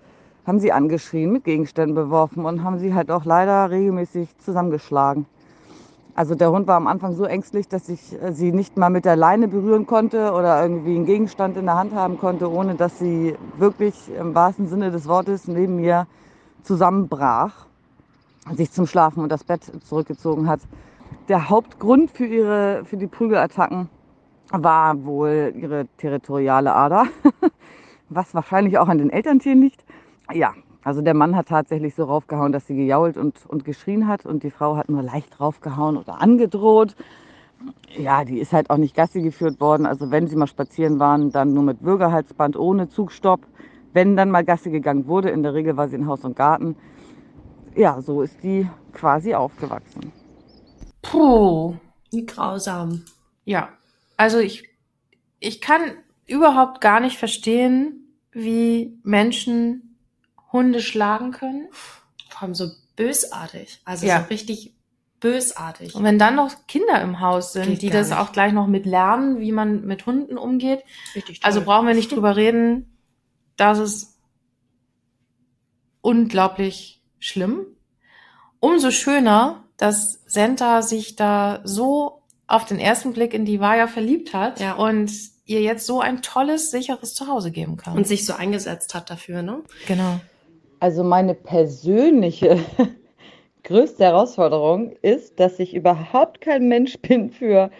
haben 0.46 0.60
sie 0.60 0.70
angeschrien, 0.70 1.32
mit 1.32 1.44
Gegenständen 1.44 1.94
beworfen 1.94 2.44
und 2.44 2.62
haben 2.62 2.78
sie 2.78 2.92
halt 2.92 3.10
auch 3.10 3.24
leider 3.24 3.70
regelmäßig 3.70 4.36
zusammengeschlagen. 4.36 5.24
Also 6.14 6.34
der 6.34 6.50
Hund 6.50 6.66
war 6.66 6.76
am 6.76 6.88
Anfang 6.88 7.14
so 7.14 7.24
ängstlich, 7.24 7.68
dass 7.68 7.88
ich 7.88 8.20
äh, 8.20 8.34
sie 8.34 8.52
nicht 8.52 8.76
mal 8.76 8.90
mit 8.90 9.06
der 9.06 9.16
Leine 9.16 9.48
berühren 9.48 9.86
konnte 9.86 10.32
oder 10.32 10.60
irgendwie 10.60 10.94
einen 10.94 11.06
Gegenstand 11.06 11.56
in 11.56 11.64
der 11.64 11.76
Hand 11.76 11.94
haben 11.94 12.18
konnte, 12.18 12.52
ohne 12.52 12.74
dass 12.74 12.98
sie 12.98 13.34
wirklich 13.56 13.94
im 14.14 14.34
wahrsten 14.34 14.66
Sinne 14.68 14.90
des 14.90 15.08
Wortes 15.08 15.48
neben 15.48 15.76
mir 15.76 16.06
zusammenbrach, 16.64 17.64
sich 18.54 18.70
zum 18.70 18.86
Schlafen 18.86 19.22
und 19.22 19.32
das 19.32 19.42
Bett 19.42 19.62
zurückgezogen 19.86 20.48
hat 20.48 20.60
der 21.28 21.48
Hauptgrund 21.48 22.10
für, 22.10 22.26
ihre, 22.26 22.84
für 22.84 22.96
die 22.96 23.06
Prügelattacken 23.06 23.88
war 24.50 25.04
wohl 25.04 25.52
ihre 25.56 25.86
territoriale 25.96 26.74
Ader, 26.74 27.06
was 28.08 28.34
wahrscheinlich 28.34 28.78
auch 28.78 28.88
an 28.88 28.98
den 28.98 29.10
Elterntieren 29.10 29.60
liegt. 29.60 29.84
Ja, 30.32 30.54
also 30.84 31.02
der 31.02 31.14
Mann 31.14 31.34
hat 31.34 31.48
tatsächlich 31.48 31.94
so 31.94 32.04
raufgehauen, 32.04 32.52
dass 32.52 32.66
sie 32.66 32.76
gejault 32.76 33.16
und, 33.16 33.44
und 33.46 33.64
geschrien 33.64 34.06
hat 34.06 34.24
und 34.24 34.44
die 34.44 34.50
Frau 34.50 34.76
hat 34.76 34.88
nur 34.88 35.02
leicht 35.02 35.40
raufgehauen 35.40 35.96
oder 35.96 36.20
angedroht. 36.20 36.94
Ja, 37.96 38.24
die 38.24 38.38
ist 38.38 38.52
halt 38.52 38.70
auch 38.70 38.76
nicht 38.76 38.94
Gassi 38.94 39.22
geführt 39.22 39.60
worden. 39.60 39.86
Also 39.86 40.10
wenn 40.10 40.28
sie 40.28 40.36
mal 40.36 40.46
spazieren 40.46 41.00
waren, 41.00 41.30
dann 41.30 41.54
nur 41.54 41.64
mit 41.64 41.82
Bürgerhalsband 41.82 42.56
ohne 42.56 42.88
Zugstopp. 42.88 43.40
Wenn 43.92 44.14
dann 44.14 44.30
mal 44.30 44.44
Gassi 44.44 44.70
gegangen 44.70 45.06
wurde, 45.06 45.30
in 45.30 45.42
der 45.42 45.54
Regel 45.54 45.76
war 45.76 45.88
sie 45.88 45.96
in 45.96 46.06
Haus 46.06 46.24
und 46.24 46.36
Garten. 46.36 46.76
Ja, 47.74 48.00
so 48.00 48.22
ist 48.22 48.42
die 48.42 48.68
quasi 48.92 49.34
aufgewachsen. 49.34 50.12
Puh, 51.10 51.76
wie 52.10 52.26
grausam. 52.26 53.04
Ja, 53.44 53.70
also 54.16 54.38
ich, 54.38 54.68
ich 55.38 55.60
kann 55.60 55.92
überhaupt 56.26 56.80
gar 56.80 57.00
nicht 57.00 57.18
verstehen, 57.18 58.12
wie 58.32 58.98
Menschen 59.02 59.96
Hunde 60.52 60.80
schlagen 60.80 61.32
können. 61.32 61.68
Vor 62.28 62.42
allem 62.42 62.54
so 62.54 62.70
bösartig. 62.96 63.80
Also 63.84 64.06
ja. 64.06 64.22
so 64.22 64.26
richtig 64.28 64.74
bösartig. 65.20 65.94
Und 65.94 66.04
wenn 66.04 66.18
dann 66.18 66.34
noch 66.34 66.66
Kinder 66.66 67.00
im 67.00 67.20
Haus 67.20 67.52
sind, 67.52 67.66
Geht 67.66 67.82
die 67.82 67.90
das 67.90 68.10
nicht. 68.10 68.18
auch 68.18 68.32
gleich 68.32 68.52
noch 68.52 68.66
mit 68.66 68.86
lernen, 68.86 69.40
wie 69.40 69.52
man 69.52 69.86
mit 69.86 70.06
Hunden 70.06 70.36
umgeht. 70.36 70.82
Richtig 71.14 71.44
also 71.44 71.60
toll. 71.60 71.62
Also 71.62 71.64
brauchen 71.64 71.86
wir 71.86 71.94
nicht 71.94 72.12
drüber 72.12 72.36
reden. 72.36 72.98
Das 73.56 73.78
ist 73.78 74.18
unglaublich 76.00 77.02
schlimm. 77.18 77.66
Umso 78.60 78.90
schöner, 78.90 79.64
dass 79.76 80.20
Senta 80.26 80.82
sich 80.82 81.16
da 81.16 81.60
so 81.64 82.22
auf 82.46 82.64
den 82.64 82.78
ersten 82.78 83.12
Blick 83.12 83.34
in 83.34 83.44
die 83.44 83.60
Vaya 83.60 83.86
verliebt 83.86 84.32
hat 84.32 84.60
ja. 84.60 84.74
und 84.74 85.10
ihr 85.46 85.60
jetzt 85.60 85.86
so 85.86 86.00
ein 86.00 86.22
tolles, 86.22 86.70
sicheres 86.70 87.14
Zuhause 87.14 87.50
geben 87.50 87.76
kann. 87.76 87.96
Und 87.96 88.06
sich 88.06 88.24
so 88.24 88.34
eingesetzt 88.34 88.94
hat 88.94 89.10
dafür, 89.10 89.42
ne? 89.42 89.62
Genau. 89.86 90.20
Also 90.80 91.04
meine 91.04 91.34
persönliche 91.34 92.58
größte 93.64 94.04
Herausforderung 94.04 94.92
ist, 95.02 95.40
dass 95.40 95.58
ich 95.58 95.74
überhaupt 95.74 96.40
kein 96.40 96.68
Mensch 96.68 96.98
bin 97.02 97.30
für 97.30 97.70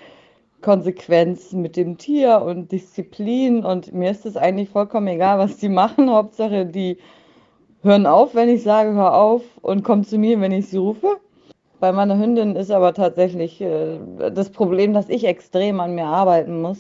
Konsequenz 0.63 1.53
mit 1.53 1.77
dem 1.77 1.99
Tier 1.99 2.43
und 2.43 2.73
Disziplin 2.73 3.65
und 3.65 3.93
mir 3.93 4.11
ist 4.11 4.27
es 4.27 4.37
eigentlich 4.37 4.71
vollkommen 4.71 5.07
egal, 5.09 5.39
was 5.39 5.59
die 5.59 5.69
machen. 5.69 6.11
Hauptsache, 6.11 6.67
die 6.67 6.99
hören 7.83 8.07
auf, 8.07 8.35
wenn 8.35 8.49
ich 8.49 8.63
sage, 8.63 8.95
hör 8.95 9.15
auf 9.15 9.43
und 9.63 9.85
kommen 9.85 10.05
zu 10.05 10.19
mir, 10.19 10.41
wenn 10.41 10.53
ich 10.53 10.69
sie 10.69 10.79
rufe. 10.79 11.21
Bei 11.79 11.93
meiner 11.93 12.19
Hündin 12.19 12.57
ist 12.57 12.71
aber 12.71 12.95
tatsächlich 12.95 13.61
äh, 13.61 13.99
das 14.33 14.51
Problem, 14.51 14.95
dass 14.95 15.09
ich 15.09 15.25
extrem 15.25 15.81
an 15.81 15.95
mir 15.95 16.07
arbeiten 16.07 16.63
muss, 16.63 16.79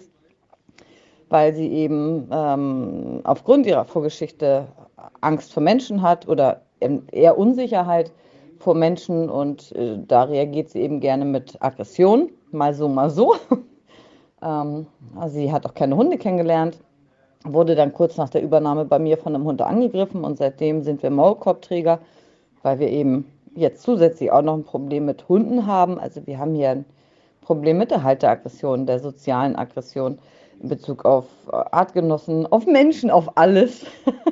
weil 1.28 1.54
sie 1.54 1.68
eben 1.68 2.28
ähm, 2.32 3.20
aufgrund 3.24 3.66
ihrer 3.66 3.84
Vorgeschichte 3.84 4.68
Angst 5.20 5.52
vor 5.52 5.62
Menschen 5.62 6.00
hat 6.00 6.26
oder 6.28 6.62
eher 7.12 7.36
Unsicherheit 7.36 8.10
vor 8.58 8.74
Menschen 8.74 9.28
und 9.28 9.72
äh, 9.72 9.98
da 10.06 10.24
reagiert 10.24 10.70
sie 10.70 10.80
eben 10.80 11.00
gerne 11.00 11.26
mit 11.26 11.56
Aggression, 11.60 12.30
mal 12.50 12.72
so, 12.72 12.88
mal 12.88 13.10
so. 13.10 13.34
ähm, 14.42 14.86
also 15.14 15.34
sie 15.34 15.52
hat 15.52 15.66
auch 15.66 15.74
keine 15.74 15.96
Hunde 15.96 16.16
kennengelernt, 16.16 16.78
wurde 17.44 17.74
dann 17.74 17.92
kurz 17.92 18.16
nach 18.16 18.30
der 18.30 18.42
Übernahme 18.42 18.86
bei 18.86 18.98
mir 18.98 19.18
von 19.18 19.34
einem 19.34 19.44
Hund 19.44 19.60
angegriffen 19.60 20.24
und 20.24 20.38
seitdem 20.38 20.82
sind 20.82 21.02
wir 21.02 21.10
Maulkorbträger, 21.10 21.98
weil 22.62 22.78
wir 22.78 22.88
eben 22.88 23.26
jetzt 23.56 23.82
zusätzlich 23.82 24.30
auch 24.30 24.42
noch 24.42 24.54
ein 24.54 24.64
Problem 24.64 25.06
mit 25.06 25.28
Hunden 25.28 25.66
haben. 25.66 25.98
Also 25.98 26.26
wir 26.26 26.38
haben 26.38 26.54
hier 26.54 26.70
ein 26.70 26.84
Problem 27.40 27.78
mit 27.78 27.90
der 27.90 28.02
Halteraggression, 28.02 28.86
der 28.86 29.00
sozialen 29.00 29.56
Aggression 29.56 30.18
in 30.60 30.68
Bezug 30.68 31.04
auf 31.04 31.26
äh, 31.48 31.56
Artgenossen, 31.70 32.46
auf 32.46 32.66
Menschen, 32.66 33.10
auf 33.10 33.36
alles. 33.36 33.86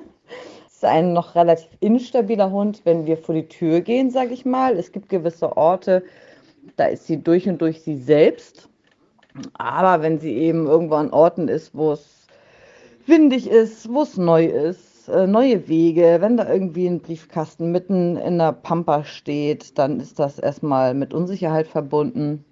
Es 0.67 0.79
ist 0.79 0.91
ein 0.91 1.13
noch 1.13 1.37
relativ 1.37 1.69
instabiler 1.79 2.51
Hund, 2.51 2.81
wenn 2.85 3.07
wir 3.07 3.17
vor 3.17 3.35
die 3.35 3.47
Tür 3.47 3.81
gehen, 3.81 4.11
sage 4.11 4.35
ich 4.35 4.45
mal. 4.45 4.77
Es 4.77 4.91
gibt 4.91 5.09
gewisse 5.09 5.57
Orte, 5.57 6.03
da 6.77 6.87
ist 6.87 7.07
sie 7.07 7.23
durch 7.23 7.49
und 7.49 7.63
durch 7.63 7.83
sie 7.83 7.97
selbst. 7.97 8.69
Aber 9.55 10.03
wenn 10.03 10.19
sie 10.19 10.35
eben 10.35 10.67
irgendwo 10.67 10.97
an 10.97 11.13
Orten 11.13 11.47
ist, 11.47 11.75
wo 11.75 11.93
es 11.93 12.27
windig 13.07 13.49
ist, 13.49 13.89
wo 13.93 14.03
es 14.03 14.17
neu 14.17 14.47
ist, 14.47 14.94
äh, 15.09 15.27
neue 15.27 15.69
Wege, 15.69 16.19
wenn 16.21 16.37
da 16.37 16.49
irgendwie 16.49 16.87
ein 16.87 17.01
Briefkasten 17.01 17.73
mitten 17.73 18.17
in 18.17 18.39
der 18.39 18.53
Pampa 18.53 19.05
steht, 19.05 19.79
dann 19.79 20.01
ist 20.01 20.19
das 20.19 20.39
erstmal 20.39 20.95
mit 20.95 21.15
Unsicherheit 21.15 21.69
verbunden. 21.69 22.45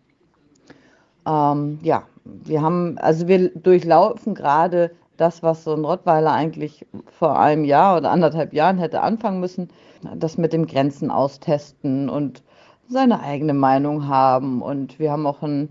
Ähm, 1.27 1.79
ja, 1.83 2.05
wir 2.25 2.63
haben, 2.63 2.97
also 2.99 3.29
wir 3.29 3.51
durchlaufen 3.51 4.35
gerade 4.35 4.93
das, 5.17 5.43
was 5.43 5.65
so 5.65 5.75
ein 5.75 5.85
Rottweiler 5.85 6.33
eigentlich 6.33 6.87
vor 7.07 7.39
einem 7.39 7.65
Jahr 7.65 7.99
oder 7.99 8.11
anderthalb 8.11 8.53
Jahren 8.53 8.79
hätte 8.79 9.01
anfangen 9.03 9.41
müssen, 9.41 9.69
das 10.17 10.39
mit 10.39 10.53
dem 10.53 10.67
Grenzen 10.67 11.11
austesten 11.11 12.09
und 12.09 12.43
seine 12.89 13.21
eigene 13.21 13.55
Meinung 13.55 14.09
haben. 14.09 14.63
Und 14.63 14.99
wir 14.99 15.13
haben 15.13 15.27
auch 15.27 15.43
ein, 15.43 15.69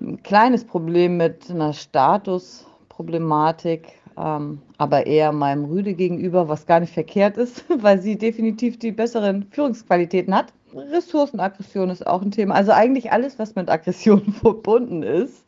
ein 0.00 0.22
kleines 0.22 0.64
Problem 0.64 1.16
mit 1.16 1.50
einer 1.50 1.72
Statusproblematik, 1.72 3.99
aber 4.20 5.06
eher 5.06 5.32
meinem 5.32 5.64
Rüde 5.64 5.94
gegenüber, 5.94 6.48
was 6.48 6.66
gar 6.66 6.80
nicht 6.80 6.92
verkehrt 6.92 7.36
ist, 7.36 7.64
weil 7.82 8.00
sie 8.00 8.18
definitiv 8.18 8.78
die 8.78 8.92
besseren 8.92 9.46
Führungsqualitäten 9.50 10.34
hat. 10.34 10.52
Ressourcenaggression 10.74 11.90
ist 11.90 12.06
auch 12.06 12.22
ein 12.22 12.30
Thema. 12.30 12.54
Also 12.54 12.72
eigentlich 12.72 13.12
alles, 13.12 13.38
was 13.38 13.54
mit 13.54 13.70
Aggression 13.70 14.32
verbunden 14.40 15.02
ist, 15.02 15.44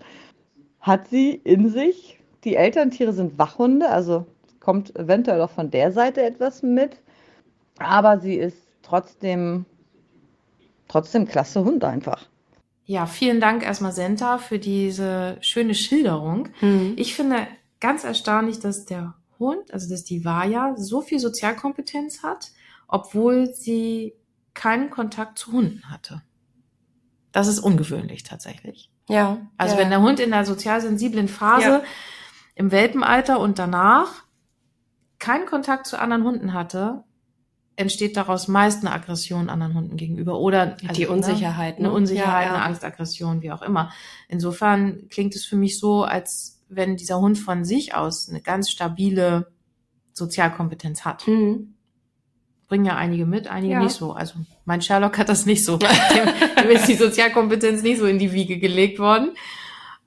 hat 0.81 1.09
sie 1.09 1.33
in 1.45 1.69
sich. 1.69 2.19
Die 2.45 2.57
Elterntiere 2.57 3.13
sind 3.13 3.39
Wachhunde, 3.39 3.89
also 3.89 4.27
kommt 4.59 4.97
eventuell 4.97 5.41
auch 5.43 5.51
von 5.51 5.71
der 5.71 5.93
Seite 5.93 6.23
etwas 6.23 6.63
mit. 6.63 6.97
Aber 7.79 8.19
sie 8.19 8.35
ist 8.35 8.57
trotzdem, 8.83 9.65
trotzdem 10.89 11.27
klasse 11.27 11.65
Hund 11.65 11.85
einfach. 11.85 12.29
Ja, 12.85 13.07
vielen 13.07 13.41
Dank 13.41 13.65
erstmal 13.65 13.93
Senta 13.93 14.39
für 14.39 14.59
diese 14.59 15.37
schöne 15.41 15.75
Schilderung. 15.75 16.49
Mhm. 16.61 16.95
Ich 16.97 17.15
finde 17.15 17.47
ganz 17.83 18.05
erstaunlich, 18.05 18.61
dass 18.61 18.87
der 18.87 19.15
Hund, 19.39 19.75
also 19.75 19.91
dass 19.91 20.05
die 20.05 20.25
Vaja, 20.25 20.75
so 20.77 21.03
viel 21.03 21.19
Sozialkompetenz 21.19 22.23
hat, 22.23 22.53
obwohl 22.87 23.53
sie 23.53 24.15
keinen 24.55 24.89
Kontakt 24.89 25.39
zu 25.39 25.53
Hunden 25.53 25.91
hatte. 25.91 26.23
Das 27.33 27.49
ist 27.49 27.59
ungewöhnlich 27.59 28.23
tatsächlich. 28.23 28.89
Ja. 29.09 29.39
Also 29.59 29.75
ja. 29.75 29.81
wenn 29.81 29.91
der 29.91 30.01
Hund 30.01 30.21
in 30.21 30.31
der 30.31 30.47
sozial 30.47 30.81
sensiblen 30.81 31.27
Phase 31.27 31.69
ja. 31.69 31.83
im 32.55 32.71
Welpenalter 32.71 33.41
und 33.41 33.59
danach 33.59 34.25
keinen 35.19 35.47
Kontakt 35.47 35.87
zu 35.87 35.99
anderen 35.99 36.23
Hunden 36.23 36.53
hatte, 36.53 37.03
entsteht 37.75 38.17
daraus 38.17 38.47
meist 38.47 38.85
eine 38.85 38.95
Aggression 38.95 39.49
anderen 39.49 39.75
Hunden 39.75 39.97
gegenüber 39.97 40.39
oder 40.39 40.77
also, 40.83 40.93
die 40.95 41.07
Unsicherheit, 41.07 41.81
ne? 41.81 41.87
eine 41.87 41.95
Unsicherheit, 41.97 42.47
ja, 42.47 42.55
eine 42.55 42.63
Angstaggression, 42.63 43.43
wie 43.43 43.51
auch 43.51 43.63
immer. 43.63 43.91
Insofern 44.29 45.09
klingt 45.09 45.35
es 45.35 45.45
für 45.45 45.57
mich 45.57 45.81
so, 45.81 46.05
als 46.05 46.62
wenn 46.75 46.97
dieser 46.97 47.21
Hund 47.21 47.39
von 47.39 47.65
sich 47.65 47.95
aus 47.95 48.29
eine 48.29 48.41
ganz 48.41 48.71
stabile 48.71 49.53
Sozialkompetenz 50.13 51.05
hat. 51.05 51.27
Mhm 51.27 51.75
bringen 52.73 52.87
ja 52.87 52.97
einige 52.97 53.27
mit, 53.27 53.49
einige 53.49 53.75
ja. 53.75 53.81
nicht 53.81 53.93
so. 53.93 54.13
Also 54.13 54.33
mein 54.65 54.81
Sherlock 54.81 55.19
hat 55.19 55.29
das 55.29 55.45
nicht 55.45 55.63
so. 55.63 55.77
dem, 55.77 55.85
dem 56.57 56.71
ist 56.71 56.89
die 56.89 56.95
Sozialkompetenz 56.95 57.83
nicht 57.83 57.99
so 57.99 58.07
in 58.07 58.19
die 58.19 58.33
Wiege 58.33 58.59
gelegt 58.59 58.99
worden. 58.99 59.33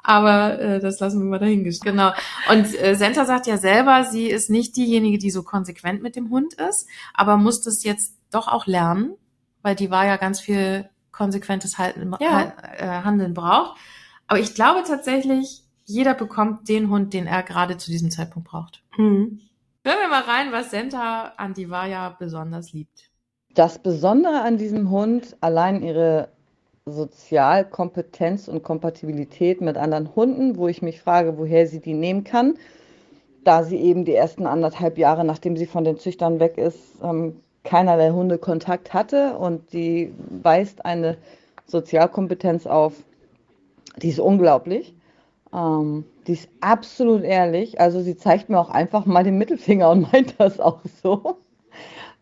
Aber 0.02 0.60
äh, 0.60 0.80
das 0.80 1.00
lassen 1.00 1.20
wir 1.20 1.30
mal 1.30 1.38
dahingestellt. 1.38 1.96
Genau. 1.96 2.12
Und 2.52 2.74
äh, 2.82 2.96
Senta 2.96 3.26
sagt 3.26 3.46
ja 3.46 3.58
selber, 3.58 4.04
sie 4.06 4.26
ist 4.26 4.50
nicht 4.50 4.76
diejenige, 4.78 5.20
die 5.20 5.30
so 5.30 5.44
konsequent 5.44 6.02
mit 6.02 6.16
dem 6.16 6.32
Hund 6.32 6.56
ist, 6.56 6.88
aber 7.14 7.38
muss 7.38 7.62
das 7.62 7.84
jetzt 7.84 8.16
doch 8.32 8.48
auch 8.48 8.66
lernen, 8.66 9.14
weil 9.62 9.76
die 9.76 9.92
war 9.92 10.08
ja 10.08 10.18
ganz 10.18 10.40
viel 10.40 10.90
konsequentes 11.12 11.78
Halten, 11.78 12.16
ja. 12.20 12.52
äh, 12.80 12.88
Handeln 13.04 13.36
braucht. 13.36 13.78
Aber 14.26 14.40
ich 14.40 14.56
glaube 14.56 14.82
tatsächlich, 14.88 15.65
jeder 15.86 16.14
bekommt 16.14 16.68
den 16.68 16.90
Hund, 16.90 17.14
den 17.14 17.28
er 17.28 17.44
gerade 17.44 17.78
zu 17.78 17.92
diesem 17.92 18.12
Zeitpunkt 18.12 18.50
braucht. 18.50 18.84
Mhm. 18.98 19.40
Hören 19.84 20.00
wir 20.02 20.10
mal 20.10 20.24
rein, 20.24 20.52
was 20.52 20.72
Senta 20.72 21.34
an 21.38 21.54
Divaya 21.54 22.16
besonders 22.18 22.74
liebt. 22.74 23.12
Das 23.54 23.80
Besondere 23.80 24.42
an 24.42 24.58
diesem 24.58 24.90
Hund, 24.90 25.38
allein 25.42 25.84
ihre 25.84 26.30
Sozialkompetenz 26.86 28.48
und 28.48 28.64
Kompatibilität 28.64 29.62
mit 29.62 29.78
anderen 29.78 30.16
Hunden, 30.16 30.58
wo 30.58 30.68
ich 30.68 30.82
mich 30.82 31.02
frage, 31.02 31.38
woher 31.38 31.68
sie 31.68 31.80
die 31.80 31.94
nehmen 31.94 32.24
kann, 32.24 32.56
da 33.44 33.64
sie 33.64 33.78
eben 33.78 34.06
die 34.06 34.14
ersten 34.14 34.48
anderthalb 34.48 34.98
Jahre, 34.98 35.24
nachdem 35.24 35.56
sie 35.56 35.68
von 35.68 35.84
den 35.84 36.00
Züchtern 36.00 36.40
weg 36.40 36.58
ist, 36.58 36.80
ähm, 37.02 37.40
keinerlei 37.64 38.10
Hundekontakt 38.10 38.94
hatte 38.94 39.38
und 39.38 39.72
die 39.72 40.14
weist 40.30 40.86
eine 40.86 41.18
Sozialkompetenz 41.66 42.66
auf, 42.68 42.94
die 43.98 44.10
ist 44.10 44.20
unglaublich. 44.20 44.96
Ähm, 45.54 46.06
die 46.28 46.34
ist 46.34 46.50
absolut 46.62 47.24
ehrlich. 47.24 47.80
Also 47.80 48.02
sie 48.02 48.18
zeigt 48.18 48.50
mir 48.50 48.60
auch 48.60 48.70
einfach 48.70 49.06
mal 49.06 49.24
den 49.24 49.38
Mittelfinger 49.38 49.90
und 49.92 50.02
meint 50.14 50.36
das 50.40 50.60
auch 50.60 50.82
so. 51.02 51.38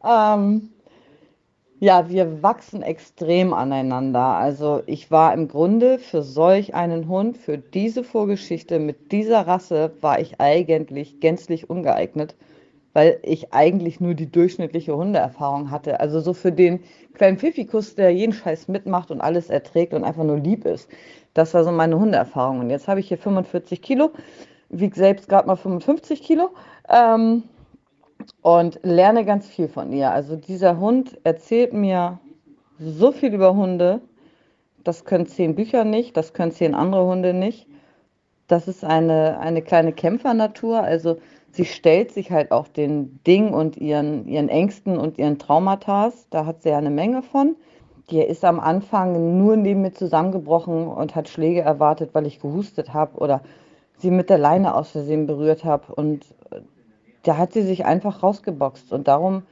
Ähm, 0.04 0.70
ja, 1.80 2.10
wir 2.10 2.42
wachsen 2.42 2.82
extrem 2.82 3.54
aneinander. 3.54 4.38
Also 4.38 4.82
ich 4.86 5.12
war 5.12 5.34
im 5.34 5.50
Grunde 5.50 6.00
für 6.00 6.24
solch 6.24 6.74
einen 6.76 7.10
Hund, 7.10 7.38
für 7.38 7.58
diese 7.58 8.06
Vorgeschichte 8.06 8.80
mit 8.80 9.12
dieser 9.12 9.48
Rasse, 9.48 9.92
war 10.00 10.20
ich 10.20 10.40
eigentlich 10.40 11.20
gänzlich 11.20 11.70
ungeeignet, 11.70 12.36
weil 12.94 13.20
ich 13.24 13.54
eigentlich 13.54 14.00
nur 14.00 14.14
die 14.14 14.32
durchschnittliche 14.32 14.96
Hundeerfahrung 14.96 15.72
hatte. 15.72 16.00
Also 16.00 16.20
so 16.20 16.34
für 16.34 16.52
den 16.52 16.82
kleinen 17.14 17.38
Pfiffikus, 17.38 17.96
der 17.96 18.12
jeden 18.12 18.34
Scheiß 18.34 18.68
mitmacht 18.68 19.12
und 19.12 19.20
alles 19.20 19.50
erträgt 19.50 19.94
und 19.94 20.04
einfach 20.04 20.24
nur 20.24 20.38
lieb 20.38 20.66
ist. 20.66 20.90
Das 21.34 21.54
war 21.54 21.64
so 21.64 21.72
meine 21.72 22.00
Hundeerfahrung. 22.00 22.60
Und 22.60 22.70
jetzt 22.70 22.88
habe 22.88 23.00
ich 23.00 23.08
hier 23.08 23.18
45 23.18 23.82
Kilo, 23.82 24.12
wiege 24.70 24.96
selbst 24.96 25.28
gerade 25.28 25.48
mal 25.48 25.56
55 25.56 26.22
Kilo 26.22 26.52
ähm, 26.88 27.44
und 28.42 28.80
lerne 28.84 29.26
ganz 29.26 29.48
viel 29.48 29.68
von 29.68 29.92
ihr. 29.92 30.12
Also 30.12 30.36
dieser 30.36 30.78
Hund 30.78 31.18
erzählt 31.24 31.74
mir 31.74 32.20
so 32.80 33.12
viel 33.12 33.34
über 33.34 33.56
Hunde. 33.56 34.02
Das 34.84 35.06
können 35.06 35.26
zehn 35.26 35.56
Bücher 35.56 35.86
nicht, 35.86 36.18
das 36.18 36.34
können 36.34 36.52
zehn 36.52 36.76
andere 36.76 37.06
Hunde 37.06 37.34
nicht. 37.34 37.68
Das 38.48 38.68
ist 38.68 38.84
eine, 38.84 39.40
eine 39.40 39.62
kleine 39.62 39.94
Kämpfernatur. 39.94 40.82
Also 40.82 41.18
sie 41.54 41.66
stellt 41.66 42.12
sich 42.12 42.32
halt 42.32 42.52
auch 42.52 42.68
den 42.68 43.20
Ding 43.26 43.54
und 43.54 43.78
ihren, 43.78 44.28
ihren 44.28 44.50
Ängsten 44.50 44.98
und 44.98 45.18
ihren 45.18 45.38
Traumata. 45.38 46.12
Da 46.30 46.46
hat 46.46 46.64
sie 46.64 46.70
ja 46.70 46.78
eine 46.78 46.90
Menge 46.90 47.22
von. 47.22 47.56
Die 48.10 48.20
ist 48.20 48.44
am 48.44 48.60
Anfang 48.60 49.38
nur 49.38 49.56
neben 49.56 49.82
mir 49.82 49.94
zusammengebrochen 49.94 50.88
und 50.88 51.16
hat 51.16 51.30
Schläge 51.30 51.62
erwartet, 51.62 52.10
weil 52.14 52.26
ich 52.26 52.42
gehustet 52.42 52.94
habe 52.94 53.18
oder 53.18 53.42
sie 53.98 54.12
mit 54.12 54.30
der 54.30 54.40
Leine 54.40 54.76
aus 54.76 54.92
Versehen 54.92 55.28
berührt 55.28 55.64
habe. 55.64 55.94
Und 55.94 56.26
äh, 56.52 56.62
da 57.22 57.38
hat 57.38 57.54
sie 57.54 57.62
sich 57.62 57.86
einfach 57.86 58.24
rausgeboxt. 58.24 58.92
Und 58.92 59.08
darum 59.08 59.44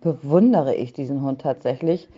bewundere 0.00 0.74
ich 0.74 0.92
diesen 0.92 1.22
Hund 1.22 1.42
tatsächlich, 1.42 2.08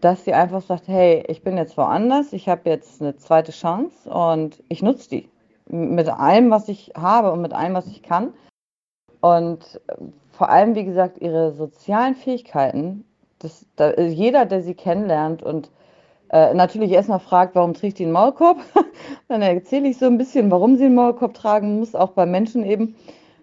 dass 0.00 0.24
sie 0.24 0.34
einfach 0.34 0.62
sagt, 0.62 0.88
hey, 0.88 1.22
ich 1.28 1.42
bin 1.42 1.56
jetzt 1.56 1.76
woanders, 1.76 2.32
ich 2.32 2.48
habe 2.48 2.68
jetzt 2.68 3.00
eine 3.00 3.16
zweite 3.16 3.52
Chance 3.52 4.10
und 4.10 4.62
ich 4.68 4.82
nutze 4.82 5.08
die 5.10 5.28
mit 5.66 6.08
allem, 6.08 6.50
was 6.50 6.68
ich 6.68 6.92
habe 6.96 7.32
und 7.32 7.40
mit 7.40 7.52
allem, 7.52 7.74
was 7.74 7.86
ich 7.86 8.02
kann. 8.02 8.34
Und 9.24 9.80
vor 10.32 10.50
allem, 10.50 10.74
wie 10.74 10.84
gesagt, 10.84 11.18
ihre 11.18 11.52
sozialen 11.52 12.14
Fähigkeiten, 12.14 13.06
das, 13.38 13.64
da, 13.74 13.98
jeder, 13.98 14.44
der 14.44 14.60
sie 14.60 14.74
kennenlernt 14.74 15.42
und 15.42 15.70
äh, 16.28 16.52
natürlich 16.52 16.90
erstmal 16.90 17.20
fragt, 17.20 17.54
warum 17.54 17.72
trägt 17.72 17.98
die 17.98 18.04
einen 18.04 18.12
Maulkorb, 18.12 18.58
dann 19.28 19.40
erzähle 19.40 19.88
ich 19.88 19.96
so 19.96 20.04
ein 20.04 20.18
bisschen, 20.18 20.50
warum 20.50 20.76
sie 20.76 20.84
einen 20.84 20.94
Maulkorb 20.94 21.32
tragen 21.32 21.78
muss, 21.78 21.94
auch 21.94 22.10
bei 22.10 22.26
Menschen 22.26 22.66
eben. 22.66 22.96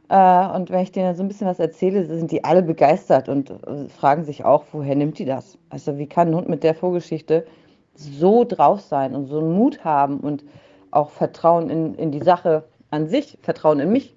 Äh, 0.10 0.56
und 0.56 0.70
wenn 0.70 0.82
ich 0.84 0.92
denen 0.92 1.16
so 1.16 1.24
ein 1.24 1.28
bisschen 1.28 1.48
was 1.48 1.58
erzähle, 1.58 2.06
sind 2.06 2.30
die 2.30 2.44
alle 2.44 2.62
begeistert 2.62 3.28
und 3.28 3.50
äh, 3.50 3.90
fragen 3.90 4.24
sich 4.24 4.46
auch, 4.46 4.66
woher 4.74 4.96
nimmt 4.96 5.18
die 5.18 5.26
das? 5.26 5.58
Also 5.72 5.98
wie 5.98 6.06
kann 6.06 6.28
ein 6.28 6.36
Hund 6.36 6.48
mit 6.48 6.62
der 6.62 6.76
Vorgeschichte 6.76 7.48
so 7.96 8.44
drauf 8.44 8.82
sein 8.82 9.16
und 9.16 9.26
so 9.26 9.40
einen 9.40 9.54
Mut 9.54 9.84
haben 9.84 10.20
und 10.20 10.44
auch 10.92 11.10
Vertrauen 11.10 11.72
in, 11.72 11.96
in 11.96 12.12
die 12.12 12.22
Sache 12.22 12.66
an 12.92 13.08
sich, 13.08 13.40
Vertrauen 13.42 13.80
in 13.80 13.92
mich, 13.92 14.16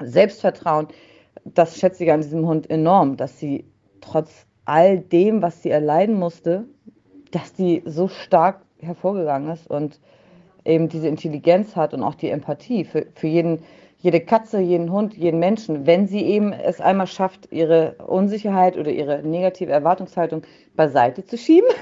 Selbstvertrauen, 0.00 0.88
das 1.44 1.78
schätze 1.78 2.04
ich 2.04 2.12
an 2.12 2.20
diesem 2.20 2.46
Hund 2.46 2.70
enorm, 2.70 3.16
dass 3.16 3.38
sie 3.38 3.64
trotz 4.00 4.46
all 4.64 4.98
dem, 4.98 5.42
was 5.42 5.62
sie 5.62 5.70
erleiden 5.70 6.18
musste, 6.18 6.64
dass 7.30 7.52
die 7.52 7.82
so 7.84 8.08
stark 8.08 8.62
hervorgegangen 8.78 9.50
ist 9.50 9.68
und 9.68 10.00
eben 10.64 10.88
diese 10.88 11.08
Intelligenz 11.08 11.76
hat 11.76 11.94
und 11.94 12.02
auch 12.02 12.14
die 12.14 12.30
Empathie 12.30 12.84
für, 12.84 13.06
für 13.14 13.26
jeden, 13.26 13.62
jede 13.98 14.20
Katze, 14.20 14.60
jeden 14.60 14.90
Hund, 14.92 15.14
jeden 15.14 15.38
Menschen, 15.38 15.86
wenn 15.86 16.06
sie 16.06 16.22
eben 16.22 16.52
es 16.52 16.80
einmal 16.80 17.06
schafft, 17.06 17.50
ihre 17.50 17.96
Unsicherheit 18.06 18.76
oder 18.76 18.90
ihre 18.90 19.22
negative 19.22 19.72
Erwartungshaltung 19.72 20.42
beiseite 20.74 21.24
zu 21.24 21.36
schieben. 21.36 21.68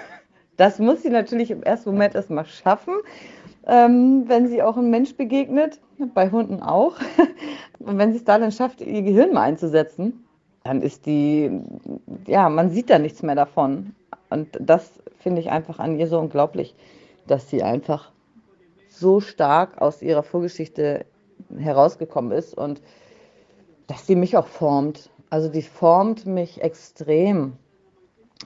Das 0.59 0.79
muss 0.79 1.03
sie 1.03 1.09
natürlich 1.09 1.51
im 1.51 1.63
ersten 1.63 1.91
Moment 1.91 2.15
erstmal 2.15 2.45
schaffen, 2.45 2.93
ähm, 3.67 4.25
wenn 4.27 4.49
sie 4.49 4.63
auch 4.63 4.77
einem 4.77 4.91
Mensch 4.91 5.17
begegnet, 5.17 5.81
bei 6.15 6.31
Hunden 6.31 6.63
auch. 6.63 6.97
Und 7.79 7.99
wenn 7.99 8.13
sie 8.13 8.19
es 8.19 8.25
dann 8.25 8.51
schafft, 8.53 8.81
ihr 8.81 9.03
Gehirn 9.03 9.33
mal 9.33 9.43
einzusetzen, 9.43 10.25
dann 10.65 10.81
ist 10.81 11.07
die, 11.07 11.51
ja, 12.27 12.49
man 12.49 12.71
sieht 12.71 12.91
da 12.91 12.99
nichts 12.99 13.23
mehr 13.23 13.35
davon. 13.35 13.95
Und 14.31 14.49
das 14.61 14.93
finde 15.19 15.41
ich 15.41 15.51
einfach 15.51 15.79
an 15.79 15.99
ihr 15.99 16.07
so 16.07 16.19
unglaublich, 16.19 16.75
dass 17.27 17.51
sie 17.51 17.63
einfach 17.63 18.13
so 18.89 19.21
stark 19.21 19.81
aus 19.81 20.03
ihrer 20.03 20.23
Vorgeschichte 20.23 21.05
herausgekommen 21.57 22.33
ist 22.33 22.57
und 22.57 22.81
dass 23.87 24.07
sie 24.07 24.17
mich 24.17 24.37
auch 24.37 24.47
formt. 24.47 25.11
Also 25.31 25.49
die 25.49 25.63
formt 25.63 26.27
mich 26.27 26.63
extrem, 26.63 27.55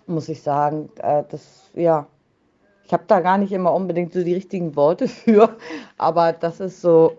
muss 0.06 0.28
ich 0.28 0.42
sagen. 0.42 0.90
Äh, 0.98 1.24
das, 1.28 1.70
ja, 1.74 2.06
ich 2.86 2.92
habe 2.92 3.04
da 3.06 3.20
gar 3.20 3.36
nicht 3.36 3.52
immer 3.52 3.74
unbedingt 3.74 4.12
so 4.12 4.22
die 4.22 4.34
richtigen 4.34 4.76
Worte 4.76 5.08
für, 5.24 5.56
aber 5.98 6.32
das 6.32 6.60
ist 6.60 6.80
so 6.80 7.16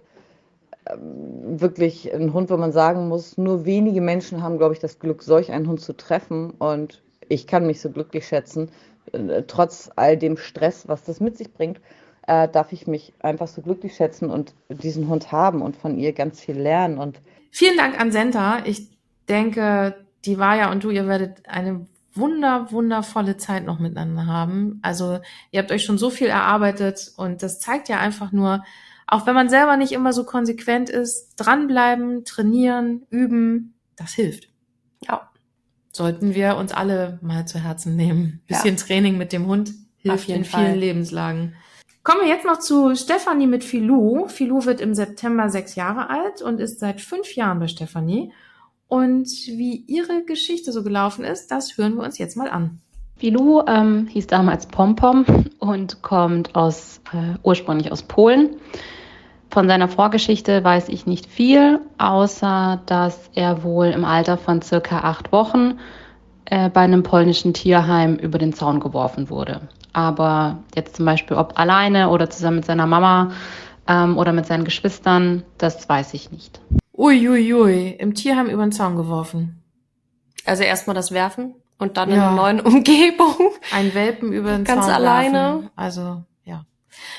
ähm, 0.90 1.60
wirklich 1.60 2.14
ein 2.14 2.34
Hund, 2.34 2.50
wo 2.50 2.58
man 2.58 2.72
sagen 2.72 3.08
muss, 3.08 3.38
nur 3.38 3.66
wenige 3.66 4.02
Menschen 4.02 4.42
haben, 4.42 4.58
glaube 4.58 4.74
ich, 4.74 4.80
das 4.80 5.00
Glück, 5.00 5.24
solch 5.24 5.52
einen 5.52 5.68
Hund 5.68 5.82
zu 5.82 5.94
treffen 5.94 6.52
und 6.52 7.02
ich 7.30 7.48
kann 7.48 7.68
mich 7.68 7.82
so 7.82 7.90
glücklich 7.90 8.26
schätzen, 8.26 8.70
äh, 9.12 9.44
trotz 9.46 9.90
all 9.96 10.18
dem 10.18 10.38
Stress, 10.38 10.88
was 10.88 11.04
das 11.04 11.20
mit 11.20 11.38
sich 11.38 11.54
bringt, 11.54 11.82
äh, 12.28 12.48
darf 12.48 12.72
ich 12.72 12.88
mich 12.88 13.14
einfach 13.20 13.48
so 13.48 13.62
glücklich 13.62 13.96
schätzen 13.96 14.30
und 14.30 14.54
diesen 14.70 15.10
Hund 15.10 15.32
haben 15.32 15.62
und 15.62 15.76
von 15.76 15.98
ihr 15.98 16.14
ganz 16.14 16.40
viel 16.40 16.58
lernen. 16.58 16.98
Und 16.98 17.20
Vielen 17.52 17.78
Dank 17.78 18.00
an 18.00 18.12
Senta. 18.12 18.64
Ich 18.66 18.90
denke, 19.28 19.96
die 20.26 20.38
Vaja 20.38 20.72
und 20.72 20.84
du, 20.84 20.90
ihr 20.90 21.08
werdet 21.08 21.48
eine 21.48 21.86
wunder, 22.18 22.72
wundervolle 22.72 23.38
Zeit 23.38 23.66
noch 23.66 23.80
miteinander 23.80 24.26
haben. 24.26 24.80
Also 24.82 25.20
ihr 25.52 25.62
habt 25.62 25.72
euch 25.72 25.84
schon 25.84 25.98
so 25.98 26.10
viel 26.10 26.28
erarbeitet 26.28 27.12
und 27.18 27.44
das 27.44 27.60
zeigt 27.60 27.90
ja 27.90 28.00
einfach 28.00 28.32
nur, 28.32 28.64
auch 29.08 29.26
wenn 29.26 29.36
man 29.36 29.50
selber 29.50 29.78
nicht 29.78 29.94
immer 29.94 30.14
so 30.14 30.26
konsequent 30.26 30.90
ist, 30.90 31.36
dranbleiben, 31.38 32.26
trainieren, 32.26 33.04
üben, 33.10 33.76
das 33.96 34.14
hilft. 34.14 34.50
Ja. 35.02 35.30
Sollten 35.92 36.36
wir 36.36 36.58
uns 36.58 36.74
alle 36.74 37.20
mal 37.22 37.48
zu 37.48 37.60
Herzen 37.60 37.96
nehmen. 37.96 38.42
Bisschen 38.48 38.76
ja. 38.76 38.84
Training 38.84 39.18
mit 39.18 39.34
dem 39.34 39.48
Hund 39.48 39.72
hilft 39.98 40.30
in 40.30 40.44
vielen 40.44 40.46
Fall. 40.46 40.76
Lebenslagen. 40.76 41.56
Kommen 42.04 42.22
wir 42.22 42.30
jetzt 42.30 42.46
noch 42.46 42.60
zu 42.60 42.96
Stefanie 42.96 43.48
mit 43.48 43.64
Filou. 43.64 44.28
Filou 44.28 44.66
wird 44.66 44.80
im 44.80 44.94
September 44.94 45.50
sechs 45.50 45.76
Jahre 45.76 46.10
alt 46.10 46.42
und 46.42 46.60
ist 46.60 46.80
seit 46.80 47.02
fünf 47.02 47.36
Jahren 47.36 47.60
bei 47.60 47.68
Stefanie. 47.68 48.32
Und 48.88 49.28
wie 49.28 49.84
ihre 49.88 50.24
Geschichte 50.24 50.72
so 50.72 50.84
gelaufen 50.84 51.26
ist, 51.26 51.52
das 51.52 51.78
hören 51.78 51.96
wir 51.96 52.04
uns 52.04 52.18
jetzt 52.18 52.38
mal 52.38 52.50
an. 52.50 52.80
Filou 53.18 53.64
ähm, 53.68 54.08
hieß 54.08 54.28
damals 54.28 54.68
Pompom 54.68 55.26
und 55.60 56.02
kommt 56.02 56.56
aus 56.56 57.02
äh, 57.14 57.38
ursprünglich 57.44 57.92
aus 57.92 58.04
Polen. 58.04 58.58
Von 59.50 59.68
seiner 59.68 59.88
Vorgeschichte 59.88 60.64
weiß 60.64 60.90
ich 60.90 61.06
nicht 61.06 61.26
viel, 61.26 61.80
außer 61.98 62.82
dass 62.86 63.30
er 63.34 63.64
wohl 63.64 63.88
im 63.88 64.06
Alter 64.06 64.38
von 64.38 64.62
circa 64.62 65.00
acht 65.00 65.32
Wochen 65.32 65.80
äh, 66.46 66.70
bei 66.70 66.82
einem 66.82 67.04
polnischen 67.04 67.54
Tierheim 67.54 68.16
über 68.16 68.38
den 68.38 68.54
Zaun 68.54 68.80
geworfen 68.80 69.30
wurde. 69.30 69.62
Aber 69.94 70.60
jetzt 70.76 70.96
zum 70.96 71.06
Beispiel, 71.06 71.38
ob 71.38 71.60
alleine 71.60 72.10
oder 72.10 72.30
zusammen 72.30 72.58
mit 72.58 72.66
seiner 72.66 72.86
Mama 72.86 73.32
ähm, 73.88 74.18
oder 74.18 74.32
mit 74.32 74.46
seinen 74.46 74.64
Geschwistern, 74.64 75.44
das 75.58 75.90
weiß 75.90 76.14
ich 76.14 76.32
nicht. 76.32 76.62
Uiuiui, 76.98 77.54
ui, 77.54 77.54
ui. 77.54 77.90
im 77.92 78.16
Tierheim 78.16 78.50
über 78.50 78.64
den 78.64 78.72
Zaun 78.72 78.96
geworfen. 78.96 79.64
Also 80.46 80.64
erstmal 80.64 80.96
das 80.96 81.12
Werfen 81.12 81.56
und 81.78 81.98
dann 81.98 82.10
ja. 82.10 82.16
in 82.16 82.22
einer 82.22 82.36
neuen 82.36 82.60
Umgebung. 82.66 83.36
Ein 83.72 83.94
Welpen 83.94 84.34
über 84.34 84.52
den 84.52 84.64
Ganz 84.64 84.86
Zaun 84.86 84.96
alleine. 84.96 85.38
Werfen. 85.38 85.70
Also, 85.76 86.24
ja. 86.44 86.66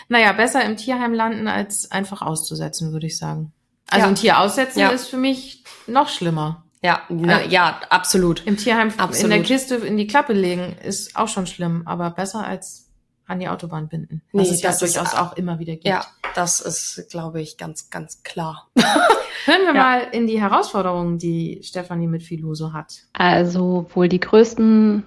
Naja, 0.09 0.33
besser 0.33 0.65
im 0.65 0.77
Tierheim 0.77 1.15
landen, 1.15 1.47
als 1.47 1.91
einfach 1.93 2.23
auszusetzen, 2.23 2.93
würde 2.93 3.07
ich 3.07 3.17
sagen. 3.17 3.53
Also 3.91 4.05
ja. 4.05 4.09
ein 4.09 4.15
Tier 4.17 4.41
aussetzen 4.41 4.81
ja. 4.81 4.89
ist 4.89 5.09
für 5.09 5.17
mich 5.17 5.65
noch 5.87 6.09
schlimmer. 6.09 6.65
Ja, 6.83 7.03
na, 7.09 7.45
ja, 7.45 7.81
absolut. 7.91 8.47
Im 8.47 8.57
Tierheim 8.57 8.93
absolut. 8.99 9.25
in 9.25 9.31
der 9.31 9.43
Kiste 9.43 9.77
in 9.77 9.97
die 9.97 10.07
Klappe 10.07 10.33
legen 10.33 10.77
ist 10.83 11.17
auch 11.17 11.27
schon 11.29 11.47
schlimm, 11.47 11.83
aber 11.87 12.11
besser 12.11 12.45
als 12.45 12.88
an 13.29 13.39
die 13.39 13.49
Autobahn 13.49 13.89
binden. 13.89 14.23
Was 14.33 14.49
nee, 14.49 14.55
es 14.55 14.63
ja 14.63 14.77
durchaus 14.77 15.15
auch 15.15 15.37
immer 15.37 15.59
wieder 15.59 15.75
gibt. 15.75 15.87
Ja, 15.87 16.05
das 16.35 16.61
ist, 16.61 17.09
glaube 17.11 17.41
ich, 17.41 17.59
ganz, 17.59 17.91
ganz 17.91 18.23
klar. 18.23 18.69
Hören 19.45 19.63
wir 19.63 19.75
ja. 19.75 19.83
mal 19.83 20.01
in 20.13 20.27
die 20.27 20.41
Herausforderungen, 20.41 21.19
die 21.19 21.61
Stefanie 21.63 22.07
mit 22.07 22.23
Filuso 22.23 22.73
hat. 22.73 23.03
Also 23.13 23.87
wohl 23.95 24.09
die 24.09 24.19
größten, 24.19 25.05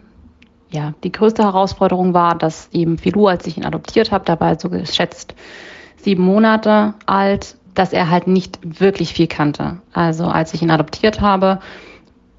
ja, 0.69 0.93
die 1.03 1.11
größte 1.11 1.43
Herausforderung 1.43 2.13
war, 2.13 2.37
dass 2.37 2.69
eben 2.71 2.99
Filou, 2.99 3.27
als 3.27 3.47
ich 3.47 3.57
ihn 3.57 3.65
adoptiert 3.65 4.11
habe, 4.11 4.23
dabei 4.23 4.55
so 4.57 4.69
geschätzt 4.69 5.33
sieben 5.97 6.23
Monate 6.23 6.93
alt, 7.07 7.55
dass 7.73 7.93
er 7.93 8.09
halt 8.09 8.27
nicht 8.27 8.59
wirklich 8.63 9.13
viel 9.13 9.27
kannte. 9.27 9.81
Also 9.93 10.25
als 10.25 10.53
ich 10.53 10.61
ihn 10.61 10.71
adoptiert 10.71 11.21
habe, 11.21 11.59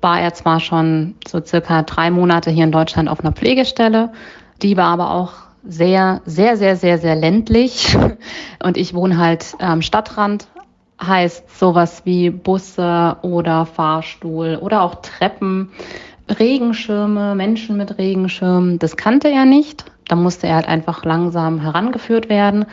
war 0.00 0.20
er 0.20 0.34
zwar 0.34 0.60
schon 0.60 1.14
so 1.26 1.40
circa 1.44 1.82
drei 1.82 2.10
Monate 2.10 2.50
hier 2.50 2.64
in 2.64 2.72
Deutschland 2.72 3.08
auf 3.08 3.20
einer 3.20 3.32
Pflegestelle, 3.32 4.12
die 4.62 4.76
war 4.76 4.86
aber 4.86 5.12
auch 5.12 5.32
sehr, 5.64 6.20
sehr, 6.24 6.56
sehr, 6.56 6.76
sehr, 6.76 6.98
sehr 6.98 7.16
ländlich. 7.16 7.96
Und 8.62 8.76
ich 8.76 8.94
wohne 8.94 9.18
halt 9.18 9.54
am 9.58 9.82
Stadtrand, 9.82 10.46
heißt 11.00 11.58
sowas 11.58 12.02
wie 12.04 12.30
Busse 12.30 13.16
oder 13.22 13.66
Fahrstuhl 13.66 14.58
oder 14.60 14.82
auch 14.82 14.96
Treppen, 14.96 15.70
Regenschirme, 16.28 17.34
Menschen 17.34 17.76
mit 17.76 17.98
Regenschirmen. 17.98 18.78
Das 18.78 18.96
kannte 18.96 19.28
er 19.28 19.44
nicht. 19.44 19.84
Da 20.08 20.16
musste 20.16 20.46
er 20.46 20.56
halt 20.56 20.68
einfach 20.68 21.04
langsam 21.04 21.60
herangeführt 21.60 22.28
werden. 22.28 22.66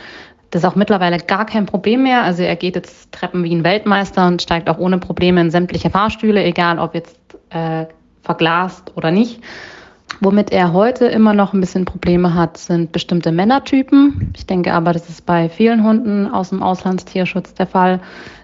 Das 0.50 0.62
ist 0.62 0.68
auch 0.68 0.74
mittlerweile 0.74 1.18
gar 1.18 1.46
kein 1.46 1.66
Problem 1.66 2.02
mehr. 2.02 2.22
Also 2.22 2.42
er 2.42 2.56
geht 2.56 2.74
jetzt 2.74 3.12
Treppen 3.12 3.44
wie 3.44 3.54
ein 3.54 3.64
Weltmeister 3.64 4.26
und 4.26 4.42
steigt 4.42 4.68
auch 4.68 4.78
ohne 4.78 4.98
Probleme 4.98 5.40
in 5.40 5.50
sämtliche 5.50 5.90
Fahrstühle, 5.90 6.42
egal 6.42 6.78
ob 6.78 6.94
jetzt 6.94 7.18
äh, 7.50 7.86
verglast 8.22 8.92
oder 8.96 9.10
nicht. 9.10 9.40
Womit 10.18 10.50
er 10.50 10.72
heute 10.72 11.06
immer 11.06 11.32
noch 11.32 11.52
ein 11.52 11.60
bisschen 11.60 11.84
Probleme 11.84 12.34
hat, 12.34 12.58
sind 12.58 12.92
bestimmte 12.92 13.32
Männertypen. 13.32 14.32
Ich 14.36 14.46
denke 14.46 14.72
aber, 14.72 14.92
das 14.92 15.08
ist 15.08 15.24
bei 15.24 15.48
vielen 15.48 15.84
Hunden 15.84 16.26
aus 16.26 16.50
dem 16.50 16.62
Auslandstierschutz 16.62 17.54
der 17.54 17.66
Fall, 17.66 18.00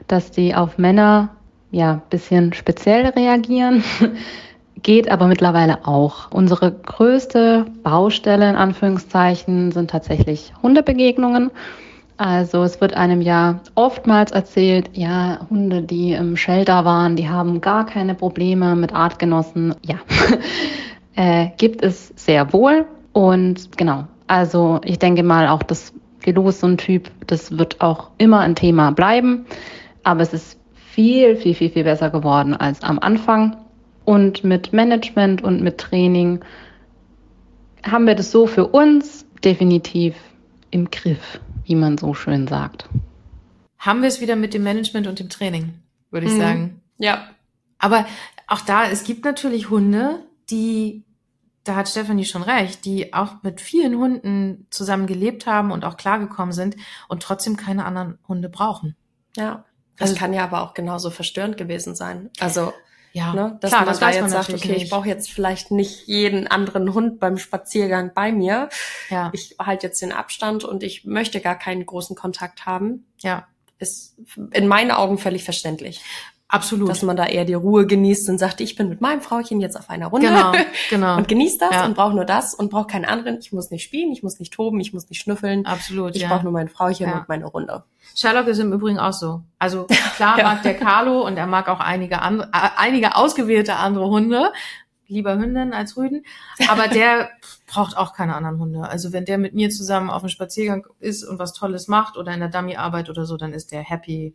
dass 0.07 0.31
die 0.31 0.55
auf 0.55 0.79
Männer 0.79 1.31
ja 1.71 2.01
bisschen 2.11 2.53
speziell 2.53 3.07
reagieren. 3.07 3.83
Geht 4.83 5.11
aber 5.11 5.27
mittlerweile 5.27 5.87
auch. 5.87 6.31
Unsere 6.31 6.71
größte 6.71 7.67
Baustelle 7.83 8.49
in 8.49 8.57
Anführungszeichen 8.57 9.73
sind 9.73 9.91
tatsächlich 9.91 10.53
Hundebegegnungen. 10.63 11.51
Also 12.19 12.63
es 12.63 12.81
wird 12.81 12.95
einem 12.95 13.21
ja 13.21 13.61
oftmals 13.75 14.33
erzählt, 14.33 14.91
ja, 14.95 15.41
Hunde, 15.51 15.83
die 15.83 16.13
im 16.13 16.37
Shelter 16.37 16.85
waren, 16.85 17.17
die 17.17 17.29
haben 17.29 17.61
gar 17.61 17.85
keine 17.85 18.15
Probleme 18.15 18.75
mit 18.75 18.95
Artgenossen. 18.95 19.75
Ja, 19.83 19.97
äh, 21.17 21.49
gibt 21.57 21.83
es 21.83 22.13
sehr 22.17 22.53
wohl. 22.53 22.87
Und 23.13 23.77
genau, 23.77 24.07
also 24.27 24.81
ich 24.85 24.99
denke 24.99 25.23
mal 25.23 25.49
auch, 25.49 25.63
das 25.63 25.93
ist 26.25 26.61
so 26.61 26.67
ein 26.67 26.79
Typ, 26.79 27.11
das 27.27 27.57
wird 27.57 27.81
auch 27.81 28.11
immer 28.19 28.41
ein 28.41 28.55
Thema 28.55 28.91
bleiben. 28.91 29.47
Aber 30.03 30.23
es 30.23 30.33
ist 30.33 30.59
viel, 30.75 31.37
viel, 31.37 31.55
viel, 31.55 31.71
viel 31.71 31.85
besser 31.85 32.11
geworden 32.11 32.55
als 32.55 32.83
am 32.83 32.99
Anfang. 32.99 33.57
Und 34.05 34.45
mit 34.45 34.73
Management 34.73 35.43
und 35.43 35.63
mit 35.63 35.79
Training 35.79 36.41
haben 37.85 38.07
wir 38.07 38.15
das 38.15 38.31
so 38.31 38.47
für 38.47 38.69
uns 38.69 39.27
definitiv 39.43 40.15
im 40.71 40.91
Griff 40.91 41.41
wie 41.67 41.75
man 41.75 41.99
so 41.99 42.15
schön 42.15 42.47
sagt. 42.47 42.89
Haben 43.79 44.01
wir 44.01 44.09
es 44.09 44.21
wieder 44.21 44.37
mit 44.37 44.55
dem 44.55 44.63
Management 44.63 45.07
und 45.07 45.19
dem 45.19 45.29
Training, 45.29 45.75
würde 46.11 46.27
ich 46.27 46.33
mhm. 46.33 46.41
sagen. 46.41 46.81
Ja. 46.99 47.29
Aber 47.79 48.07
auch 48.47 48.61
da, 48.61 48.89
es 48.89 49.05
gibt 49.05 49.25
natürlich 49.25 49.69
Hunde, 49.69 50.21
die, 50.51 51.05
da 51.65 51.75
hat 51.77 51.89
Stefanie 51.89 52.25
schon 52.25 52.43
recht, 52.43 52.85
die 52.85 53.13
auch 53.15 53.43
mit 53.43 53.61
vielen 53.61 53.97
Hunden 53.99 54.67
zusammen 54.71 55.07
gelebt 55.07 55.47
haben 55.47 55.73
und 55.73 55.85
auch 55.85 55.97
klargekommen 55.97 56.53
sind 56.53 56.77
und 57.09 57.23
trotzdem 57.23 57.57
keine 57.57 57.85
anderen 57.85 58.19
Hunde 58.29 58.49
brauchen. 58.49 58.97
Ja. 59.37 59.65
Das 59.99 60.11
Also- 60.11 60.21
kann 60.21 60.33
ja 60.33 60.45
aber 60.45 60.63
auch 60.63 60.75
genauso 60.75 61.11
verstörend 61.11 61.57
gewesen 61.57 61.95
sein. 61.95 62.31
Also, 62.39 62.73
Ja, 63.13 63.33
ne, 63.33 63.57
dass 63.63 63.71
klar, 63.71 63.81
man 63.81 63.89
das 63.89 63.99
da 64.01 64.11
jetzt 64.11 64.21
man 64.21 64.31
sagt, 64.31 64.51
okay, 64.51 64.73
ich 64.75 64.83
nicht. 64.83 64.91
brauche 64.91 65.09
jetzt 65.09 65.31
vielleicht 65.33 65.71
nicht 65.71 66.07
jeden 66.07 66.47
anderen 66.47 66.93
Hund 66.93 67.19
beim 67.19 67.39
Spaziergang 67.39 68.13
bei 68.15 68.31
mir. 68.31 68.69
Ja, 69.09 69.31
Ich 69.33 69.57
halte 69.59 69.87
jetzt 69.87 70.03
den 70.03 70.13
Abstand 70.13 70.65
und 70.65 70.83
ich 70.83 71.05
möchte 71.07 71.41
gar 71.41 71.59
keinen 71.59 71.87
großen 71.87 72.15
Kontakt 72.15 72.67
haben. 72.67 73.07
ja, 73.23 73.47
Ist 73.79 74.17
in 74.53 74.69
meinen 74.69 74.91
Augen 74.91 75.17
völlig 75.19 75.45
verständlich. 75.45 76.03
Absolut. 76.49 76.89
Dass 76.89 77.03
man 77.03 77.17
da 77.17 77.27
eher 77.27 77.45
die 77.45 77.55
Ruhe 77.55 77.87
genießt 77.87 78.29
und 78.29 78.39
sagt, 78.39 78.61
ich 78.61 78.77
bin 78.77 78.89
mit 78.89 79.01
meinem 79.01 79.21
Frauchen 79.21 79.61
jetzt 79.61 79.77
auf 79.77 79.91
einer 79.91 80.07
Runde. 80.09 80.29
genau, 80.29 80.53
genau. 80.91 81.17
Und 81.17 81.29
genießt 81.29 81.61
das 81.61 81.73
Ja. 81.75 81.87
und 81.87 81.95
braucht 81.97 82.15
nur 82.15 82.25
das 82.25 82.55
und 82.55 82.71
braucht 82.71 82.91
keinen 82.91 83.05
anderen. 83.05 83.39
Ich 83.41 83.53
muss 83.53 83.71
nicht 83.71 83.83
spielen, 83.83 84.13
ich 84.13 84.23
muss 84.23 84.39
nicht 84.39 84.53
toben, 84.53 84.79
ich 84.81 84.93
muss 84.93 85.09
nicht 85.09 85.21
schnüffeln. 85.21 85.67
Absolut, 85.67 86.15
Ich 86.17 86.23
ja. 86.23 86.29
brauche 86.29 86.45
nur 86.45 86.53
mein 86.53 86.69
Frauchen 86.69 87.07
Ja. 87.07 87.19
und 87.19 87.29
meine 87.29 87.47
Runde. 87.47 87.85
Sherlock 88.15 88.47
ist 88.47 88.59
im 88.59 88.73
Übrigen 88.73 88.99
auch 88.99 89.13
so. 89.13 89.43
Also 89.59 89.85
klar 90.17 90.37
mag 90.43 90.63
der 90.63 90.75
Carlo 90.75 91.27
und 91.27 91.37
er 91.37 91.47
mag 91.47 91.69
auch 91.69 91.81
einige 91.81 92.23
andere, 92.23 92.49
einige 92.79 93.17
ausgewählte 93.17 93.77
andere 93.77 94.09
Hunde. 94.09 94.53
Lieber 95.09 95.37
Hündin 95.39 95.73
als 95.73 95.97
Rüden. 95.97 96.25
Aber 96.69 96.89
der 96.89 97.29
braucht 97.69 97.97
auch 97.97 98.13
keine 98.13 98.35
anderen 98.35 98.59
Hunde. 98.59 98.89
Also 98.89 99.13
wenn 99.13 99.25
der 99.25 99.39
mit 99.39 99.55
mir 99.55 99.71
zusammen 99.71 100.11
auf 100.11 100.23
dem 100.23 100.29
Spaziergang 100.29 100.85
ist 100.99 101.23
und 101.23 101.39
was 101.39 101.53
Tolles 101.53 101.87
macht 101.87 102.17
oder 102.17 102.33
in 102.33 102.41
der 102.41 102.49
Dummy-Arbeit 102.49 103.09
oder 103.09 103.25
so, 103.25 103.37
dann 103.37 103.53
ist 103.53 103.71
der 103.71 103.83
happy. 103.83 104.35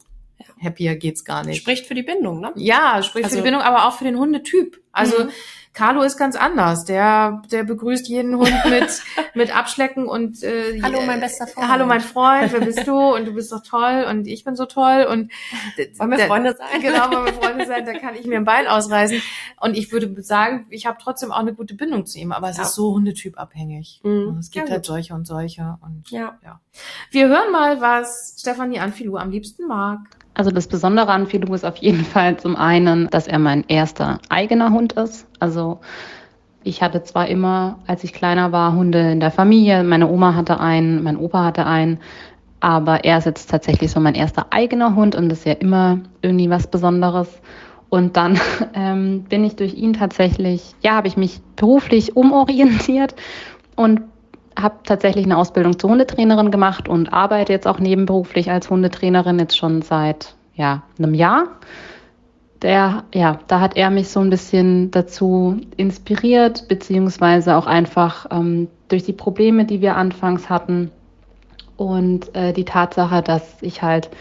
Happier 0.64 0.96
geht's 0.96 1.24
gar 1.26 1.44
nicht. 1.46 1.62
Spricht 1.62 1.86
für 1.88 1.94
die 1.96 2.04
Bindung, 2.04 2.39
ne? 2.39 2.52
Ja, 2.56 3.02
spricht 3.04 3.26
für 3.26 3.32
Also- 3.32 3.38
die 3.38 3.44
Bindung, 3.44 3.62
aber 3.62 3.86
auch 3.88 3.94
für 3.98 4.04
den 4.04 4.18
Hundetyp. 4.18 4.82
Also 4.92 5.24
Mhm. 5.26 5.30
Carlo 5.74 6.02
ist 6.02 6.18
ganz 6.18 6.36
anders. 6.36 6.84
Der, 6.84 7.42
der 7.50 7.64
begrüßt 7.64 8.10
jeden 8.10 8.36
Hund 8.36 8.52
mit, 8.70 8.89
mit 9.36 9.56
Abschlecken 9.56 10.06
und 10.06 10.44
äh, 10.44 10.82
Hallo, 10.84 11.00
äh, 11.00 11.06
mein 11.06 11.22
bester 11.22 11.48
Freund. 11.48 11.70
Hallo, 11.70 11.86
mein 11.86 12.02
Freund, 12.02 12.52
wer 12.52 12.60
bist 12.60 12.86
du? 12.86 12.94
Und 13.16 13.24
du 13.26 13.34
bist 13.34 13.54
doch 13.54 13.64
toll 13.64 14.06
und 14.10 14.28
ich 14.28 14.44
bin 14.44 14.58
so 14.58 14.66
toll 14.66 15.08
und 15.10 15.32
Wollen 15.98 16.12
wir 16.12 16.20
Freunde 16.28 16.56
sein? 16.58 16.82
Genau, 16.82 17.10
wollen 17.10 17.26
wir 17.26 17.34
Freunde 17.34 17.66
sein, 17.68 17.86
da 17.86 17.94
kann 18.00 18.16
ich 18.16 18.26
mir 18.28 18.36
ein 18.36 18.44
Bein 18.44 18.68
ausreißen. 18.68 19.22
Und 19.62 19.78
ich 19.78 19.94
würde 19.94 20.22
sagen, 20.22 20.66
ich 20.72 20.86
habe 20.86 20.98
trotzdem 21.02 21.32
auch 21.32 21.39
eine 21.39 21.54
gute 21.54 21.76
Bindung 21.76 22.06
zu 22.06 22.20
ihm, 22.20 22.34
aber 22.34 22.50
es 22.50 22.58
Ja. 22.58 22.64
ist 22.64 22.76
so 22.76 22.92
hundetypabhängig. 22.94 24.02
Mhm. 24.04 24.38
Es 24.42 24.52
gibt 24.52 24.68
Ja, 24.68 24.74
halt 24.74 24.84
solche 24.86 25.14
und 25.14 25.26
solche. 25.26 25.78
Und 25.82 26.10
Ja. 26.12 26.38
wir 27.12 27.30
hören 27.30 27.50
mal, 27.54 27.80
was 27.80 28.36
Stefanie 28.38 28.80
Anfilou 28.80 29.16
am 29.16 29.32
liebsten 29.32 29.68
mag. 29.68 30.00
Also 30.42 30.50
das 30.50 30.66
Besondere 30.66 31.12
an 31.12 31.28
Filou 31.28 31.54
ist 31.54 31.64
auf 31.64 31.78
jeden 31.78 32.04
Fall 32.14 32.38
zum 32.38 32.56
einen, 32.56 33.08
dass 33.12 33.28
er 33.28 33.38
mein 33.38 33.64
erster 33.68 34.18
eigener 34.28 34.72
Hund 34.72 34.94
ist. 34.94 35.28
Also 35.38 35.82
ich 36.64 36.82
hatte 36.82 37.04
zwar 37.04 37.28
immer, 37.28 37.78
als 37.86 38.04
ich 38.04 38.12
kleiner 38.12 38.52
war, 38.52 38.74
Hunde 38.74 39.12
in 39.12 39.20
der 39.20 39.30
Familie. 39.30 39.84
Meine 39.84 40.10
Oma 40.10 40.34
hatte 40.34 40.60
einen, 40.60 41.04
mein 41.04 41.18
Opa 41.18 41.44
hatte 41.44 41.68
einen. 41.68 42.00
Aber 42.60 43.04
er 43.04 43.20
ist 43.20 43.26
jetzt 43.26 43.52
tatsächlich 43.52 43.92
so 43.92 44.00
mein 44.00 44.16
erster 44.16 44.48
eigener 44.50 44.96
Hund 44.96 45.14
und 45.14 45.30
das 45.30 45.39
ist 45.39 45.46
ja 45.46 45.54
immer 45.54 46.00
irgendwie 46.24 46.50
was 46.50 46.66
Besonderes. 46.66 47.30
Und 47.89 48.18
dann 48.18 48.39
ähm, 48.74 49.26
bin 49.30 49.44
ich 49.44 49.58
durch 49.58 49.76
ihn 49.76 49.94
tatsächlich, 49.94 50.74
ja, 50.82 50.94
habe 50.94 51.08
ich 51.08 51.18
mich 51.18 51.39
beruflich 51.56 52.16
umorientiert 52.16 53.14
und 53.76 54.02
habe 54.60 54.76
tatsächlich 54.84 55.26
eine 55.26 55.38
Ausbildung 55.38 55.80
zur 55.80 55.89
Hundetrainerin 55.91 56.52
gemacht 56.52 56.88
und 56.88 57.14
arbeite 57.14 57.54
jetzt 57.54 57.68
auch 57.68 57.80
nebenberuflich 57.80 58.52
als 58.52 58.70
Hundetrainerin 58.70 59.39
jetzt 59.39 59.58
schon 59.58 59.82
seit 59.82 60.36
ja, 60.56 60.84
einem 60.97 61.14
Jahr. 61.14 61.47
Der, 62.62 63.04
ja, 63.14 63.39
da 63.47 63.60
hat 63.60 63.76
er 63.76 63.89
mich 63.89 64.10
so 64.10 64.20
ein 64.20 64.30
bisschen 64.30 64.91
dazu 64.91 65.58
inspiriert, 65.78 66.68
beziehungsweise 66.68 67.56
auch 67.56 67.66
einfach 67.66 68.28
ähm, 68.30 68.68
durch 68.88 69.04
die 69.04 69.14
Probleme, 69.14 69.66
die 69.66 69.82
wir 69.82 69.95
anfangs 69.95 70.49
hatten 70.49 70.91
und 71.76 72.36
äh, 72.36 72.54
die 72.54 72.66
Tatsache, 72.66 73.24
dass 73.24 73.58
ich 73.62 73.82
halt 73.82 74.12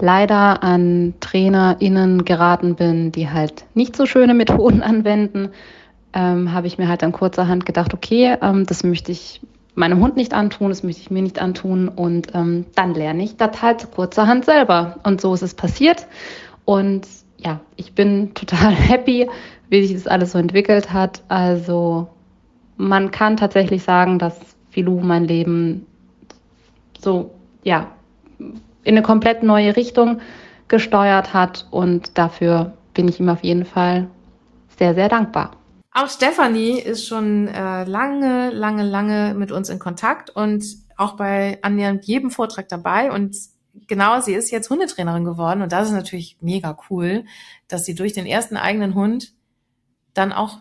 leider 0.00 0.64
an 0.64 1.14
TrainerInnen 1.20 2.24
geraten 2.24 2.74
bin, 2.74 3.12
die 3.12 3.30
halt 3.30 3.64
nicht 3.74 3.94
so 3.94 4.06
schöne 4.06 4.34
Methoden 4.34 4.82
anwenden, 4.82 5.50
ähm, 6.12 6.52
habe 6.52 6.66
ich 6.66 6.78
mir 6.78 6.88
halt 6.88 7.02
dann 7.02 7.12
kurzerhand 7.12 7.66
gedacht, 7.66 7.94
okay, 7.94 8.36
ähm, 8.42 8.66
das 8.66 8.82
möchte 8.82 9.12
ich 9.12 9.40
meinem 9.76 10.00
Hund 10.00 10.16
nicht 10.16 10.34
antun, 10.34 10.70
das 10.70 10.82
möchte 10.82 11.02
ich 11.02 11.10
mir 11.10 11.22
nicht 11.22 11.40
antun 11.40 11.88
und 11.88 12.34
ähm, 12.34 12.64
dann 12.74 12.94
lerne 12.94 13.22
ich 13.22 13.36
das 13.36 13.62
halt 13.62 13.90
kurzerhand 13.92 14.44
selber. 14.44 14.98
Und 15.04 15.20
so 15.20 15.34
ist 15.34 15.42
es 15.42 15.54
passiert. 15.54 16.06
Und 16.64 17.06
ja, 17.36 17.60
ich 17.76 17.94
bin 17.94 18.34
total 18.34 18.72
happy, 18.72 19.28
wie 19.68 19.86
sich 19.86 19.94
das 19.94 20.06
alles 20.06 20.32
so 20.32 20.38
entwickelt 20.38 20.92
hat. 20.92 21.22
Also 21.28 22.08
man 22.76 23.10
kann 23.10 23.36
tatsächlich 23.36 23.82
sagen, 23.82 24.18
dass 24.18 24.38
Filou 24.70 25.00
mein 25.00 25.24
Leben 25.24 25.86
so, 26.98 27.30
ja, 27.62 27.88
in 28.38 28.94
eine 28.94 29.02
komplett 29.02 29.42
neue 29.42 29.76
Richtung 29.76 30.20
gesteuert 30.68 31.34
hat 31.34 31.66
und 31.70 32.16
dafür 32.18 32.72
bin 32.94 33.08
ich 33.08 33.20
ihm 33.20 33.28
auf 33.28 33.44
jeden 33.44 33.64
Fall 33.64 34.08
sehr, 34.78 34.94
sehr 34.94 35.08
dankbar. 35.08 35.52
Auch 35.98 36.10
Stefanie 36.10 36.78
ist 36.78 37.06
schon 37.06 37.48
äh, 37.48 37.84
lange, 37.84 38.50
lange, 38.50 38.82
lange 38.82 39.32
mit 39.34 39.50
uns 39.50 39.70
in 39.70 39.78
Kontakt 39.78 40.28
und 40.28 40.62
auch 40.98 41.16
bei 41.16 41.58
annähernd 41.62 42.04
jedem 42.04 42.30
Vortrag 42.30 42.68
dabei. 42.68 43.10
Und 43.10 43.34
genau, 43.86 44.20
sie 44.20 44.34
ist 44.34 44.50
jetzt 44.50 44.68
Hundetrainerin 44.68 45.24
geworden. 45.24 45.62
Und 45.62 45.72
das 45.72 45.88
ist 45.88 45.94
natürlich 45.94 46.36
mega 46.40 46.76
cool, 46.90 47.24
dass 47.68 47.86
sie 47.86 47.94
durch 47.94 48.12
den 48.12 48.26
ersten 48.26 48.58
eigenen 48.58 48.94
Hund 48.94 49.32
dann 50.12 50.32
auch 50.32 50.58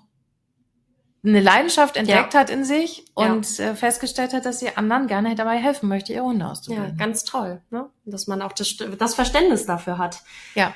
eine 1.22 1.42
Leidenschaft 1.42 1.98
entdeckt 1.98 2.34
hat 2.36 2.50
in 2.50 2.64
sich 2.64 3.04
Ja. 3.18 3.34
und 3.34 3.60
äh, 3.60 3.76
festgestellt 3.76 4.32
hat, 4.34 4.46
dass 4.46 4.60
sie 4.60 4.78
anderen 4.78 5.08
gerne 5.08 5.36
dabei 5.36 5.58
helfen 5.58 5.90
möchte, 5.90 6.14
ihre 6.14 6.24
Hunde 6.24 6.46
Ja, 6.46 6.52
auszubilden. 6.52 6.98
ganz 6.98 7.24
toll, 7.26 7.62
ne? 7.72 7.90
Dass 8.06 8.28
man 8.28 8.42
auch 8.42 8.54
das, 8.54 8.78
das 8.98 9.16
Verständnis 9.16 9.66
dafür 9.66 9.98
hat. 9.98 10.22
Ja. 10.54 10.74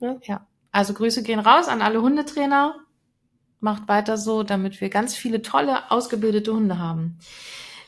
ja. 0.00 0.46
Also 0.70 0.92
Grüße 0.94 1.22
gehen 1.22 1.40
raus 1.40 1.68
an 1.68 1.82
alle 1.82 2.00
Hundetrainer. 2.02 2.76
Macht 3.62 3.86
weiter 3.86 4.16
so, 4.16 4.42
damit 4.42 4.80
wir 4.80 4.90
ganz 4.90 5.14
viele 5.14 5.40
tolle, 5.40 5.88
ausgebildete 5.90 6.52
Hunde 6.52 6.78
haben. 6.78 7.18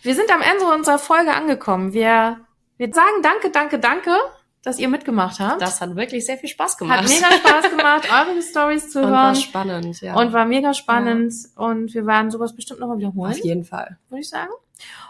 Wir 0.02 0.14
sind 0.14 0.30
am 0.32 0.40
Ende 0.40 0.66
unserer 0.72 1.00
Folge 1.00 1.34
angekommen. 1.34 1.92
Wir, 1.92 2.38
wir 2.76 2.94
sagen 2.94 3.22
danke, 3.22 3.50
danke, 3.50 3.80
danke, 3.80 4.16
dass 4.62 4.78
ihr 4.78 4.88
mitgemacht 4.88 5.40
habt. 5.40 5.60
Das 5.60 5.80
hat 5.80 5.96
wirklich 5.96 6.24
sehr 6.26 6.38
viel 6.38 6.48
Spaß 6.48 6.78
gemacht. 6.78 7.00
hat 7.00 7.08
mega 7.08 7.32
Spaß 7.32 7.70
gemacht, 7.76 8.08
eure 8.08 8.40
Stories 8.40 8.90
zu 8.90 9.00
und 9.00 9.10
war 9.10 9.26
hören. 9.26 9.36
spannend, 9.36 10.00
ja. 10.00 10.14
Und 10.14 10.32
war 10.32 10.44
mega 10.44 10.74
spannend. 10.74 11.34
Und 11.56 11.92
wir 11.92 12.06
werden 12.06 12.30
sowas 12.30 12.54
bestimmt 12.54 12.78
noch 12.78 12.86
mal 12.86 12.98
wiederholen 12.98 13.32
auf 13.32 13.44
jeden 13.44 13.64
Fall. 13.64 13.98
würde 14.10 14.20
ich 14.20 14.28
sagen. 14.28 14.52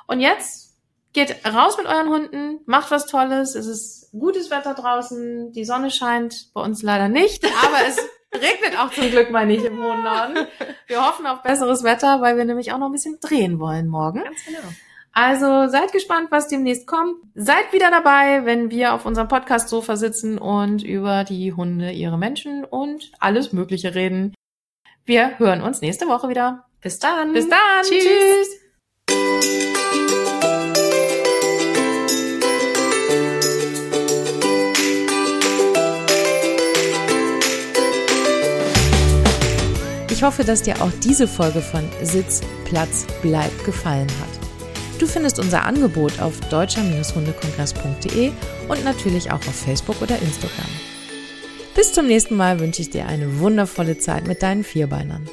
Und 0.06 0.20
jetzt 0.20 0.74
geht 1.12 1.44
raus 1.46 1.76
mit 1.76 1.86
euren 1.86 2.08
Hunden, 2.08 2.60
macht 2.64 2.90
was 2.90 3.06
Tolles. 3.06 3.54
Es 3.54 3.66
ist 3.66 4.10
gutes 4.12 4.50
Wetter 4.50 4.72
draußen, 4.72 5.52
die 5.52 5.64
Sonne 5.66 5.90
scheint, 5.90 6.52
bei 6.54 6.62
uns 6.62 6.82
leider 6.82 7.08
nicht, 7.08 7.44
aber 7.64 7.78
es 7.86 7.98
regnet 8.34 8.78
auch 8.78 8.90
zum 8.90 9.10
Glück 9.10 9.30
mal 9.30 9.46
nicht 9.46 9.64
im 9.64 9.82
hohen 9.82 10.02
Norden. 10.02 10.46
Wir 10.86 11.06
hoffen 11.06 11.26
auf 11.26 11.42
besseres 11.42 11.84
Wetter, 11.84 12.20
weil 12.20 12.36
wir 12.36 12.44
nämlich 12.44 12.72
auch 12.72 12.78
noch 12.78 12.86
ein 12.86 12.92
bisschen 12.92 13.18
drehen 13.20 13.58
wollen 13.58 13.88
morgen. 13.88 14.22
Ganz 14.22 14.44
genau. 14.44 14.68
Also 15.12 15.68
seid 15.68 15.92
gespannt, 15.92 16.32
was 16.32 16.48
demnächst 16.48 16.88
kommt. 16.88 17.16
Seid 17.36 17.72
wieder 17.72 17.90
dabei, 17.90 18.44
wenn 18.44 18.70
wir 18.70 18.94
auf 18.94 19.06
unserem 19.06 19.28
Podcast-Sofa 19.28 19.94
sitzen 19.96 20.38
und 20.38 20.82
über 20.82 21.22
die 21.22 21.52
Hunde, 21.52 21.92
ihre 21.92 22.18
Menschen 22.18 22.64
und 22.64 23.12
alles 23.20 23.52
Mögliche 23.52 23.94
reden. 23.94 24.34
Wir 25.04 25.38
hören 25.38 25.62
uns 25.62 25.80
nächste 25.82 26.08
Woche 26.08 26.28
wieder. 26.28 26.64
Bis 26.80 26.98
dann. 26.98 27.32
Bis 27.32 27.48
dann. 27.48 27.58
Tschüss. 27.82 28.58
Tschüss. 29.08 30.53
Hoffe, 40.24 40.42
dass 40.42 40.62
dir 40.62 40.82
auch 40.82 40.90
diese 41.02 41.28
Folge 41.28 41.60
von 41.60 41.82
Sitz, 42.02 42.40
Platz, 42.64 43.06
Bleib 43.22 43.64
gefallen 43.64 44.08
hat. 44.20 44.98
Du 44.98 45.06
findest 45.06 45.38
unser 45.38 45.64
Angebot 45.64 46.20
auf 46.20 46.40
deutscher-hundekongress.de 46.48 48.32
und 48.68 48.84
natürlich 48.84 49.30
auch 49.30 49.36
auf 49.36 49.54
Facebook 49.54 50.00
oder 50.00 50.18
Instagram. 50.18 50.70
Bis 51.74 51.92
zum 51.92 52.06
nächsten 52.06 52.36
Mal 52.36 52.58
wünsche 52.60 52.82
ich 52.82 52.90
dir 52.90 53.06
eine 53.06 53.38
wundervolle 53.40 53.98
Zeit 53.98 54.26
mit 54.26 54.42
deinen 54.42 54.64
Vierbeinern. 54.64 55.28